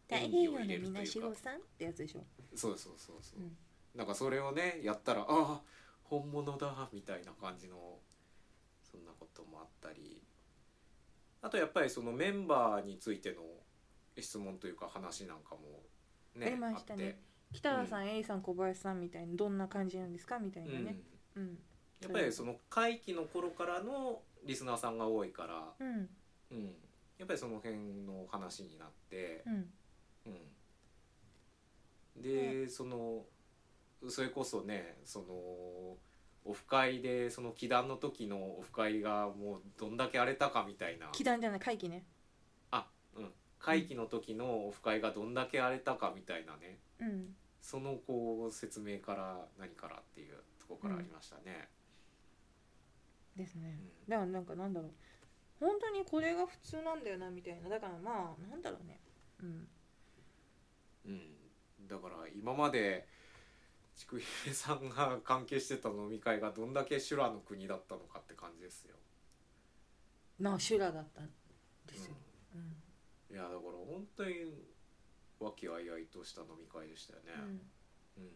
[0.09, 0.99] 太平洋のみ入れるというか。
[1.01, 2.25] なしごさんってやつでしょ。
[2.55, 3.57] そうそうそうそう、うん。
[3.95, 5.63] なんかそれをねやったらああ
[6.05, 7.98] 本物だみたいな感じの
[8.82, 10.22] そんなこともあったり。
[11.43, 13.43] あとやっぱりそのメンバーについての
[14.18, 15.82] 質問というか話なんかも
[16.35, 17.20] ねありましたね。
[17.52, 20.85] 北原さん、A さん小林さんみたいなどんな感じなんですかみたいあって、うん。
[20.85, 20.98] なね
[21.36, 21.59] うん。
[22.01, 26.09] やっぱりその会期の頃からのリスナーさんが多いから、うん。
[26.51, 26.74] うん、
[27.18, 29.70] やっぱりその辺の話になってう、ん。
[32.16, 33.24] うん、で、その
[34.10, 35.97] それこそねその
[36.44, 41.06] オフ会でその祈願の時のオフ会がもうどんだけ荒れたかみたいな。
[41.12, 42.05] 祈願じゃない会議ね。
[42.70, 42.86] あ
[43.16, 43.32] うん。
[43.59, 46.78] 会期の時のオフ会がどんだけ荒れたかみたいなね。
[47.01, 47.35] うん。
[47.62, 51.68] そのこう説明から何からっていうところからありましたね。
[53.35, 53.78] ですね。
[54.06, 54.10] うん。
[54.10, 54.90] だからなんかなんだろう。
[55.60, 57.70] 本当にこれが普通なんだよなみたいな。
[57.70, 59.01] だからまあなんだろうね。
[59.43, 59.68] うん。
[61.06, 63.06] うん、だから今まで
[63.97, 68.97] 筑姫さんが関係してた飲み会がどんだけ修羅の国だったのかって感じですよ。
[70.39, 71.27] まあ修羅だったん
[71.87, 72.15] ですよ、
[72.55, 72.61] うん。
[72.61, 72.65] う
[73.33, 74.33] ん、いやだから本当に
[75.39, 77.33] 和気あいあいとした飲み会でしたよね。
[78.19, 78.31] うん。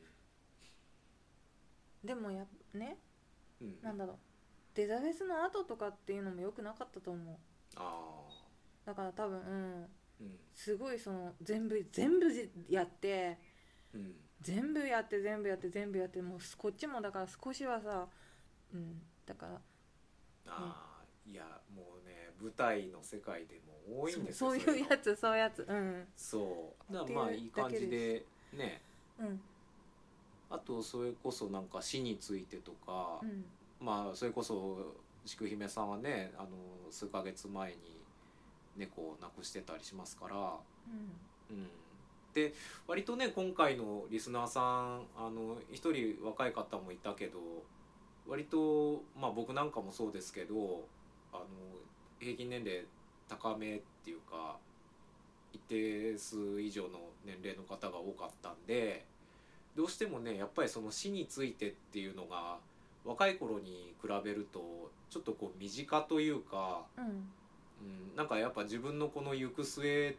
[2.05, 2.99] でもやね
[3.61, 3.83] うん。
[3.83, 4.17] なんだろう
[4.75, 7.37] デザフェスの後とかっていうのも良くなかったと思う。
[7.77, 8.29] あ
[8.87, 9.83] だから多分うん。
[9.83, 9.89] あ
[10.21, 10.39] うん。
[10.55, 12.27] すごいその全部全部
[12.69, 13.39] やって
[13.93, 18.07] うん全部やって全部やって全部やってもうこっちもだから少しはさ
[18.73, 19.53] うんだから
[20.47, 21.45] ああいや
[21.75, 24.91] もうね舞台の世界でも多いんですよそうそういうの。
[24.91, 26.07] やつそういうやつうん。
[26.17, 26.93] そう。
[26.93, 28.81] だからまあいういい感じでね。
[29.19, 29.41] うん。
[30.51, 33.45] あとそれこそなんか死についてとか、うん。
[33.81, 34.95] まあそれこそ
[35.25, 36.49] 筑姫さんはねあの
[36.91, 37.77] 数ヶ月前に
[38.77, 41.69] 猫を亡くしてたりしますから、うん、
[42.39, 42.55] で
[42.87, 47.39] 割とね今回のリスナーさんあの一人若い方もいたけど
[48.29, 50.85] 割とまあ僕なんかもそうですけど
[51.33, 51.45] あの
[52.21, 52.85] 平均年齢
[53.29, 54.57] 高めっていうか
[55.53, 59.05] 一定数以上の年齢の方が多かったんで
[59.77, 62.59] どうしてもねやっぱりその死についてっていうのが
[63.05, 67.29] 若い頃に比べるとちょっとこう身近というか、うん。
[67.81, 67.81] う
[68.15, 70.17] ん、なんかやっぱ自分のこの行く末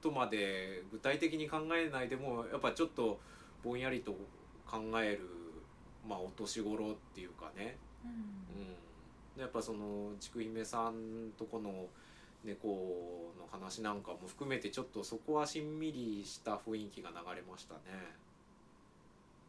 [0.00, 3.20] とまで具体的に考えないでもやっぱちょっと
[3.62, 4.12] ぼんやりと
[4.66, 5.20] 考える、
[6.08, 8.10] まあ、お年頃っていうかね、うん。
[8.10, 8.16] うん、
[9.36, 11.86] でやっぱその筑姫さんとこの
[12.44, 17.80] 猫の話なんかも含めてちょっとそこはしんみりした雰囲気が流れましたね。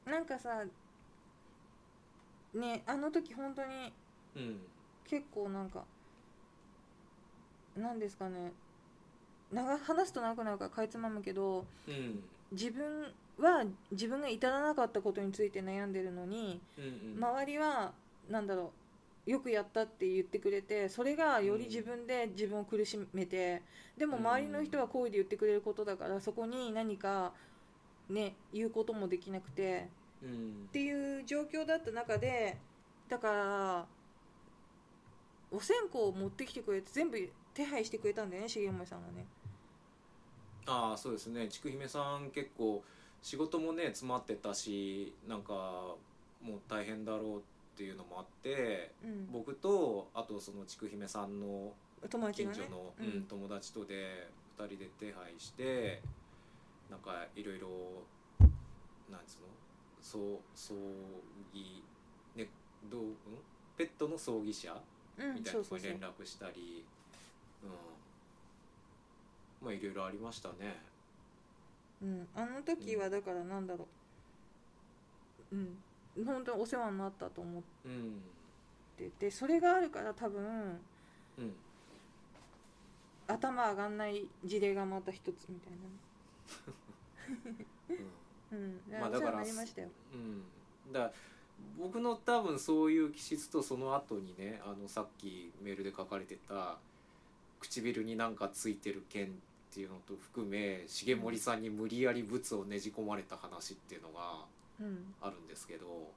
[0.06, 0.65] なんかさ
[2.53, 3.94] ねあの時本当に
[4.36, 4.61] うん。
[5.06, 5.84] 結構なんか
[7.76, 8.52] なんですかね
[9.52, 12.23] 長話すと長くなるからかいつまむけどうん。
[12.52, 17.23] 自分は自分が至らなかったことについて悩んでるのにうんうん。
[17.23, 17.94] 周りは
[18.30, 18.72] なんだろ
[19.28, 23.61] うよくやったって言ってくれてそれがより自分で自分を苦しめて
[23.98, 27.32] でも周りの人は好意で言ってくれることだからそこに何か
[28.10, 29.88] ね言うこともできなくて
[30.23, 30.65] うん。
[30.69, 32.57] っていう状況だった中で
[33.10, 33.86] だから
[35.52, 37.18] お線香を持ってきてくれて全部
[37.53, 39.26] 手配してくれたんだよね重森さんがね
[40.66, 41.48] ああそうですね。
[41.48, 42.84] 筑姫さん結構
[43.22, 45.54] 仕事もね詰まってたしなんか
[46.42, 47.42] もう大変だろうっ
[47.76, 49.32] ていうのもあってうん。
[49.32, 51.74] 僕とあとその筑姫さんの
[52.34, 53.06] 近所の、うん。
[53.06, 54.28] うん友達とで
[54.58, 56.02] 2人で手配して
[56.90, 57.68] なんかいろいろ
[59.10, 59.48] なんつうの？
[60.02, 60.74] そう葬
[61.54, 61.84] 儀
[62.36, 62.48] ね
[62.92, 63.14] どう、うん、
[63.78, 64.76] ペットの葬儀社
[65.18, 65.90] うんみたいなところにそうそうそう。
[65.90, 66.84] 連絡したり
[67.64, 67.70] うん
[69.62, 70.82] まあいろいろありましたね。
[72.02, 73.88] うん、あの時はだからなんだろ
[75.52, 75.56] う。
[75.56, 76.26] うん。
[76.26, 78.22] 本当にお世話になったと思っうん
[78.98, 80.80] ててそれがあるから多分
[81.38, 81.54] うん。
[83.28, 85.74] 頭上がんない事例がまた一つみたい
[87.48, 87.56] な。
[87.56, 87.66] ね
[88.52, 88.82] うん。
[89.00, 89.90] まあだからりましたよ。
[90.14, 90.44] うん。
[90.92, 91.12] だ
[91.78, 96.80] 僕の多分そういう気質とその後にねあのさっきメールで書かれてた
[97.60, 104.45] 唇になんかついてる剣っていうのと含め重森さんに無理やり物をねじ込まれた話っていうのが
[104.81, 105.14] うん。
[105.22, 106.11] あるんですけど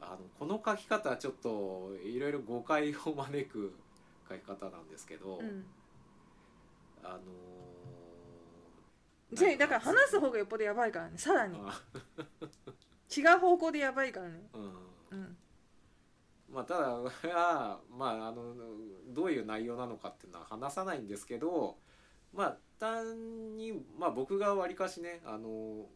[0.00, 3.72] あのこの書き方はちょっといろいろ誤解を招く
[4.28, 5.64] 書き方なんですけど、うん。
[7.02, 7.18] あのー
[9.30, 11.58] じゃあだから話す方がよっぽどやばいからねさらに。
[11.60, 11.80] あ
[13.14, 14.48] 違う方向でやばいからね。
[14.54, 14.62] うん。
[15.18, 15.36] うん。
[16.50, 16.88] まあただ
[17.90, 18.54] まああの
[19.08, 21.76] どういう内容なのかっていうのは話さないんですけど
[22.32, 25.86] まあ単にまあ僕がわりかしねあの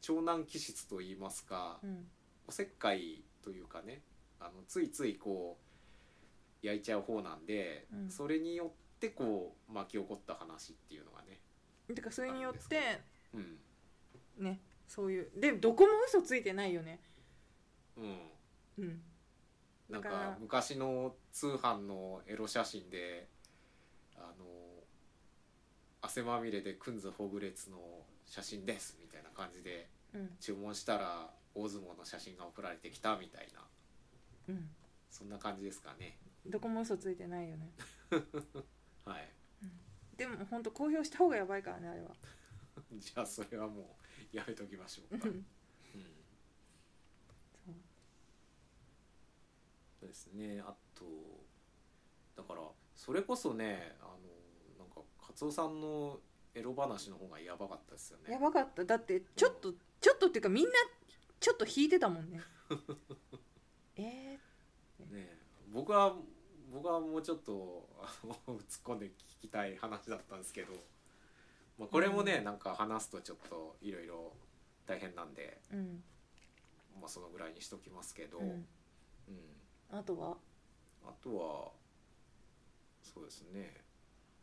[0.00, 2.06] 長男気質といいますかうん。
[2.46, 4.02] おせっかいというかね
[4.40, 5.58] あのついついこ
[6.62, 8.10] う焼いちゃう方なんで、うん。
[8.10, 11.40] それによってこう巻き起こった話っていうのがね
[11.94, 13.00] てかそれによって
[13.34, 13.58] うん。
[14.38, 17.00] ねそういうでどこも嘘ついてないよね。
[17.96, 18.18] うん。
[18.78, 19.00] うん。
[19.88, 23.26] なんか昔の通販のエロ写真で
[24.16, 24.44] あの
[26.00, 27.78] 汗まみれでくんずほぐれつの
[28.26, 30.30] 写真ですみたいな感じでうん。
[30.40, 33.60] 注文したら大相撲の写真が送られてきたみたいな。
[34.48, 34.68] うん。
[35.10, 36.16] そんな感じですかね。
[36.46, 37.72] どこも嘘ついてないよね。
[39.04, 39.28] はい。
[40.16, 42.10] でも本当公表した方がやばいからねあれは。
[42.92, 43.96] じゃあそれはも
[44.32, 45.34] うやめときましょうか、うん。
[45.34, 45.44] うん。
[50.00, 50.60] そうですね。
[50.60, 51.04] あと
[52.36, 52.62] だから
[52.94, 54.17] それこそねあの
[55.40, 56.18] なんかカツオさんの
[56.54, 58.32] エロ話の方がやばかったですよね。
[58.32, 58.84] やばかった。
[58.84, 60.70] だってちょっとちょっとっていうかみんな
[61.38, 62.40] ちょっと引いてたもんね。
[63.96, 64.38] えね
[65.12, 65.36] え。
[65.72, 66.16] 僕は
[66.72, 69.12] 僕はもうちょっとあの突っ込んで聞
[69.42, 70.72] きたい話だったんですけど、
[71.78, 72.44] まあ、これもね、うん。
[72.44, 74.32] なんか話すとちょっといろいろ
[74.86, 76.02] 大変なんで、ー、うん。
[77.00, 78.46] まあ、そのぐらいにしときますけど、うん。
[78.48, 78.66] うん。
[79.90, 80.36] あとは？
[81.06, 81.72] あとは
[83.02, 83.87] そうですね、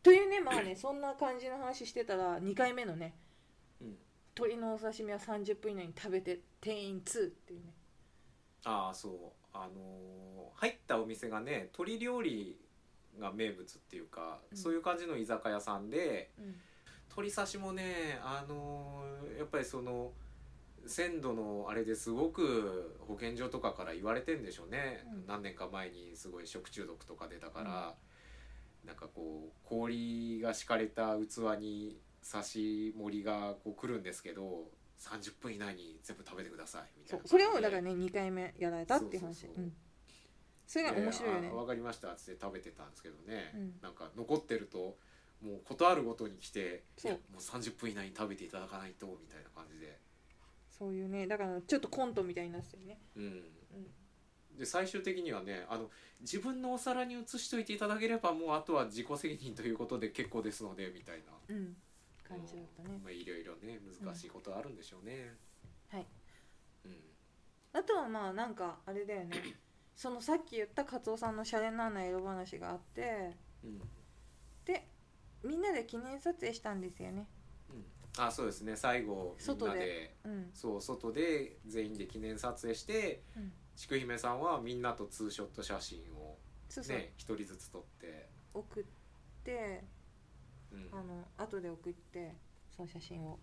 [0.06, 3.16] というねまあねそんな感じの話してたら2回目のね
[3.80, 3.96] うん、
[4.38, 7.74] 鶏のお刺身は30分以内に食べて店員2っていうね。
[8.64, 9.12] ああそう。
[9.52, 12.56] あのー入ったお店がね鶏料理
[13.20, 14.56] が名物っていうか、うん。
[14.56, 16.54] そういう感じの居酒屋さんでうん。
[17.10, 20.12] 鶏刺しもねあのーやっぱりその
[20.86, 25.26] 鮮度のあれですごく保健所とかから言われてんでしょうね、うん。
[25.26, 27.94] 何年か前にすごい食中毒とか出たから、
[28.86, 32.00] なんかこう氷が敷かれた器に
[32.30, 37.28] 刺し盛りがこう来るんですけど30分以内に全部食べてくださいみたそいうな。
[37.28, 39.46] それをだからね2回目やられたっていう話。
[40.66, 41.48] それが面白いよね。
[41.48, 43.74] であわかりましたっつって食べてたんですけどね、うん。
[43.82, 44.96] なんか残ってると
[45.40, 49.98] もうことあるごとに来てもう30分以内に食べていただかないとみたいな感じで、
[50.68, 52.98] そういうねだからちょっとコントみたいになってたよね。
[53.16, 53.42] うん、うん
[54.58, 61.18] で最終的にはねあの自分のお皿に移しといていただければもうあとは自己責任ということで結構ですのでみたい
[61.48, 61.54] な。
[61.54, 61.76] うん。
[62.26, 62.98] 感じだったね。
[63.02, 65.34] まあ、いろいろね難しいことあるんでしょうね、
[65.90, 66.06] はい。
[66.84, 66.92] うん。
[67.72, 69.36] あとはまあなんかあれだよね。
[69.94, 73.80] そのさっき言ったカツオさんのシャレなな色話があってうん。
[74.64, 74.88] で
[75.44, 77.28] みんなで記念撮影したんですよね。
[77.70, 78.74] うん、あそうですね。
[78.76, 79.70] 最後みん外で。
[79.70, 80.14] なで。
[80.24, 80.50] うん。
[80.52, 86.36] そう外で全員で記念撮影してうんちくひめさんはみんなとツーショット写真を
[86.88, 88.84] ね一人ずつ撮って、送っ
[89.44, 89.84] て
[90.72, 90.98] うん。
[90.98, 92.34] あの後で送って
[92.74, 93.38] その写真を。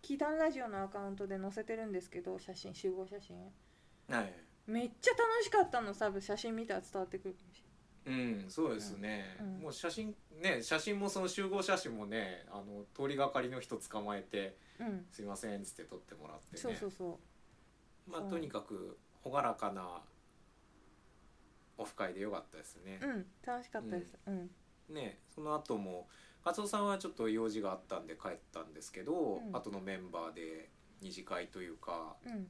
[0.00, 3.36] キータンラジオのアカウントで載せてるんですけど写真集合写真。
[4.14, 4.32] はい。
[4.66, 7.62] めっちゃ楽しかったの多分写真見たら伝わってくるかもし。
[8.06, 9.62] うん、そうですね、うん。
[9.64, 16.62] もう写真ね写真もその集合写真もねあの通りがかりの人捕まえてうん「すいません」っつって撮ってもらってね。
[16.62, 17.18] そうそうそ
[18.06, 20.02] まあとにかく朗らかな
[21.76, 22.98] オフ会でよかったですね。
[23.02, 24.18] う、うん楽しかったです。
[24.26, 24.50] うん。
[24.90, 26.08] ねその後も
[26.44, 29.56] 勝夫さんはちょっと用事があったんで帰ったんですけど、うん。
[29.56, 30.70] 後のメンバーで
[31.00, 32.46] 二次会というかうん。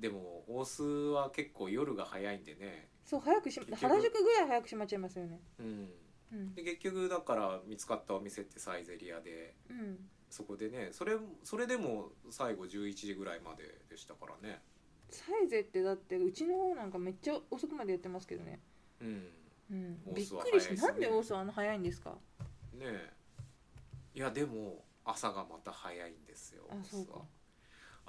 [0.00, 2.88] でも大須は結構夜が早いんでね。
[3.04, 5.40] そう早くし原宿ぐらい早く閉まっちゃいますよね。
[5.58, 5.90] うん。
[6.32, 6.54] うん。
[6.54, 9.98] で結局だから見つかったお店ってサイゼリアでうん。
[10.30, 11.12] そこでねそれ
[11.44, 14.60] それでも最後11時ぐらいまででしたからね
[15.10, 18.60] サイゼってだってうちの方なんかめっちゃ遅くまでやってますけどね。
[19.00, 19.26] うん。
[19.70, 20.14] うん。
[20.14, 22.16] びっくりしてなんでオースはあの早いんですか？
[22.72, 23.12] ねえ。
[24.14, 27.12] いやでも朝がまた早いんですよあそうか。
[27.12, 27.24] オスは。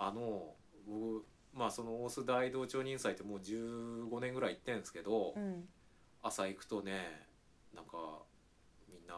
[0.08, 0.56] あの
[0.88, 5.68] 僕まあその大須大道町人祭ってもう15年ぐらい行ってんですけど、うん。
[6.22, 7.28] 朝行くとね
[7.74, 8.24] なんか
[8.90, 9.16] みんな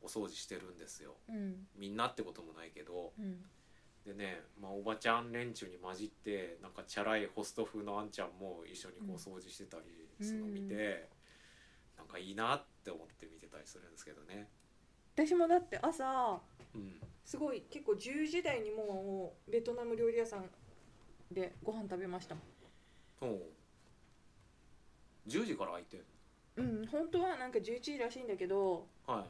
[0.00, 1.16] お掃除してるんですよ。
[1.28, 1.66] うん。
[1.76, 3.44] みんなってこともないけどうん
[4.06, 9.84] でね、まあ、おばちゃん連中に混じってなんかチャラいホスト風のあんちゃんも一緒にこう掃除してたり
[10.20, 11.08] するのを見て、
[11.96, 14.48] なんかいいなって思って見てたりするんですけどね。
[15.14, 16.40] 私もだって朝
[16.74, 20.46] うん、すごい結構10時台にもうベトナム料理屋さん
[21.30, 23.30] でご飯食べましたもん。
[23.30, 23.42] おう。
[25.28, 26.00] 10時から開いてん
[26.56, 29.26] うん本当はなんか11時らしいんだけどのは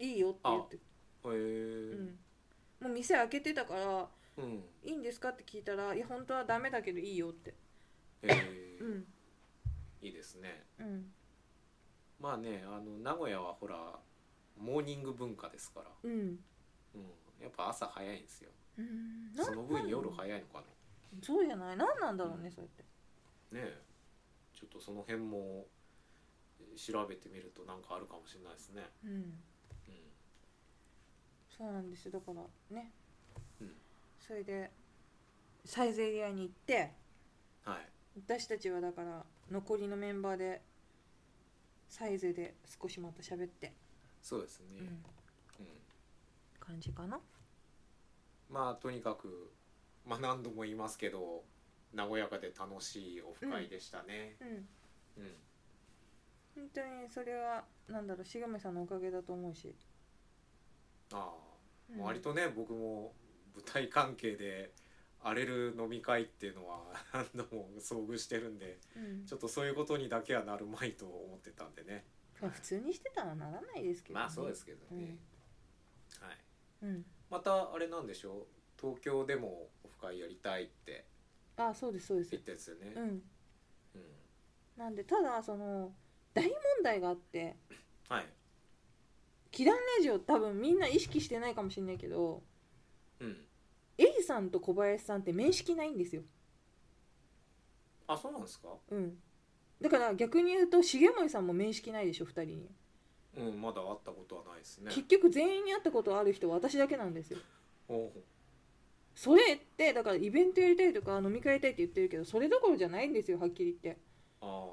[0.00, 0.14] い。
[0.16, 0.76] いよって言って。
[0.76, 0.78] へ
[1.24, 2.18] えうん
[2.80, 4.64] もう店開けてたからうん。
[4.84, 7.50] いいんですかって聞いたらいや本当はダメだけどいいよって。
[7.50, 9.06] へえ うん。
[10.00, 10.66] いいですね。
[10.78, 11.12] うん。
[12.20, 13.98] まあねあの名古屋はほら
[14.56, 16.12] モーニング文化ですから、うん。
[16.94, 17.10] うん、
[17.40, 18.50] やっぱ朝早いんですよ。
[18.76, 19.32] うん。
[19.34, 20.64] その分夜い早いのか
[21.22, 21.76] そうじゃない？
[21.76, 22.84] 何なんだろうねそれって。
[23.52, 23.82] なねえ。
[24.52, 25.66] ちょっとその辺も
[26.76, 28.88] 調べてみるとなんかあるかもしれないですね。
[29.04, 29.42] うんうん
[31.58, 32.12] そうなんですよ。
[32.12, 32.92] だからね。
[33.60, 33.74] うん。
[34.20, 34.70] それで
[35.64, 36.92] サイゼリアに行って
[37.64, 37.88] はい。
[38.26, 40.62] 私たちはだから残りのメンバーで
[41.88, 43.72] サイゼで少しまた喋って、
[44.22, 45.02] そうですね、うん、うん。
[46.60, 47.18] 感じかな？
[48.50, 49.50] まあとにかく
[50.06, 51.44] まあ何度も言いますけど
[51.94, 54.36] 和やかで楽しいオフ会でしたね。
[54.40, 54.48] うん。
[54.48, 55.32] うん、
[56.54, 59.74] 本当にそれはなんだろうしがめさんのおかげだと思うし。
[61.12, 61.32] ああ、
[61.90, 62.00] うん。
[62.02, 63.14] 割とね僕も
[63.54, 64.72] 舞台関係で
[65.20, 69.26] 荒れる飲み会っていうのは 何度も遭遇してるんでうん。
[69.26, 72.04] ちょっとそういうことにだけはなるまいと思ってたんでね。
[72.40, 75.18] まあ普通にしてたらならないですけど、ね、まあそうですけどね、
[76.20, 76.38] はい。
[76.82, 77.04] うん。
[77.30, 78.46] またあれなんでしょう？
[78.80, 81.04] 東京でもオフ会やりたいって
[81.56, 82.30] あそうですそうです。
[82.30, 82.92] 言ったやつよね。
[82.94, 83.02] うん。
[83.02, 84.12] うん。
[84.76, 85.92] なんでただその
[86.32, 86.54] 大問
[86.84, 87.56] 題があって。
[88.08, 88.26] はい
[89.50, 92.42] 祈願ラジオ多分みんな意識してないかもしれないけど
[93.20, 93.36] うん
[93.96, 96.22] エイさんと小林さんって面識ないんですよ。
[98.06, 98.68] あそうなんですか？
[98.90, 99.18] うん。
[99.80, 102.70] だから逆に言うと重森さんも面識ないでしょ2人に、
[103.36, 104.92] うんまだ会ったことはないですね。
[104.94, 107.38] 結局全員に会ったことある人は私だけなんですよ。
[107.88, 108.12] おう。
[109.16, 114.00] それってだからイベントやりたいとか飲み会やりたいって言ってるけどそれどころじゃないんですよはっきり言って。
[114.40, 114.68] あ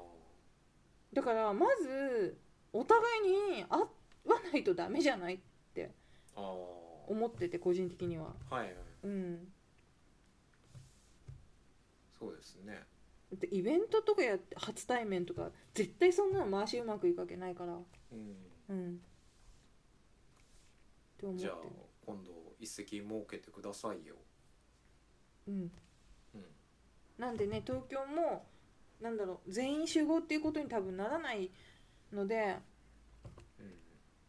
[1.12, 2.36] だからまず
[2.72, 3.82] お互いに会
[4.26, 5.38] わないとダメじゃないっ
[5.74, 5.90] て
[6.34, 8.34] 思ってて個人的には。
[8.50, 8.74] はいはい。
[9.04, 9.52] うん。
[12.18, 12.84] そうですね。
[13.30, 17.72] だってイベントとかやって初対面とか絶対そんなの回しうまくいくわけないから。
[17.72, 17.76] う
[18.14, 18.36] ん。
[18.68, 18.94] うん。
[18.94, 18.98] っ
[21.18, 21.42] て思って。
[21.42, 21.68] じゃある
[22.04, 24.16] 今度一席設けてくださいよ。
[25.48, 25.70] うん。
[26.34, 26.44] うん。
[27.18, 28.46] なんでね東京も
[29.00, 31.50] なんだろう全員集合っていうことに多分ならない
[32.12, 32.75] のでうん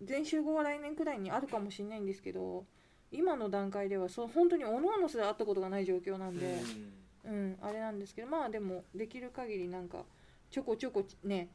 [0.01, 2.65] 全員集合は来年くらいにあるかもしれないんですけど
[3.11, 6.59] 今の段階ではそう本当におのおのすら会ったことがない状況なんで、
[7.25, 10.03] うん、あれなんですけどまあでもできる限りなんか
[10.49, 11.49] ちょこちょこね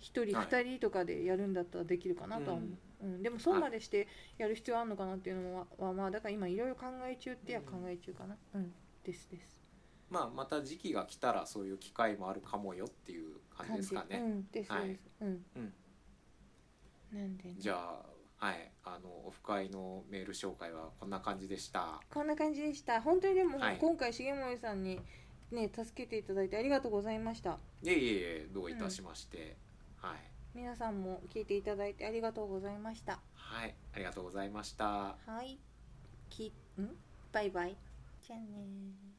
[0.00, 0.46] 1人はい。
[0.46, 3.22] 2人とかでやるんだったらできるかなとは思う、うん。
[3.22, 4.06] でもそうまでして
[4.36, 8.36] やる必要あるのかなっていうのははまあだから今いろいろ考え中ってや考え中かな。
[8.54, 8.72] うん。
[9.02, 9.62] ですです。
[10.10, 14.98] まあまた時期が来たらそういう機会もあるかもよっていう感じですかね、うんですはい。
[15.20, 15.44] うん。
[15.56, 15.72] うん
[17.14, 17.54] なんでね。
[17.58, 22.00] じゃあはいあのオフ会のメール紹介はこんな感じでした。
[22.12, 23.00] こんな感じでした。
[23.00, 23.78] 本当にでも、はい。
[23.78, 25.00] 今回重森さんに
[25.50, 27.58] ね助けていただいてありがとうございました。
[27.82, 28.08] いえい
[28.42, 29.56] えどういたしまして、
[29.96, 30.16] はい。
[30.54, 33.20] 皆さんも聞いていただいてありがとうございました。
[33.34, 33.74] はい。
[33.94, 34.84] ありがとうございました。
[34.84, 35.58] はい。
[36.28, 36.88] きん？
[37.32, 37.76] バイバイ。
[38.20, 39.13] じゃあねー